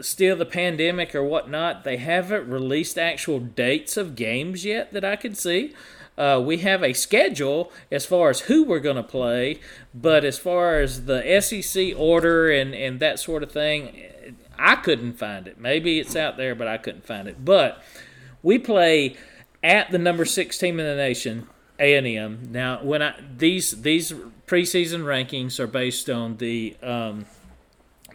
still 0.00 0.36
the 0.36 0.46
pandemic 0.46 1.14
or 1.14 1.22
whatnot, 1.22 1.84
they 1.84 1.96
haven't 1.96 2.48
released 2.48 2.98
actual 2.98 3.38
dates 3.38 3.96
of 3.96 4.16
games 4.16 4.64
yet 4.64 4.92
that 4.92 5.04
I 5.04 5.16
could 5.16 5.36
see. 5.36 5.74
Uh, 6.18 6.42
we 6.44 6.58
have 6.58 6.82
a 6.82 6.92
schedule 6.92 7.72
as 7.90 8.04
far 8.04 8.28
as 8.28 8.40
who 8.40 8.64
we're 8.64 8.80
going 8.80 8.96
to 8.96 9.02
play, 9.02 9.58
but 9.94 10.24
as 10.24 10.38
far 10.38 10.80
as 10.80 11.06
the 11.06 11.40
SEC 11.40 11.94
order 11.96 12.50
and, 12.50 12.74
and 12.74 13.00
that 13.00 13.18
sort 13.18 13.42
of 13.42 13.50
thing, 13.50 14.02
I 14.62 14.76
couldn't 14.76 15.14
find 15.14 15.48
it. 15.48 15.58
Maybe 15.58 15.98
it's 15.98 16.14
out 16.14 16.36
there, 16.36 16.54
but 16.54 16.68
I 16.68 16.78
couldn't 16.78 17.04
find 17.04 17.26
it. 17.26 17.44
But 17.44 17.82
we 18.44 18.58
play 18.58 19.16
at 19.62 19.90
the 19.90 19.98
number 19.98 20.24
six 20.24 20.56
team 20.56 20.78
in 20.78 20.86
the 20.86 20.94
nation, 20.94 21.48
A 21.80 21.96
and 21.96 22.06
M. 22.06 22.48
Now, 22.48 22.80
when 22.80 23.02
I 23.02 23.20
these 23.36 23.82
these 23.82 24.12
preseason 24.46 25.02
rankings 25.02 25.58
are 25.58 25.66
based 25.66 26.08
on 26.08 26.36
the 26.36 26.76
um, 26.80 27.26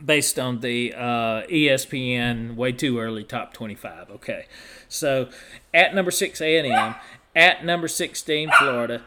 based 0.04 0.40
on 0.40 0.62
the 0.62 0.94
uh, 0.94 1.44
ESPN 1.48 2.56
way 2.56 2.72
too 2.72 2.98
early 2.98 3.26
top 3.26 3.54
twenty 3.54 3.76
five. 3.76 4.10
Okay, 4.10 4.46
so 4.88 5.28
at 5.74 5.94
number 5.94 6.12
six 6.12 6.40
A 6.40 6.58
and 6.58 6.72
M, 6.72 6.96
at 7.36 7.66
number 7.66 7.90
sixteen 7.90 8.50
Florida, 8.58 9.02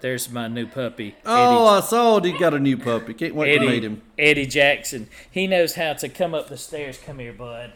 there's 0.00 0.30
my 0.30 0.48
new 0.48 0.66
puppy. 0.66 1.14
Oh, 1.26 1.66
I 1.66 1.80
saw 1.80 2.20
he 2.20 2.32
got 2.32 2.54
a 2.54 2.58
new 2.58 2.76
puppy. 2.76 3.14
Can't 3.14 3.34
wait 3.34 3.56
Eddie, 3.56 3.66
to 3.66 3.72
meet 3.72 3.84
him. 3.84 4.02
Eddie 4.18 4.46
Jackson. 4.46 5.08
He 5.30 5.46
knows 5.46 5.74
how 5.74 5.92
to 5.94 6.08
come 6.08 6.34
up 6.34 6.48
the 6.48 6.56
stairs. 6.56 6.98
Come 6.98 7.18
here, 7.18 7.32
bud. 7.32 7.72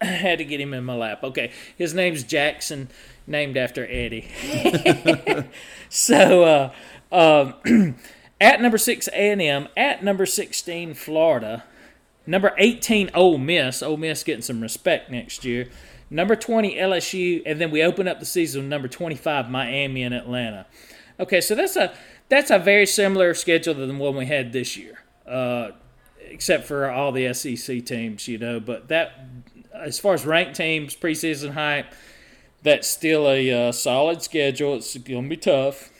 I 0.00 0.04
had 0.04 0.38
to 0.38 0.44
get 0.44 0.60
him 0.60 0.74
in 0.74 0.84
my 0.84 0.94
lap. 0.94 1.22
Okay, 1.22 1.52
his 1.76 1.94
name's 1.94 2.24
Jackson, 2.24 2.88
named 3.26 3.56
after 3.56 3.86
Eddie. 3.86 4.28
so, 5.88 6.72
uh, 7.10 7.54
um, 7.64 7.96
at 8.40 8.60
number 8.60 8.78
six 8.78 9.08
A&M, 9.08 9.68
at 9.76 10.04
number 10.04 10.26
sixteen 10.26 10.92
Florida, 10.92 11.64
number 12.26 12.52
eighteen 12.58 13.10
Ole 13.14 13.38
Miss. 13.38 13.82
Ole 13.82 13.96
Miss 13.96 14.24
getting 14.24 14.42
some 14.42 14.60
respect 14.60 15.10
next 15.10 15.44
year 15.44 15.68
number 16.12 16.36
20 16.36 16.76
LSU, 16.76 17.42
and 17.46 17.60
then 17.60 17.70
we 17.70 17.82
open 17.82 18.06
up 18.06 18.20
the 18.20 18.26
season 18.26 18.62
with 18.62 18.70
number 18.70 18.86
25 18.86 19.50
Miami 19.50 20.02
and 20.02 20.14
Atlanta. 20.14 20.66
Okay, 21.18 21.40
so 21.40 21.54
that's 21.54 21.76
a 21.76 21.94
that's 22.28 22.50
a 22.50 22.58
very 22.58 22.86
similar 22.86 23.34
schedule 23.34 23.74
than 23.74 23.88
the 23.88 23.94
one 23.94 24.16
we 24.16 24.26
had 24.26 24.52
this 24.52 24.76
year, 24.76 25.02
uh, 25.26 25.70
except 26.20 26.64
for 26.64 26.90
all 26.90 27.12
the 27.12 27.32
SEC 27.34 27.84
teams, 27.84 28.28
you 28.28 28.38
know. 28.38 28.60
But 28.60 28.88
that, 28.88 29.12
as 29.74 29.98
far 29.98 30.14
as 30.14 30.24
ranked 30.24 30.56
teams, 30.56 30.96
preseason 30.96 31.52
hype, 31.52 31.92
that's 32.62 32.88
still 32.88 33.28
a 33.28 33.68
uh, 33.68 33.72
solid 33.72 34.22
schedule. 34.22 34.76
It's 34.76 34.92
to 34.92 34.98
be 34.98 35.36
tough. 35.36 35.90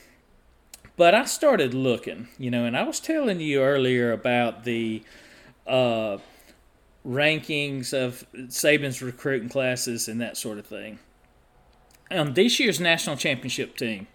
But 0.95 1.15
I 1.15 1.25
started 1.25 1.73
looking, 1.73 2.27
you 2.37 2.51
know, 2.51 2.65
and 2.65 2.77
I 2.77 2.83
was 2.83 2.99
telling 2.99 3.39
you 3.39 3.61
earlier 3.61 4.11
about 4.11 4.63
the 4.63 5.01
uh, 5.65 6.17
rankings 7.07 7.93
of 7.93 8.25
Saban's 8.33 9.01
recruiting 9.01 9.49
classes 9.49 10.07
and 10.07 10.21
that 10.21 10.37
sort 10.37 10.57
of 10.57 10.65
thing. 10.65 10.99
Um, 12.11 12.33
this 12.33 12.59
year's 12.59 12.79
national 12.79 13.17
championship 13.17 13.75
team, 13.75 14.07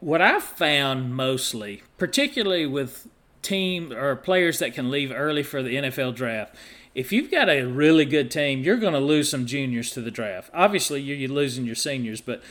what 0.00 0.20
I've 0.20 0.42
found 0.42 1.14
mostly, 1.14 1.82
particularly 1.98 2.66
with 2.66 3.08
team 3.42 3.92
or 3.92 4.16
players 4.16 4.58
that 4.58 4.74
can 4.74 4.90
leave 4.90 5.12
early 5.12 5.42
for 5.42 5.62
the 5.62 5.76
NFL 5.76 6.14
draft, 6.14 6.54
if 6.94 7.12
you've 7.12 7.30
got 7.30 7.48
a 7.50 7.64
really 7.64 8.06
good 8.06 8.30
team, 8.30 8.62
you're 8.62 8.78
going 8.78 8.94
to 8.94 8.98
lose 8.98 9.30
some 9.30 9.44
juniors 9.44 9.90
to 9.90 10.00
the 10.00 10.10
draft. 10.10 10.50
Obviously, 10.54 11.02
you're 11.02 11.30
losing 11.30 11.66
your 11.66 11.74
seniors, 11.74 12.20
but 12.22 12.42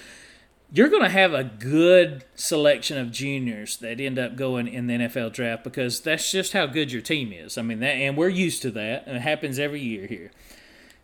you're 0.71 0.89
going 0.89 1.03
to 1.03 1.09
have 1.09 1.33
a 1.33 1.43
good 1.43 2.25
selection 2.35 2.97
of 2.97 3.11
juniors 3.11 3.77
that 3.77 3.99
end 3.99 4.17
up 4.17 4.35
going 4.35 4.67
in 4.67 4.87
the 4.87 4.95
NFL 4.95 5.33
draft 5.33 5.63
because 5.63 6.01
that's 6.01 6.31
just 6.31 6.53
how 6.53 6.65
good 6.65 6.91
your 6.91 7.01
team 7.01 7.31
is. 7.31 7.57
I 7.57 7.61
mean, 7.61 7.79
that, 7.79 7.95
and 7.95 8.17
we're 8.17 8.29
used 8.29 8.61
to 8.63 8.71
that, 8.71 9.03
and 9.05 9.17
it 9.17 9.21
happens 9.21 9.59
every 9.59 9.81
year 9.81 10.07
here. 10.07 10.31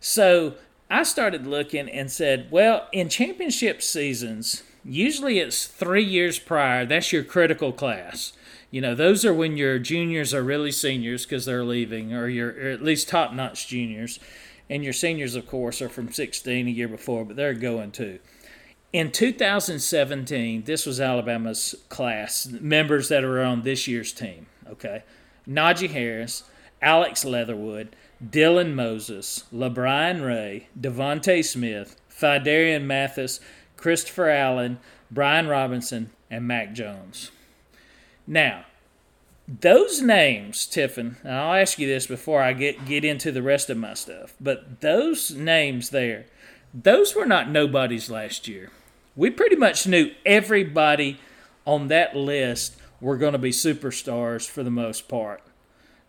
So 0.00 0.54
I 0.90 1.04
started 1.04 1.46
looking 1.46 1.88
and 1.88 2.10
said, 2.10 2.48
well, 2.50 2.88
in 2.92 3.08
championship 3.08 3.82
seasons, 3.82 4.62
usually 4.84 5.38
it's 5.38 5.66
three 5.66 6.04
years 6.04 6.38
prior. 6.38 6.84
That's 6.84 7.12
your 7.12 7.24
critical 7.24 7.72
class. 7.72 8.32
You 8.70 8.80
know, 8.80 8.94
those 8.94 9.24
are 9.24 9.34
when 9.34 9.56
your 9.56 9.78
juniors 9.78 10.34
are 10.34 10.42
really 10.42 10.72
seniors 10.72 11.24
because 11.24 11.44
they're 11.44 11.64
leaving, 11.64 12.12
or 12.12 12.28
your 12.28 12.50
or 12.50 12.68
at 12.70 12.82
least 12.82 13.08
top 13.08 13.32
notch 13.32 13.68
juniors. 13.68 14.18
And 14.68 14.82
your 14.82 14.94
seniors, 14.94 15.34
of 15.34 15.46
course, 15.46 15.82
are 15.82 15.90
from 15.90 16.10
16 16.10 16.66
a 16.66 16.70
year 16.70 16.88
before, 16.88 17.24
but 17.24 17.36
they're 17.36 17.52
going 17.52 17.90
too. 17.90 18.18
In 18.92 19.10
2017, 19.10 20.64
this 20.64 20.84
was 20.84 21.00
Alabama's 21.00 21.74
class, 21.88 22.46
members 22.46 23.08
that 23.08 23.24
are 23.24 23.40
on 23.40 23.62
this 23.62 23.88
year's 23.88 24.12
team. 24.12 24.46
Okay. 24.68 25.02
Najee 25.48 25.90
Harris, 25.90 26.44
Alex 26.82 27.24
Leatherwood, 27.24 27.96
Dylan 28.22 28.74
Moses, 28.74 29.44
LaBryan 29.52 30.22
Ray, 30.24 30.68
DeVonta 30.78 31.42
Smith, 31.42 31.96
Phidarian 32.10 32.84
Mathis, 32.84 33.40
Christopher 33.78 34.28
Allen, 34.28 34.78
Brian 35.10 35.48
Robinson, 35.48 36.10
and 36.30 36.46
Mac 36.46 36.74
Jones. 36.74 37.30
Now, 38.26 38.66
those 39.48 40.02
names, 40.02 40.66
Tiffin, 40.66 41.16
and 41.24 41.32
I'll 41.32 41.54
ask 41.54 41.78
you 41.78 41.86
this 41.86 42.06
before 42.06 42.42
I 42.42 42.52
get, 42.52 42.84
get 42.84 43.06
into 43.06 43.32
the 43.32 43.42
rest 43.42 43.70
of 43.70 43.78
my 43.78 43.94
stuff, 43.94 44.34
but 44.38 44.82
those 44.82 45.30
names 45.30 45.90
there, 45.90 46.26
those 46.74 47.14
were 47.14 47.26
not 47.26 47.50
nobodies 47.50 48.10
last 48.10 48.46
year 48.46 48.70
we 49.16 49.30
pretty 49.30 49.56
much 49.56 49.86
knew 49.86 50.10
everybody 50.24 51.18
on 51.64 51.88
that 51.88 52.16
list 52.16 52.76
were 53.00 53.16
going 53.16 53.32
to 53.32 53.38
be 53.38 53.50
superstars 53.50 54.48
for 54.48 54.62
the 54.62 54.70
most 54.70 55.08
part. 55.08 55.42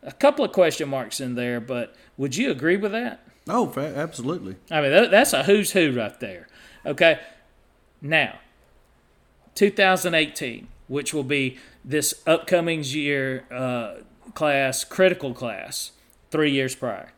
A 0.01 0.11
couple 0.11 0.43
of 0.43 0.51
question 0.51 0.89
marks 0.89 1.19
in 1.19 1.35
there, 1.35 1.59
but 1.59 1.95
would 2.17 2.35
you 2.35 2.51
agree 2.51 2.77
with 2.77 2.91
that? 2.91 3.25
Oh, 3.47 3.73
absolutely. 3.77 4.55
I 4.71 4.81
mean, 4.81 5.11
that's 5.11 5.33
a 5.33 5.43
who's 5.43 5.71
who 5.71 5.91
right 5.91 6.17
there. 6.19 6.47
Okay. 6.85 7.19
Now, 8.01 8.39
2018, 9.55 10.67
which 10.87 11.13
will 11.13 11.23
be 11.23 11.57
this 11.83 12.13
upcoming 12.25 12.83
year 12.83 13.45
uh, 13.51 13.95
class, 14.33 14.83
critical 14.83 15.33
class, 15.33 15.91
three 16.31 16.51
years 16.51 16.75
prior. 16.75 17.11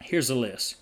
Here's 0.00 0.30
a 0.30 0.34
list 0.34 0.76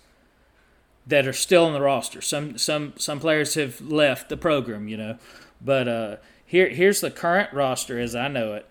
that 1.07 1.27
are 1.27 1.33
still 1.33 1.65
on 1.65 1.73
the 1.73 1.81
roster. 1.81 2.21
Some 2.21 2.57
some 2.57 2.93
some 2.97 3.19
players 3.19 3.53
have 3.55 3.81
left 3.81 4.29
the 4.29 4.37
program, 4.37 4.87
you 4.87 4.97
know, 4.97 5.17
but 5.61 5.87
uh, 5.87 6.15
here 6.45 6.69
here's 6.69 7.01
the 7.01 7.11
current 7.11 7.53
roster 7.53 7.99
as 7.99 8.15
I 8.15 8.27
know 8.27 8.53
it: 8.53 8.67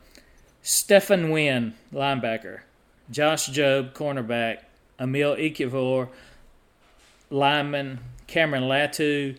Stephon 0.63 1.31
Wynn, 1.31 1.75
linebacker; 1.93 2.61
Josh 3.11 3.49
Jobe, 3.49 3.93
cornerback; 3.93 4.59
Emil 4.99 5.37
Ekiyor, 5.37 6.09
lineman; 7.31 8.01
Cameron 8.27 8.65
Latu, 8.65 9.39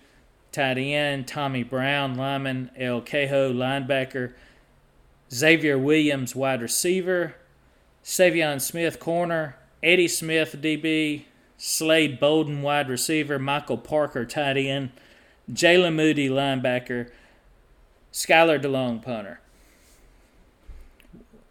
tight 0.51 0.78
end; 0.78 1.28
Tommy 1.28 1.63
Brown, 1.63 2.15
lineman; 2.15 2.72
Ale 2.78 3.01
Kaho, 3.01 3.53
linebacker; 3.53 4.34
Xavier 5.34 5.78
Williams, 5.78 6.36
wide 6.36 6.61
receiver; 6.61 7.36
Saivion 8.03 8.61
Smith, 8.61 8.99
corner; 8.99 9.57
Eddie 9.84 10.07
Smith, 10.07 10.55
DB; 10.61 11.26
Slade 11.58 12.20
Bolden, 12.20 12.62
wide 12.62 12.89
receiver, 12.89 13.39
Michael 13.39 13.78
Parker, 13.78 14.26
tight 14.26 14.58
end, 14.58 14.91
Jaylen 15.51 15.95
Moody, 15.95 16.30
linebacker, 16.30 17.10
Skyler 18.12 18.62
DeLong, 18.62 19.01
punter. 19.01 19.39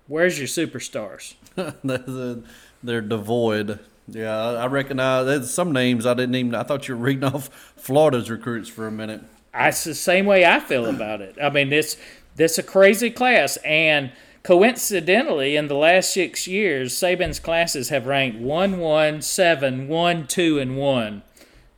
Where's 0.07 0.39
your 0.39 0.49
superstars? 0.49 1.35
They're 2.83 3.01
devoid. 3.01 3.81
Yeah, 4.07 4.39
I 4.39 4.67
recognize 4.67 5.53
some 5.53 5.73
names 5.73 6.05
I 6.05 6.13
didn't 6.13 6.35
even. 6.35 6.55
I 6.55 6.63
thought 6.63 6.89
you 6.89 6.97
were 6.97 7.03
reading 7.03 7.25
off 7.25 7.49
Florida's 7.77 8.31
recruits 8.31 8.69
for 8.69 8.87
a 8.87 8.91
minute. 8.91 9.23
It's 9.55 9.85
the 9.85 9.95
same 9.95 10.27
way 10.27 10.45
I 10.45 10.61
feel 10.61 10.87
about 10.87 11.21
it. 11.23 11.37
I 11.43 11.49
mean, 11.49 11.71
this 11.71 11.97
this 12.37 12.59
a 12.59 12.63
crazy 12.63 13.11
class, 13.11 13.57
and 13.59 14.13
coincidentally, 14.45 15.57
in 15.57 15.67
the 15.67 15.75
last 15.75 16.15
six 16.15 16.47
years, 16.47 16.95
Saban's 16.95 17.41
classes 17.41 17.89
have 17.89 18.07
ranked 18.07 18.39
1 18.39 18.79
1, 18.79 19.23
7, 19.23 19.89
1, 19.89 20.27
2, 20.29 20.59
and 20.61 20.77
one. 20.77 21.23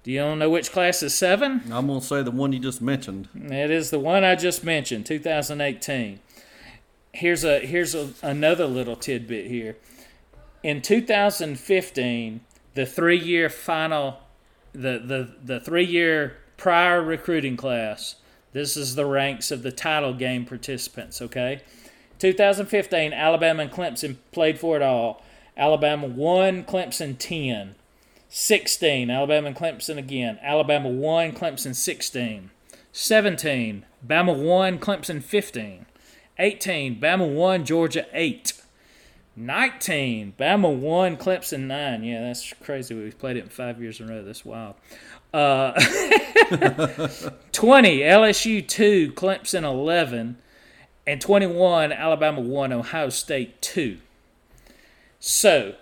Do 0.06 0.12
you 0.12 0.22
all 0.22 0.36
know 0.36 0.50
which 0.50 0.70
class 0.70 1.02
is 1.02 1.16
seven? 1.16 1.62
I'm 1.68 1.88
gonna 1.88 2.00
say 2.00 2.22
the 2.22 2.30
one 2.30 2.52
you 2.52 2.60
just 2.60 2.80
mentioned. 2.80 3.28
It 3.34 3.72
is 3.72 3.90
the 3.90 3.98
one 3.98 4.22
I 4.22 4.36
just 4.36 4.62
mentioned, 4.62 5.04
2018. 5.04 6.20
Here's 7.10 7.42
a 7.42 7.58
here's 7.58 7.92
a, 7.92 8.10
another 8.22 8.66
little 8.66 8.94
tidbit 8.94 9.48
here. 9.48 9.76
In 10.62 10.80
2015, 10.80 12.40
the 12.74 12.86
three 12.86 13.18
year 13.18 13.50
final, 13.50 14.20
the 14.72 15.02
the 15.04 15.34
the 15.42 15.58
three 15.58 15.84
year 15.84 16.36
prior 16.56 17.02
recruiting 17.02 17.56
class. 17.56 18.14
This 18.52 18.76
is 18.76 18.94
the 18.94 19.06
ranks 19.06 19.50
of 19.50 19.64
the 19.64 19.72
title 19.72 20.14
game 20.14 20.44
participants. 20.44 21.20
Okay, 21.20 21.62
2015, 22.18 23.12
Alabama 23.12 23.62
and 23.64 23.72
Clemson 23.72 24.16
played 24.32 24.58
for 24.58 24.76
it 24.76 24.82
all. 24.82 25.22
Alabama 25.56 26.06
won, 26.06 26.64
Clemson 26.64 27.16
10. 27.18 27.74
16, 28.28 29.10
Alabama 29.10 29.48
and 29.48 29.56
Clemson 29.56 29.96
again. 29.96 30.38
Alabama 30.42 30.88
won, 30.88 31.32
Clemson 31.32 31.74
16. 31.74 32.50
17, 32.92 33.84
Bama 34.06 34.36
won, 34.36 34.78
Clemson 34.78 35.22
15. 35.22 35.86
18, 36.38 37.00
Bama 37.00 37.32
won, 37.32 37.64
Georgia 37.64 38.06
8. 38.12 38.52
19, 39.36 40.34
Bama 40.38 40.74
won, 40.74 41.16
Clemson 41.16 41.60
9. 41.60 42.04
Yeah, 42.04 42.22
that's 42.22 42.52
crazy. 42.54 42.94
We've 42.94 43.18
played 43.18 43.36
it 43.36 43.44
in 43.44 43.48
five 43.48 43.80
years 43.80 44.00
in 44.00 44.10
a 44.10 44.14
row. 44.14 44.22
That's 44.22 44.44
wild. 44.44 44.74
Uh, 45.32 45.72
20, 47.52 47.98
LSU 48.00 48.66
2, 48.66 49.12
Clemson 49.12 49.62
11. 49.62 50.38
And 51.06 51.20
21, 51.20 51.92
Alabama 51.92 52.40
1, 52.40 52.72
Ohio 52.72 53.08
State 53.10 53.62
2. 53.62 53.98
So, 55.20 55.76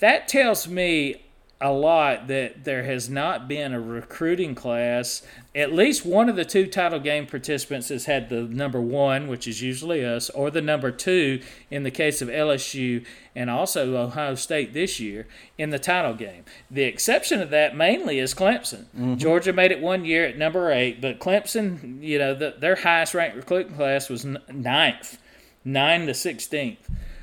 that 0.00 0.28
tells 0.28 0.68
me 0.68 1.25
a 1.58 1.72
lot 1.72 2.26
that 2.26 2.64
there 2.64 2.82
has 2.82 3.08
not 3.08 3.48
been 3.48 3.72
a 3.72 3.80
recruiting 3.80 4.54
class. 4.54 5.22
At 5.54 5.72
least 5.72 6.04
one 6.04 6.28
of 6.28 6.36
the 6.36 6.44
two 6.44 6.66
title 6.66 7.00
game 7.00 7.26
participants 7.26 7.88
has 7.88 8.04
had 8.04 8.28
the 8.28 8.42
number 8.42 8.78
one, 8.78 9.26
which 9.26 9.48
is 9.48 9.62
usually 9.62 10.04
us, 10.04 10.28
or 10.30 10.50
the 10.50 10.60
number 10.60 10.90
two 10.90 11.40
in 11.70 11.82
the 11.82 11.90
case 11.90 12.20
of 12.20 12.28
LSU 12.28 13.06
and 13.34 13.48
also 13.48 13.96
Ohio 13.96 14.34
State 14.34 14.74
this 14.74 15.00
year 15.00 15.26
in 15.56 15.70
the 15.70 15.78
title 15.78 16.12
game. 16.12 16.44
The 16.70 16.84
exception 16.84 17.40
of 17.40 17.48
that 17.50 17.74
mainly 17.74 18.18
is 18.18 18.34
Clemson. 18.34 18.84
Mm-hmm. 18.94 19.16
Georgia 19.16 19.54
made 19.54 19.72
it 19.72 19.80
one 19.80 20.04
year 20.04 20.26
at 20.26 20.36
number 20.36 20.70
eight, 20.70 21.00
but 21.00 21.20
Clemson, 21.20 22.02
you 22.02 22.18
know, 22.18 22.34
the, 22.34 22.54
their 22.58 22.76
highest 22.76 23.14
ranked 23.14 23.36
recruiting 23.36 23.74
class 23.74 24.10
was 24.10 24.26
ninth, 24.52 25.16
nine 25.64 26.04
to 26.04 26.12
16th. 26.12 26.76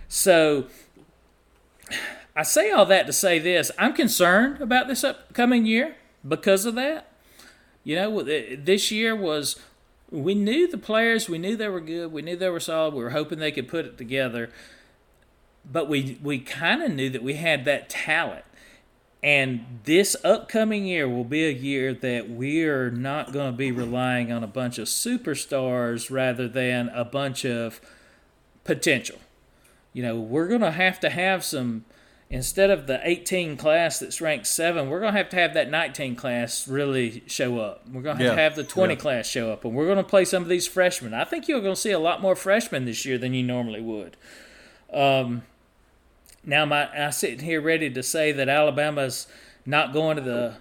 So 0.07 0.65
I 2.35 2.43
say 2.43 2.71
all 2.71 2.85
that 2.87 3.05
to 3.07 3.13
say 3.13 3.39
this 3.39 3.71
I'm 3.77 3.93
concerned 3.93 4.61
about 4.61 4.87
this 4.87 5.03
upcoming 5.03 5.65
year 5.65 5.95
because 6.27 6.65
of 6.65 6.75
that. 6.75 7.07
You 7.83 7.95
know, 7.97 8.23
this 8.23 8.91
year 8.91 9.13
was, 9.15 9.59
we 10.09 10.35
knew 10.35 10.69
the 10.69 10.77
players, 10.77 11.27
we 11.27 11.37
knew 11.37 11.57
they 11.57 11.67
were 11.67 11.81
good, 11.81 12.13
we 12.13 12.21
knew 12.21 12.37
they 12.37 12.49
were 12.49 12.61
solid, 12.61 12.93
we 12.93 13.03
were 13.03 13.09
hoping 13.09 13.39
they 13.39 13.51
could 13.51 13.67
put 13.67 13.85
it 13.85 13.97
together. 13.97 14.49
But 15.69 15.89
we, 15.89 16.17
we 16.23 16.39
kind 16.39 16.81
of 16.81 16.91
knew 16.91 17.09
that 17.09 17.23
we 17.23 17.33
had 17.33 17.65
that 17.65 17.89
talent. 17.89 18.45
And 19.21 19.79
this 19.85 20.15
upcoming 20.23 20.85
year 20.85 21.07
will 21.07 21.23
be 21.23 21.45
a 21.45 21.51
year 21.51 21.93
that 21.93 22.29
we're 22.29 22.89
not 22.89 23.31
going 23.31 23.51
to 23.51 23.57
be 23.57 23.71
relying 23.71 24.31
on 24.31 24.43
a 24.43 24.47
bunch 24.47 24.77
of 24.77 24.87
superstars 24.87 26.11
rather 26.11 26.47
than 26.47 26.89
a 26.89 27.05
bunch 27.05 27.45
of 27.45 27.79
potential. 28.65 29.19
You 29.93 30.03
know, 30.03 30.19
we're 30.19 30.47
going 30.47 30.61
to 30.61 30.71
have 30.71 30.99
to 31.01 31.09
have 31.09 31.43
some 31.43 31.85
instead 32.33 32.71
of 32.71 32.87
the 32.87 32.99
18 33.07 33.55
class 33.57 33.99
that's 33.99 34.19
ranked 34.19 34.47
seven, 34.47 34.89
we're 34.89 34.99
going 34.99 35.13
to 35.13 35.17
have 35.19 35.29
to 35.29 35.35
have 35.35 35.53
that 35.53 35.69
19 35.69 36.15
class 36.15 36.67
really 36.67 37.21
show 37.27 37.59
up. 37.59 37.87
We're 37.87 38.01
going 38.01 38.17
to 38.17 38.23
have 38.23 38.31
yeah. 38.31 38.35
to 38.35 38.41
have 38.41 38.55
the 38.55 38.63
20 38.63 38.95
yeah. 38.95 38.99
class 38.99 39.27
show 39.27 39.51
up, 39.51 39.63
and 39.63 39.75
we're 39.75 39.85
going 39.85 39.97
to 39.97 40.03
play 40.03 40.25
some 40.25 40.41
of 40.41 40.49
these 40.49 40.67
freshmen. 40.67 41.13
I 41.13 41.25
think 41.25 41.47
you're 41.47 41.61
going 41.61 41.75
to 41.75 41.79
see 41.79 41.91
a 41.91 41.99
lot 41.99 42.21
more 42.21 42.35
freshmen 42.35 42.85
this 42.85 43.05
year 43.05 43.19
than 43.19 43.35
you 43.35 43.43
normally 43.43 43.81
would. 43.81 44.17
Um, 44.91 45.43
now, 46.43 46.65
my, 46.65 46.89
I'm 46.89 47.11
sitting 47.11 47.45
here 47.45 47.61
ready 47.61 47.91
to 47.91 48.01
say 48.01 48.31
that 48.31 48.49
Alabama's 48.49 49.27
not 49.63 49.93
going 49.93 50.17
to 50.17 50.23
the 50.23 50.55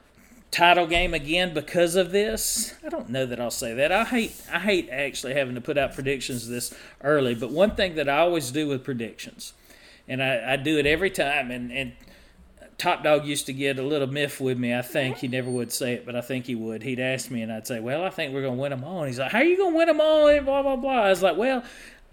title 0.51 0.87
game 0.87 1.14
again 1.14 1.55
because 1.55 1.97
of 1.97 2.12
this. 2.12 2.75
I 2.85 2.91
don't 2.91 3.09
know 3.09 3.25
that 3.25 3.41
I'll 3.41 3.51
say 3.51 3.73
that. 3.73 3.91
I 3.91 4.05
hate 4.05 4.35
I 4.53 4.59
hate 4.59 4.91
actually 4.91 5.33
having 5.33 5.55
to 5.55 5.62
put 5.62 5.79
out 5.79 5.95
predictions 5.95 6.49
this 6.49 6.75
early, 7.03 7.35
but 7.35 7.51
one 7.51 7.75
thing 7.75 7.95
that 7.95 8.11
I 8.11 8.18
always 8.18 8.51
do 8.51 8.68
with 8.68 8.85
predictions 8.85 9.55
and 10.09 10.23
I, 10.23 10.55
I 10.55 10.57
do 10.57 10.79
it 10.79 10.87
every 10.87 11.11
time. 11.11 11.51
And, 11.51 11.73
and 11.73 11.93
Top 12.79 13.05
Dog 13.05 13.25
used 13.25 13.47
to 13.47 13.53
get 13.53 13.79
a 13.79 13.83
little 13.83 14.09
miff 14.09 14.41
with 14.41 14.59
me. 14.59 14.75
I 14.75 14.83
think 14.83 15.19
he 15.19 15.29
never 15.29 15.51
would 15.51 15.73
say 15.73 15.95
it, 15.95 16.05
but 16.05 16.17
I 16.17 16.21
think 16.21 16.47
he 16.47 16.55
would. 16.55 16.83
He'd 16.83 17.01
ask 17.01 17.31
me, 17.31 17.43
and 17.43 17.53
I'd 17.53 17.67
say, 17.67 17.81
"Well, 17.81 18.05
I 18.05 18.11
think 18.11 18.35
we're 18.35 18.43
gonna 18.43 18.61
win 18.61 18.71
them 18.71 18.83
all." 18.85 19.01
And 19.01 19.09
he's 19.09 19.19
like, 19.19 19.31
"How 19.31 19.39
are 19.39 19.45
you 19.45 19.57
gonna 19.57 19.77
win 19.77 19.87
them 19.87 20.01
all?" 20.01 20.27
And 20.27 20.45
blah 20.45 20.63
blah 20.63 20.77
blah. 20.77 21.03
I 21.03 21.11
was 21.11 21.23
like, 21.23 21.37
"Well." 21.37 21.65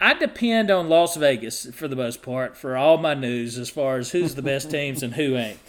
I 0.02 0.14
depend 0.14 0.72
on 0.72 0.88
Las 0.88 1.18
Vegas 1.18 1.70
for 1.74 1.90
the 1.90 1.96
most 1.98 2.22
part 2.22 2.56
for 2.56 2.78
all 2.78 2.98
my 2.98 3.14
news 3.14 3.58
as 3.58 3.70
far 3.70 3.98
as 3.98 4.12
who's 4.12 4.34
the 4.36 4.42
best 4.42 4.72
teams 4.72 5.04
and 5.04 5.16
who 5.16 5.36
ain't. 5.36 5.60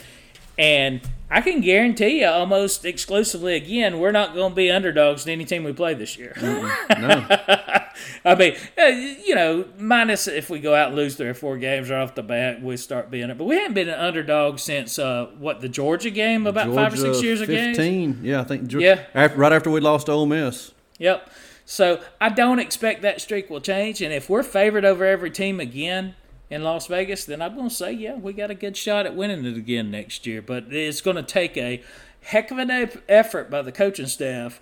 And 0.57 1.01
I 1.29 1.41
can 1.41 1.61
guarantee 1.61 2.21
you 2.21 2.27
almost 2.27 2.85
exclusively 2.85 3.57
again, 3.57 3.99
we're 3.99 4.13
not 4.13 4.35
going 4.35 4.53
to 4.53 4.55
be 4.57 4.71
underdogs 4.71 5.25
to 5.25 5.33
any 5.33 5.45
team 5.45 5.65
we 5.65 5.73
play 5.73 5.95
this 5.95 6.17
year. 6.17 6.37
no. 6.41 7.27
I 8.25 8.35
mean, 8.35 8.57
uh, 8.79 8.85
you 8.85 9.35
know, 9.35 9.67
minus 9.79 10.27
if 10.29 10.51
we 10.51 10.59
go 10.59 10.75
out 10.75 10.89
and 10.89 10.97
lose 10.97 11.17
three 11.17 11.29
or 11.29 11.35
four 11.35 11.57
games 11.59 11.91
right 11.91 12.01
off 12.01 12.15
the 12.15 12.23
bat, 12.23 12.63
we 12.63 12.77
start 12.77 13.11
being 13.11 13.31
it. 13.31 13.39
But 13.39 13.45
we 13.45 13.57
haven't 13.57 13.75
been 13.75 13.89
an 13.89 13.99
underdog 13.99 14.59
since 14.59 14.99
what, 14.99 15.07
uh, 15.07 15.27
what 15.39 15.61
the 15.61 15.69
Georgia 15.69 16.11
game 16.11 16.47
about 16.47 16.67
Georgia 16.67 16.81
five 16.83 16.95
or 16.95 16.97
six 16.97 17.23
years 17.23 17.41
ago. 17.41 17.55
Fifteen, 17.55 18.21
yeah, 18.23 18.41
I 18.41 18.45
think. 18.45 18.73
Yeah, 18.73 19.05
after, 19.15 19.39
right 19.39 19.53
after 19.53 19.71
we 19.71 19.81
lost 19.81 20.07
to 20.07 20.13
Ole 20.13 20.27
Miss. 20.27 20.73
Yep. 20.99 21.31
So 21.65 22.01
I 22.21 22.31
don't 22.31 22.59
expect 22.59 23.03
that 23.03 23.21
streak 23.21 23.49
will 23.49 23.61
change, 23.61 24.03
and 24.03 24.13
if 24.13 24.29
we're 24.29 24.43
favored 24.43 24.85
over 24.85 25.05
every 25.05 25.31
team 25.31 25.61
again, 25.61 26.15
in 26.51 26.65
Las 26.65 26.89
Vegas, 26.89 27.25
then 27.25 27.41
I'm 27.41 27.55
going 27.55 27.69
to 27.69 27.75
say, 27.75 27.93
yeah, 27.93 28.17
we 28.17 28.33
got 28.33 28.51
a 28.51 28.55
good 28.55 28.77
shot 28.77 29.07
at 29.07 29.15
winning 29.15 29.47
it 29.47 29.57
again 29.57 29.91
next 29.91 30.27
year. 30.27 30.43
But 30.43 30.73
it's 30.73 31.01
going 31.01 31.17
to 31.17 31.23
take 31.23 31.57
a 31.57 31.83
heck 32.23 32.51
of 32.51 32.59
an 32.59 32.71
effort 33.09 33.51
by 33.51 33.63
the 33.63 33.73
coaching 33.73 34.09
staff, 34.09 34.61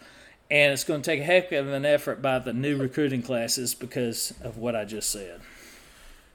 and 0.50 0.72
it's 0.72 0.84
going 0.84 1.02
to 1.02 1.10
take 1.10 1.20
a 1.20 1.24
heck 1.24 1.52
of 1.52 1.68
an 1.68 1.84
effort 1.84 2.22
by 2.22 2.38
the 2.38 2.52
new 2.52 2.76
recruiting 2.76 3.22
classes 3.22 3.74
because 3.74 4.34
of 4.42 4.56
what 4.56 4.74
I 4.74 4.84
just 4.84 5.10
said. 5.10 5.40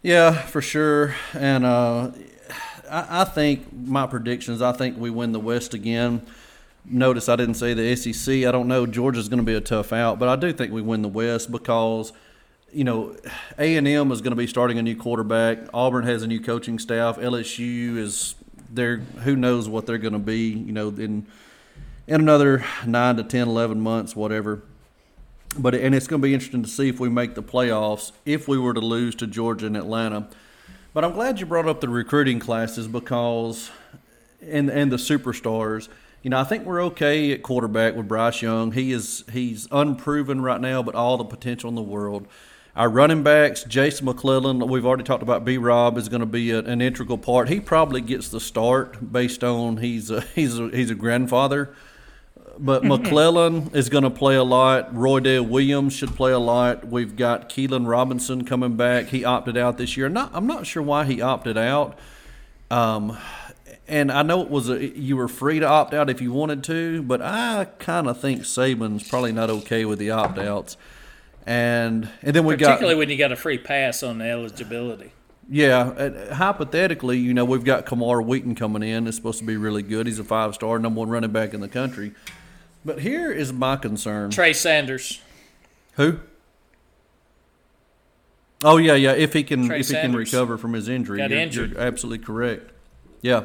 Yeah, 0.02 0.34
for 0.34 0.62
sure. 0.62 1.16
And 1.34 1.66
uh, 1.66 2.12
I, 2.90 3.22
I 3.22 3.24
think 3.24 3.72
my 3.74 4.06
predictions, 4.06 4.62
I 4.62 4.74
think 4.74 4.98
we 4.98 5.10
win 5.10 5.32
the 5.32 5.40
West 5.40 5.74
again. 5.74 6.26
Notice 6.86 7.30
I 7.30 7.38
didn't 7.38 7.56
say 7.56 7.74
the 7.74 7.96
SEC. 7.96 8.46
I 8.46 8.52
don't 8.52 8.68
know. 8.68 8.86
Georgia's 8.86 9.30
going 9.30 9.40
to 9.40 9.46
be 9.46 9.56
a 9.56 9.62
tough 9.62 9.94
out, 9.94 10.20
but 10.20 10.28
I 10.28 10.36
do 10.36 10.52
think 10.52 10.74
we 10.74 10.82
win 10.82 11.02
the 11.02 11.10
West 11.10 11.52
because– 11.52 12.12
you 12.74 12.84
know, 12.84 13.16
A 13.58 13.78
and 13.78 13.88
M 13.88 14.12
is 14.12 14.22
going 14.22 14.32
to 14.32 14.36
be 14.36 14.48
starting 14.48 14.78
a 14.78 14.82
new 14.82 14.96
quarterback. 14.96 15.60
Auburn 15.74 16.06
has 16.06 16.24
a 16.24 16.28
new 16.28 16.40
coaching 16.40 16.80
staff. 16.80 17.18
LSU 17.18 17.98
is 17.98 18.36
there. 18.70 18.98
Who 18.98 19.36
knows 19.36 19.70
what 19.70 19.86
they're 19.86 19.98
going 19.98 20.14
to 20.14 20.20
be? 20.20 20.50
You 20.50 20.72
know, 20.72 20.90
in 20.90 21.28
in 22.08 22.16
another 22.16 22.66
nine 22.86 23.16
to 23.18 23.24
10, 23.24 23.48
11 23.48 23.80
months, 23.80 24.16
whatever. 24.16 24.64
But 25.58 25.76
and 25.76 25.94
it's 25.94 26.08
going 26.08 26.22
to 26.22 26.28
be 26.28 26.34
interesting 26.34 26.64
to 26.64 26.70
see 26.70 26.90
if 26.90 27.00
we 27.00 27.10
make 27.10 27.36
the 27.36 27.44
playoffs 27.44 28.12
if 28.26 28.48
we 28.48 28.58
were 28.58 28.74
to 28.74 28.80
lose 28.80 29.14
to 29.16 29.28
Georgia 29.28 29.68
and 29.68 29.78
Atlanta. 29.78 30.28
But 30.94 31.04
I'm 31.04 31.14
glad 31.14 31.40
you 31.40 31.46
brought 31.46 31.68
up 31.68 31.80
the 31.80 31.90
recruiting 31.90 32.40
classes 32.40 32.88
because 32.88 33.70
and 34.42 34.70
and 34.70 34.92
the 34.92 34.98
superstars. 34.98 35.90
You 36.24 36.30
know, 36.30 36.40
I 36.40 36.44
think 36.44 36.66
we're 36.66 36.82
okay 36.86 37.34
at 37.34 37.44
quarterback 37.44 37.96
with 37.96 38.08
Bryce 38.08 38.42
Young. 38.42 38.72
He 38.72 38.92
is 38.92 39.24
he's 39.32 39.68
unproven 39.72 40.42
right 40.42 40.60
now, 40.60 40.82
but 40.82 40.96
all 40.96 41.18
the 41.18 41.26
potential 41.26 41.70
in 41.70 41.76
the 41.76 41.82
world. 41.82 42.28
Our 42.76 42.90
running 42.90 43.22
backs, 43.22 43.64
Jason 43.66 44.06
McClellan, 44.06 44.68
we've 44.68 44.86
already 44.86 45.04
talked 45.04 45.22
about. 45.22 45.46
B. 45.46 45.60
Rob 45.60 45.96
is 45.96 46.10
going 46.10 46.22
to 46.22 46.26
be 46.26 46.50
a, 46.50 46.60
an 46.60 46.82
integral 46.82 47.20
part. 47.20 47.48
He 47.48 47.60
probably 47.60 48.02
gets 48.02 48.30
the 48.30 48.40
start 48.40 49.12
based 49.12 49.44
on 49.44 49.78
he's 49.78 50.10
a, 50.10 50.22
he's 50.36 50.58
a, 50.58 50.70
he's 50.70 50.90
a 50.90 50.96
grandfather. 50.96 51.76
But 52.58 52.84
McClellan 52.86 53.72
is 53.74 53.90
going 53.90 54.04
to 54.04 54.10
play 54.10 54.36
a 54.36 54.44
lot. 54.44 54.94
Roydell 54.94 55.48
Williams 55.48 55.94
should 55.94 56.16
play 56.16 56.32
a 56.32 56.40
lot. 56.40 56.88
We've 56.88 57.16
got 57.16 57.50
Keilan 57.50 57.88
Robinson 57.88 58.46
coming 58.46 58.76
back. 58.78 59.08
He 59.08 59.26
opted 59.26 59.58
out 59.58 59.78
this 59.78 59.98
year. 59.98 60.10
Not, 60.10 60.32
I'm 60.34 60.46
not 60.48 60.68
sure 60.68 60.84
why 60.84 61.06
he 61.06 61.22
opted 61.22 61.58
out. 61.58 61.98
Um, 62.70 63.18
and 63.88 64.12
I 64.12 64.22
know 64.24 64.42
it 64.42 64.50
was 64.50 64.70
a, 64.70 64.98
you 64.98 65.18
were 65.18 65.28
free 65.28 65.60
to 65.60 65.68
opt 65.68 65.94
out 65.94 66.10
if 66.10 66.22
you 66.22 66.32
wanted 66.32 66.64
to, 66.66 67.04
but 67.04 67.22
I 67.22 67.66
kind 67.80 68.08
of 68.08 68.20
think 68.20 68.42
Saban's 68.42 69.08
probably 69.08 69.32
not 69.32 69.50
okay 69.50 69.86
with 69.86 70.00
the 70.00 70.12
opt 70.12 70.40
outs. 70.40 70.78
And 71.46 72.10
and 72.22 72.34
then 72.34 72.46
we 72.46 72.56
got 72.56 72.68
particularly 72.68 72.98
when 72.98 73.10
you 73.10 73.18
got 73.18 73.34
a 73.34 73.36
free 73.36 73.58
pass 73.58 74.02
on 74.02 74.20
the 74.20 74.26
eligibility. 74.30 75.12
yeah, 75.50 75.80
uh, 75.80 76.34
hypothetically, 76.36 77.18
you 77.18 77.34
know, 77.34 77.44
we've 77.44 77.66
got 77.66 77.86
Camar 77.86 78.22
Wheaton 78.22 78.56
coming 78.56 78.82
in. 78.82 79.08
It's 79.08 79.18
supposed 79.18 79.40
to 79.40 79.46
be 79.46 79.58
really 79.58 79.84
good. 79.84 80.08
He's 80.08 80.20
a 80.20 80.24
five 80.24 80.56
star, 80.56 80.80
number 80.80 81.00
one 81.00 81.10
running 81.10 81.32
back 81.32 81.54
in 81.54 81.60
the 81.60 81.68
country. 81.68 82.14
But 82.86 83.00
here 83.00 83.32
is 83.32 83.54
my 83.54 83.78
concern. 83.78 84.30
Trey 84.32 84.54
Sanders. 84.54 85.22
Who? 85.96 86.20
Oh 88.64 88.78
yeah, 88.78 88.96
yeah. 88.96 89.12
If 89.14 89.34
he 89.34 89.44
can, 89.44 89.68
Trey 89.68 89.80
if 89.82 89.88
he 89.88 89.94
can 89.94 90.16
recover 90.16 90.58
from 90.58 90.74
his 90.74 90.88
injury, 90.88 91.18
Got 91.18 91.30
you're, 91.32 91.40
injured. 91.40 91.72
you're 91.72 91.82
absolutely 91.82 92.26
correct. 92.26 92.72
Yeah, 93.22 93.44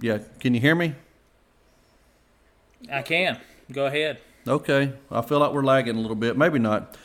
yeah. 0.00 0.18
Can 0.40 0.54
you 0.54 0.60
hear 0.60 0.74
me? 0.74 0.94
I 2.90 3.02
can. 3.02 3.40
Go 3.72 3.86
ahead. 3.86 4.18
Okay, 4.46 4.92
I 5.10 5.22
feel 5.22 5.40
like 5.40 5.52
we're 5.52 5.64
lagging 5.64 5.96
a 5.96 6.00
little 6.00 6.16
bit. 6.16 6.36
Maybe 6.36 6.58
not. 6.58 6.96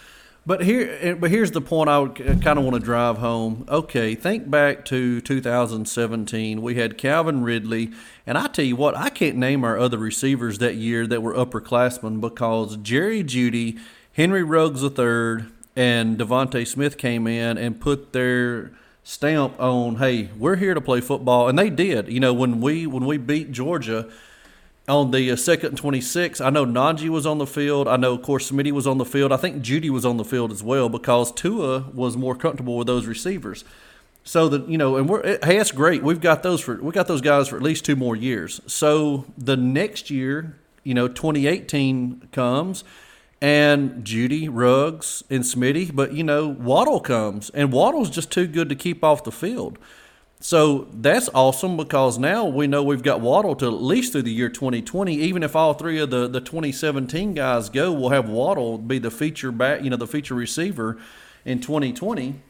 But 0.43 0.63
here, 0.63 0.97
eh, 1.01 1.13
but 1.13 1.29
here's 1.29 1.51
the 1.51 1.61
point 1.61 1.89
I 1.89 1.99
would 1.99 2.15
kind 2.15 2.57
of 2.57 2.63
want 2.65 2.73
to 2.73 2.79
drive 2.79 3.19
home. 3.19 3.63
Okay, 3.69 4.15
think 4.15 4.49
back 4.49 4.85
to 4.85 5.21
2017. 5.21 6.63
We 6.63 6.75
had 6.75 6.97
Calvin 6.97 7.43
Ridley, 7.43 7.91
and 8.25 8.39
I 8.39 8.47
tell 8.47 8.65
you 8.65 8.75
what, 8.75 8.97
I 8.97 9.09
can't 9.09 9.37
name 9.37 9.63
our 9.63 9.77
other 9.77 9.99
receivers 9.99 10.57
that 10.57 10.75
year 10.75 11.05
that 11.05 11.21
were 11.21 11.35
upperclassmen 11.35 12.21
because 12.21 12.77
Jerry 12.77 13.23
Jeudy, 13.23 13.79
Henry 14.13 14.41
Ruggs 14.41 14.81
III, 14.83 15.45
and 15.75 16.17
DeVonta 16.17 16.67
Smith 16.67 16.97
came 16.97 17.27
in 17.27 17.59
and 17.59 17.79
put 17.79 18.11
their 18.11 18.71
stamp 19.03 19.59
on. 19.59 19.97
Hey, 19.97 20.31
we're 20.35 20.55
here 20.55 20.73
to 20.73 20.81
play 20.81 21.01
football, 21.01 21.49
and 21.49 21.57
they 21.57 21.69
did. 21.69 22.07
You 22.07 22.19
know, 22.19 22.33
when 22.33 22.61
we 22.61 22.87
when 22.87 23.05
we 23.05 23.19
beat 23.19 23.51
Georgia 23.51 24.09
on 24.91 25.11
the 25.11 25.31
uh, 25.31 25.35
second 25.35 25.69
and 25.69 25.77
26, 25.77 26.41
I 26.41 26.49
know 26.49 26.65
Najee 26.65 27.09
was 27.09 27.25
on 27.25 27.37
the 27.37 27.47
field. 27.47 27.87
I 27.87 27.95
know, 27.97 28.13
of 28.13 28.21
course, 28.21 28.51
Smitty 28.51 28.71
was 28.71 28.85
on 28.85 28.97
the 28.97 29.05
field. 29.05 29.31
I 29.31 29.37
think 29.37 29.63
Jeudy 29.63 29.89
was 29.89 30.05
on 30.05 30.17
the 30.17 30.25
field 30.25 30.51
as 30.51 30.61
well 30.61 30.89
because 30.89 31.31
Tua 31.31 31.89
was 31.93 32.17
more 32.17 32.35
comfortable 32.35 32.77
with 32.77 32.87
those 32.87 33.05
receivers. 33.05 33.63
So 34.23 34.49
that 34.49 34.67
you 34.67 34.77
know, 34.77 34.97
and 34.97 35.09
we're 35.09 35.23
hey, 35.23 35.57
that's 35.57 35.71
great. 35.71 36.03
We've 36.03 36.21
got 36.21 36.43
those 36.43 36.61
for 36.61 36.75
we 36.75 36.91
got 36.91 37.07
those 37.07 37.21
guys 37.21 37.47
for 37.47 37.55
at 37.55 37.63
least 37.63 37.85
two 37.85 37.95
more 37.95 38.15
years. 38.15 38.61
So 38.67 39.25
the 39.35 39.57
next 39.57 40.11
year, 40.11 40.57
you 40.83 40.93
know, 40.93 41.07
2018 41.07 42.29
comes, 42.31 42.83
and 43.41 44.03
Jeudy, 44.03 44.47
Ruggs, 44.51 45.23
and 45.31 45.43
Smitty, 45.43 45.95
but 45.95 46.13
you 46.13 46.23
know, 46.23 46.47
Waddle 46.47 46.99
comes, 46.99 47.49
and 47.51 47.71
Waddle's 47.71 48.11
just 48.11 48.29
too 48.29 48.45
good 48.45 48.69
to 48.69 48.75
keep 48.75 49.03
off 49.03 49.23
the 49.23 49.31
field. 49.31 49.79
So 50.43 50.87
that's 50.91 51.29
awesome 51.35 51.77
because 51.77 52.17
now 52.17 52.45
we 52.45 52.65
know 52.65 52.81
we've 52.81 53.03
got 53.03 53.21
Waddle 53.21 53.55
to 53.57 53.67
at 53.67 53.73
least 53.73 54.13
through 54.13 54.23
the 54.23 54.33
year 54.33 54.49
2020. 54.49 55.13
Even 55.13 55.43
if 55.43 55.55
all 55.55 55.75
three 55.75 55.99
of 55.99 56.09
the, 56.09 56.27
the 56.27 56.41
2017 56.41 57.35
guys 57.35 57.69
go, 57.69 57.91
we'll 57.91 58.09
have 58.09 58.27
Waddle 58.27 58.79
be 58.79 58.97
the 58.97 59.11
feature 59.11 59.51
back, 59.51 59.83
you 59.83 59.91
know, 59.91 59.97
the 59.97 60.07
feature 60.07 60.33
receiver 60.33 60.97
in 61.45 61.61
2020. 61.61 62.41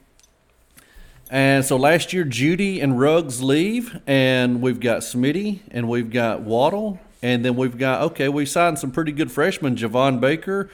And 1.29 1.65
so 1.65 1.75
last 1.75 2.13
year, 2.13 2.23
Jeudy 2.23 2.81
and 2.81 2.97
Ruggs 2.97 3.43
leave, 3.43 3.99
and 4.07 4.61
we've 4.61 4.79
got 4.79 5.01
Smitty 5.01 5.59
and 5.69 5.89
we've 5.89 6.09
got 6.09 6.41
Waddle, 6.41 6.97
and 7.21 7.43
then 7.43 7.57
we've 7.57 7.77
got 7.77 8.03
okay, 8.03 8.29
we 8.29 8.45
signed 8.45 8.79
some 8.79 8.91
pretty 8.91 9.11
good 9.11 9.33
freshmen, 9.33 9.75
Javon 9.75 10.21
Baker, 10.21 10.69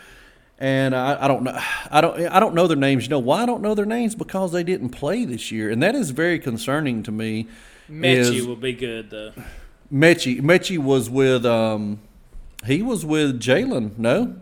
and 0.60 0.95
I, 0.95 1.26
I 1.26 1.28
don't 1.28 1.43
know, 1.43 1.60
I 1.91 2.01
don't, 2.01 2.28
I 2.28 2.39
don't 2.39 2.55
know 2.55 2.68
their 2.68 2.78
names. 2.78 3.03
You 3.03 3.10
know 3.10 3.20
why 3.20 3.43
I 3.43 3.45
don't 3.45 3.62
know 3.62 3.76
their 3.76 3.86
names? 3.86 4.16
Because 4.16 4.51
they 4.51 4.64
didn't 4.64 4.89
play 4.89 5.26
this 5.26 5.51
year, 5.51 5.70
and 5.70 5.82
that 5.84 5.95
is 5.95 6.12
very 6.12 6.39
concerning 6.39 7.03
to 7.03 7.12
me. 7.12 7.47
Metchie 7.89 8.45
will 8.45 8.55
be 8.55 8.74
good 8.74 9.10
though. 9.10 9.32
Metchie, 9.91 10.41
Metchie 10.41 10.78
was 10.78 11.10
with, 11.10 11.45
um, 11.45 11.99
he 12.66 12.82
was 12.82 13.05
with 13.05 13.39
Jalen, 13.39 13.97
no, 13.97 14.36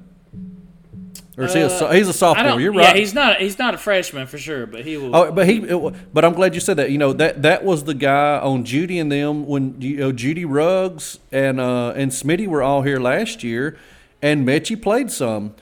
or 1.38 1.46
is 1.46 1.54
he 1.54 1.62
a, 1.62 1.94
he's 1.94 2.08
a 2.08 2.10
I 2.10 2.14
sophomore? 2.14 2.62
You're 2.62 2.72
right. 2.72 2.84
yeah, 2.84 2.94
he's 2.94 3.14
not. 3.14 3.40
He's 3.40 3.60
not 3.60 3.74
a 3.74 3.78
freshman 3.78 4.26
for 4.26 4.38
sure, 4.38 4.66
but 4.66 4.86
he 4.86 4.96
will. 4.96 5.14
Oh, 5.14 5.32
but 5.32 5.48
he, 5.48 5.60
but 5.60 6.24
I'm 6.24 6.34
glad 6.34 6.56
you 6.56 6.62
said 6.62 6.78
that. 6.78 6.92
You 6.92 6.98
know 6.98 7.12
that 7.12 7.42
that 7.42 7.66
was 7.66 7.84
the 7.84 7.94
guy 7.94 8.40
on 8.40 8.64
Jeudy 8.64 9.02
and 9.02 9.12
them 9.12 9.46
when 9.46 9.82
you 9.82 9.98
know 9.98 10.12
Jeudy 10.14 10.46
Ruggs 10.48 11.20
and 11.34 11.60
uh, 11.60 11.92
and 11.96 12.12
Smitty 12.12 12.48
were 12.48 12.64
all 12.64 12.84
here 12.84 13.00
last 13.00 13.44
year, 13.44 13.78
and 14.22 14.48
Metchie 14.48 14.82
played 14.82 15.12
some. 15.12 15.56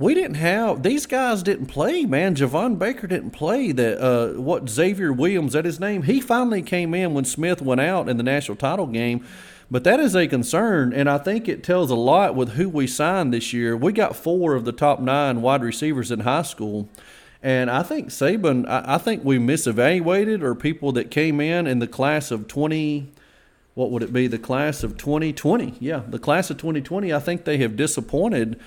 We 0.00 0.14
didn't 0.14 0.36
have 0.36 0.82
these 0.82 1.04
guys 1.04 1.42
didn't 1.42 1.66
play, 1.66 2.06
man. 2.06 2.34
Javon 2.34 2.78
Baker 2.78 3.06
didn't 3.06 3.32
play. 3.32 3.70
That 3.70 4.02
uh, 4.02 4.40
what 4.40 4.66
Xavier 4.66 5.12
Williams, 5.12 5.52
that 5.52 5.66
his 5.66 5.78
name. 5.78 6.04
He 6.04 6.22
finally 6.22 6.62
came 6.62 6.94
in 6.94 7.12
when 7.12 7.26
Smith 7.26 7.60
went 7.60 7.82
out 7.82 8.08
in 8.08 8.16
the 8.16 8.22
national 8.22 8.56
title 8.56 8.86
game. 8.86 9.26
But 9.70 9.84
that 9.84 10.00
is 10.00 10.16
a 10.16 10.26
concern, 10.26 10.94
and 10.94 11.08
I 11.08 11.18
think 11.18 11.48
it 11.48 11.62
tells 11.62 11.90
a 11.90 11.96
lot 11.96 12.34
with 12.34 12.52
who 12.52 12.70
we 12.70 12.86
signed 12.86 13.34
this 13.34 13.52
year. 13.52 13.76
We 13.76 13.92
got 13.92 14.16
four 14.16 14.54
of 14.54 14.64
the 14.64 14.72
top 14.72 15.00
nine 15.00 15.42
wide 15.42 15.62
receivers 15.62 16.10
in 16.10 16.20
high 16.20 16.42
school. 16.42 16.88
And 17.42 17.70
I 17.70 17.82
think 17.82 18.08
Saban, 18.08 18.66
I, 18.68 18.94
I 18.94 18.98
think 18.98 19.22
we 19.22 19.38
misevaluated 19.38 20.42
or 20.42 20.54
people 20.54 20.92
that 20.92 21.10
came 21.10 21.42
in 21.42 21.66
in 21.66 21.78
the 21.78 21.86
class 21.86 22.30
of 22.30 22.48
20, 22.48 23.12
what 23.74 23.90
would 23.90 24.02
it 24.02 24.14
be? 24.14 24.26
The 24.26 24.38
class 24.38 24.82
of 24.82 24.96
2020. 24.96 25.74
Yeah, 25.78 26.02
the 26.08 26.18
class 26.18 26.50
of 26.50 26.56
2020. 26.56 27.12
I 27.12 27.20
think 27.20 27.44
they 27.44 27.58
have 27.58 27.76
disappointed 27.76 28.58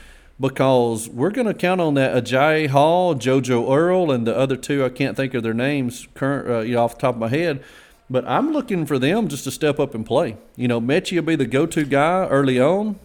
because 0.43 1.07
we're 1.07 1.31
going 1.31 1.47
to 1.47 1.53
count 1.53 1.79
on 1.79 1.93
that 1.93 2.21
Agiye 2.21 2.67
Hall, 2.67 3.15
JoJo 3.15 3.73
Earle, 3.73 4.11
and 4.11 4.27
the 4.27 4.35
other 4.35 4.57
two. 4.57 4.83
I 4.83 4.89
can't 4.89 5.15
think 5.15 5.33
of 5.33 5.41
their 5.41 5.53
names 5.53 6.09
current, 6.15 6.49
uh, 6.49 6.59
you 6.59 6.73
know, 6.73 6.83
off 6.83 6.95
the 6.95 7.01
top 7.01 7.15
of 7.15 7.21
my 7.21 7.29
head. 7.29 7.63
But 8.09 8.27
I'm 8.27 8.51
looking 8.51 8.85
for 8.85 8.99
them 8.99 9.29
just 9.29 9.45
to 9.45 9.51
step 9.51 9.79
up 9.79 9.95
and 9.95 10.05
play. 10.05 10.35
You 10.57 10.67
know, 10.67 10.81
Metchie 10.81 11.15
will 11.15 11.23
be 11.23 11.37
the 11.37 11.45
go-to 11.45 11.85
guy 11.85 12.27
early 12.27 12.59
on 12.59 12.99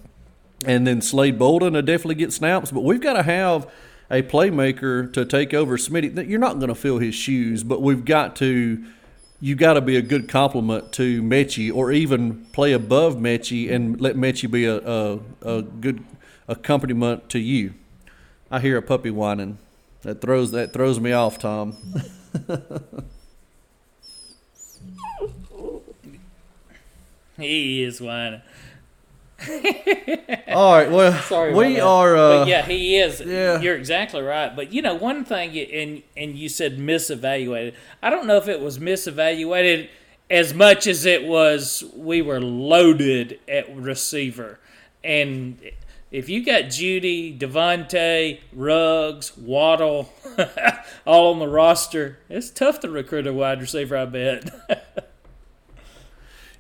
and 0.67 0.85
then 0.85 1.01
Slade 1.01 1.39
Bolden 1.39 1.75
will 1.75 1.83
definitely 1.83 2.17
get 2.17 2.33
snaps. 2.33 2.73
But 2.73 2.83
we've 2.83 3.01
got 3.01 3.13
to 3.13 3.23
have 3.23 3.71
a 4.11 4.23
playmaker 4.23 5.13
to 5.13 5.25
take 5.25 5.55
over 5.55 5.77
Smitty. 5.79 6.29
You're 6.29 6.41
not 6.41 6.59
going 6.59 6.71
to 6.71 6.75
fill 6.75 6.99
his 6.99 7.15
shoes, 7.15 7.63
but 7.63 7.81
we've 7.81 8.05
got 8.05 8.35
to. 8.37 8.85
You 9.41 9.55
got 9.55 9.75
to 9.75 9.81
be 9.81 9.97
a 9.97 10.03
good 10.03 10.29
complement 10.29 10.91
to 10.95 11.23
Metchie, 11.23 11.73
or 11.73 11.93
even 11.93 12.47
play 12.47 12.73
above 12.73 13.15
Metchie 13.15 13.71
and 13.71 14.01
let 14.01 14.17
Metchie 14.17 14.51
be 14.51 14.65
a, 14.65 14.79
a, 14.79 15.21
a 15.43 15.63
good 15.63 16.05
accompaniment 16.49 17.29
to 17.31 17.39
you. 17.39 17.75
I 18.51 18.61
hear 18.61 18.77
a 18.79 18.83
puppy 18.83 19.11
whining. 19.11 19.59
That 20.03 20.21
throws 20.21 20.53
that 20.53 20.73
throws 20.73 21.01
me 21.01 21.13
off, 21.13 21.39
Tom. 21.39 21.77
he 27.37 27.83
is 27.83 28.01
whining. 28.01 28.43
All 30.49 30.75
right, 30.75 30.91
well, 30.91 31.13
Sorry, 31.23 31.55
we 31.55 31.79
are. 31.79 32.17
Uh, 32.17 32.45
yeah, 32.47 32.63
he 32.65 32.99
is. 32.99 33.21
yeah. 33.21 33.61
You're 33.61 33.77
exactly 33.77 34.21
right. 34.21 34.55
But 34.55 34.73
you 34.73 34.83
know, 34.83 34.95
one 34.95 35.25
thing, 35.25 35.57
and 35.57 36.03
and 36.17 36.37
you 36.37 36.49
said 36.49 36.79
misevaluated. 36.79 37.75
I 38.03 38.11
don't 38.11 38.27
know 38.27 38.37
if 38.37 38.49
it 38.49 38.61
was 38.61 38.79
misevaluated 38.79 39.89
as 40.31 40.55
much 40.55 40.87
as 40.87 41.07
it 41.07 41.25
was 41.25 41.85
we 41.95 42.21
were 42.21 42.41
loaded 42.41 43.39
at 43.49 43.75
receiver, 43.77 44.59
and 45.05 45.59
if 46.11 46.29
you 46.29 46.45
got 46.45 46.65
Jeudy, 46.65 47.39
DeVonta, 47.39 48.41
Ruggs, 48.53 49.37
Waddle, 49.37 50.13
all 51.07 51.33
on 51.33 51.39
the 51.39 51.49
roster, 51.49 52.19
it's 52.29 52.51
tough 52.51 52.81
to 52.81 52.91
recruit 52.91 53.27
a 53.27 53.33
wide 53.33 53.61
receiver. 53.61 53.97
I 53.97 54.07
bet. 54.07 54.51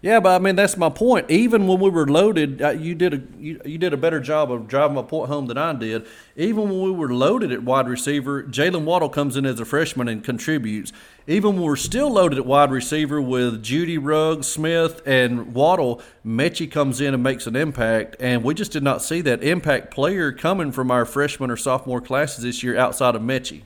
Yeah, 0.00 0.20
but 0.20 0.36
I 0.36 0.38
mean 0.38 0.54
that's 0.54 0.76
my 0.76 0.90
point. 0.90 1.28
Even 1.28 1.66
when 1.66 1.80
we 1.80 1.90
were 1.90 2.06
loaded, 2.06 2.62
uh, 2.62 2.70
you 2.70 2.94
did 2.94 3.14
a 3.14 3.22
you, 3.40 3.60
you 3.64 3.78
did 3.78 3.92
a 3.92 3.96
better 3.96 4.20
job 4.20 4.52
of 4.52 4.68
driving 4.68 4.94
my 4.94 5.02
point 5.02 5.28
home 5.28 5.46
than 5.46 5.58
I 5.58 5.72
did. 5.72 6.06
Even 6.36 6.64
when 6.70 6.82
we 6.82 6.92
were 6.92 7.12
loaded 7.12 7.50
at 7.50 7.64
wide 7.64 7.88
receiver, 7.88 8.44
Jalen 8.44 8.84
Waddle 8.84 9.08
comes 9.08 9.36
in 9.36 9.44
as 9.44 9.58
a 9.58 9.64
freshman 9.64 10.06
and 10.06 10.22
contributes. 10.22 10.92
Even 11.30 11.56
when 11.56 11.62
we're 11.62 11.76
still 11.76 12.10
loaded 12.10 12.38
at 12.38 12.46
wide 12.46 12.70
receiver 12.70 13.20
with 13.20 13.62
Jeudy 13.62 13.98
Ruggs, 13.98 14.46
Smith, 14.46 15.02
and 15.04 15.52
Waddle, 15.52 16.00
Metchie 16.24 16.70
comes 16.70 17.02
in 17.02 17.12
and 17.12 17.22
makes 17.22 17.46
an 17.46 17.54
impact. 17.54 18.16
And 18.18 18.42
we 18.42 18.54
just 18.54 18.72
did 18.72 18.82
not 18.82 19.02
see 19.02 19.20
that 19.20 19.44
impact 19.44 19.90
player 19.90 20.32
coming 20.32 20.72
from 20.72 20.90
our 20.90 21.04
freshman 21.04 21.50
or 21.50 21.56
sophomore 21.58 22.00
classes 22.00 22.44
this 22.44 22.62
year 22.62 22.78
outside 22.78 23.14
of 23.14 23.20
Metchie. 23.20 23.60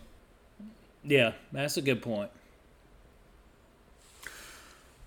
yeah, 1.04 1.34
that's 1.52 1.76
a 1.76 1.82
good 1.82 2.02
point. 2.02 2.32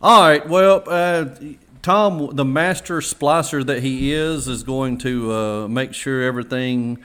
All 0.02 0.22
right. 0.22 0.48
Well, 0.48 0.84
uh, 0.88 1.26
Tom, 1.82 2.38
the 2.38 2.46
master 2.46 3.00
splicer 3.00 3.66
that 3.66 3.84
he 3.84 4.14
is, 4.14 4.48
is 4.48 4.64
going 4.64 4.98
to 5.00 5.34
uh, 5.34 5.68
make 5.68 5.94
sure 5.94 6.24
everything 6.24 7.00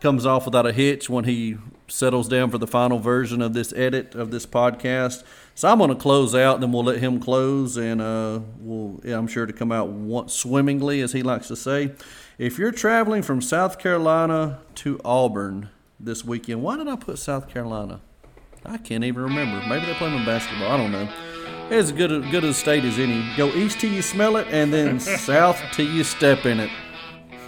comes 0.00 0.26
off 0.26 0.44
without 0.44 0.66
a 0.66 0.72
hitch 0.72 1.08
when 1.08 1.24
he 1.24 1.56
settles 1.90 2.28
down 2.28 2.50
for 2.50 2.58
the 2.58 2.66
final 2.66 2.98
version 2.98 3.42
of 3.42 3.52
this 3.52 3.72
edit 3.74 4.14
of 4.14 4.30
this 4.30 4.46
podcast. 4.46 5.22
So 5.54 5.68
I'm 5.68 5.78
going 5.78 5.90
to 5.90 5.96
close 5.96 6.34
out, 6.34 6.60
then 6.60 6.72
we'll 6.72 6.84
let 6.84 6.98
him 6.98 7.20
close, 7.20 7.76
and 7.76 8.00
uh, 8.00 8.40
we'll, 8.60 9.00
yeah, 9.04 9.18
I'm 9.18 9.26
sure 9.26 9.44
to 9.44 9.52
come 9.52 9.72
out 9.72 9.88
once 9.88 10.32
swimmingly, 10.32 11.00
as 11.02 11.12
he 11.12 11.22
likes 11.22 11.48
to 11.48 11.56
say. 11.56 11.92
If 12.38 12.58
you're 12.58 12.72
traveling 12.72 13.22
from 13.22 13.42
South 13.42 13.78
Carolina 13.78 14.60
to 14.76 14.98
Auburn 15.04 15.68
this 15.98 16.24
weekend, 16.24 16.62
why 16.62 16.78
did 16.78 16.88
I 16.88 16.96
put 16.96 17.18
South 17.18 17.48
Carolina? 17.48 18.00
I 18.64 18.78
can't 18.78 19.04
even 19.04 19.22
remember. 19.22 19.66
Maybe 19.68 19.86
they 19.86 19.94
play 19.94 20.08
them 20.08 20.20
in 20.20 20.24
basketball. 20.24 20.72
I 20.72 20.76
don't 20.76 20.92
know. 20.92 21.08
It's 21.66 21.90
as 21.90 21.92
good 21.92 22.10
a, 22.10 22.20
good 22.30 22.44
a 22.44 22.54
state 22.54 22.84
as 22.84 22.98
any. 22.98 23.30
Go 23.36 23.48
east 23.48 23.80
till 23.80 23.92
you 23.92 24.02
smell 24.02 24.36
it, 24.36 24.46
and 24.50 24.72
then 24.72 24.98
south 25.00 25.60
till 25.72 25.86
you 25.86 26.04
step 26.04 26.46
in 26.46 26.60
it. 26.60 26.70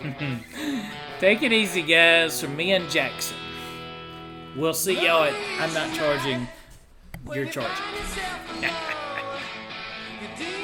Take 1.18 1.42
it 1.42 1.52
easy, 1.52 1.82
guys. 1.82 2.40
From 2.40 2.56
me 2.56 2.72
and 2.72 2.90
Jackson. 2.90 3.36
We'll 4.56 4.74
see 4.74 5.04
y'all 5.04 5.24
at 5.24 5.34
I'm 5.60 5.72
not 5.72 5.94
charging. 5.96 6.46
You're 7.32 7.46
charging. 7.46 7.84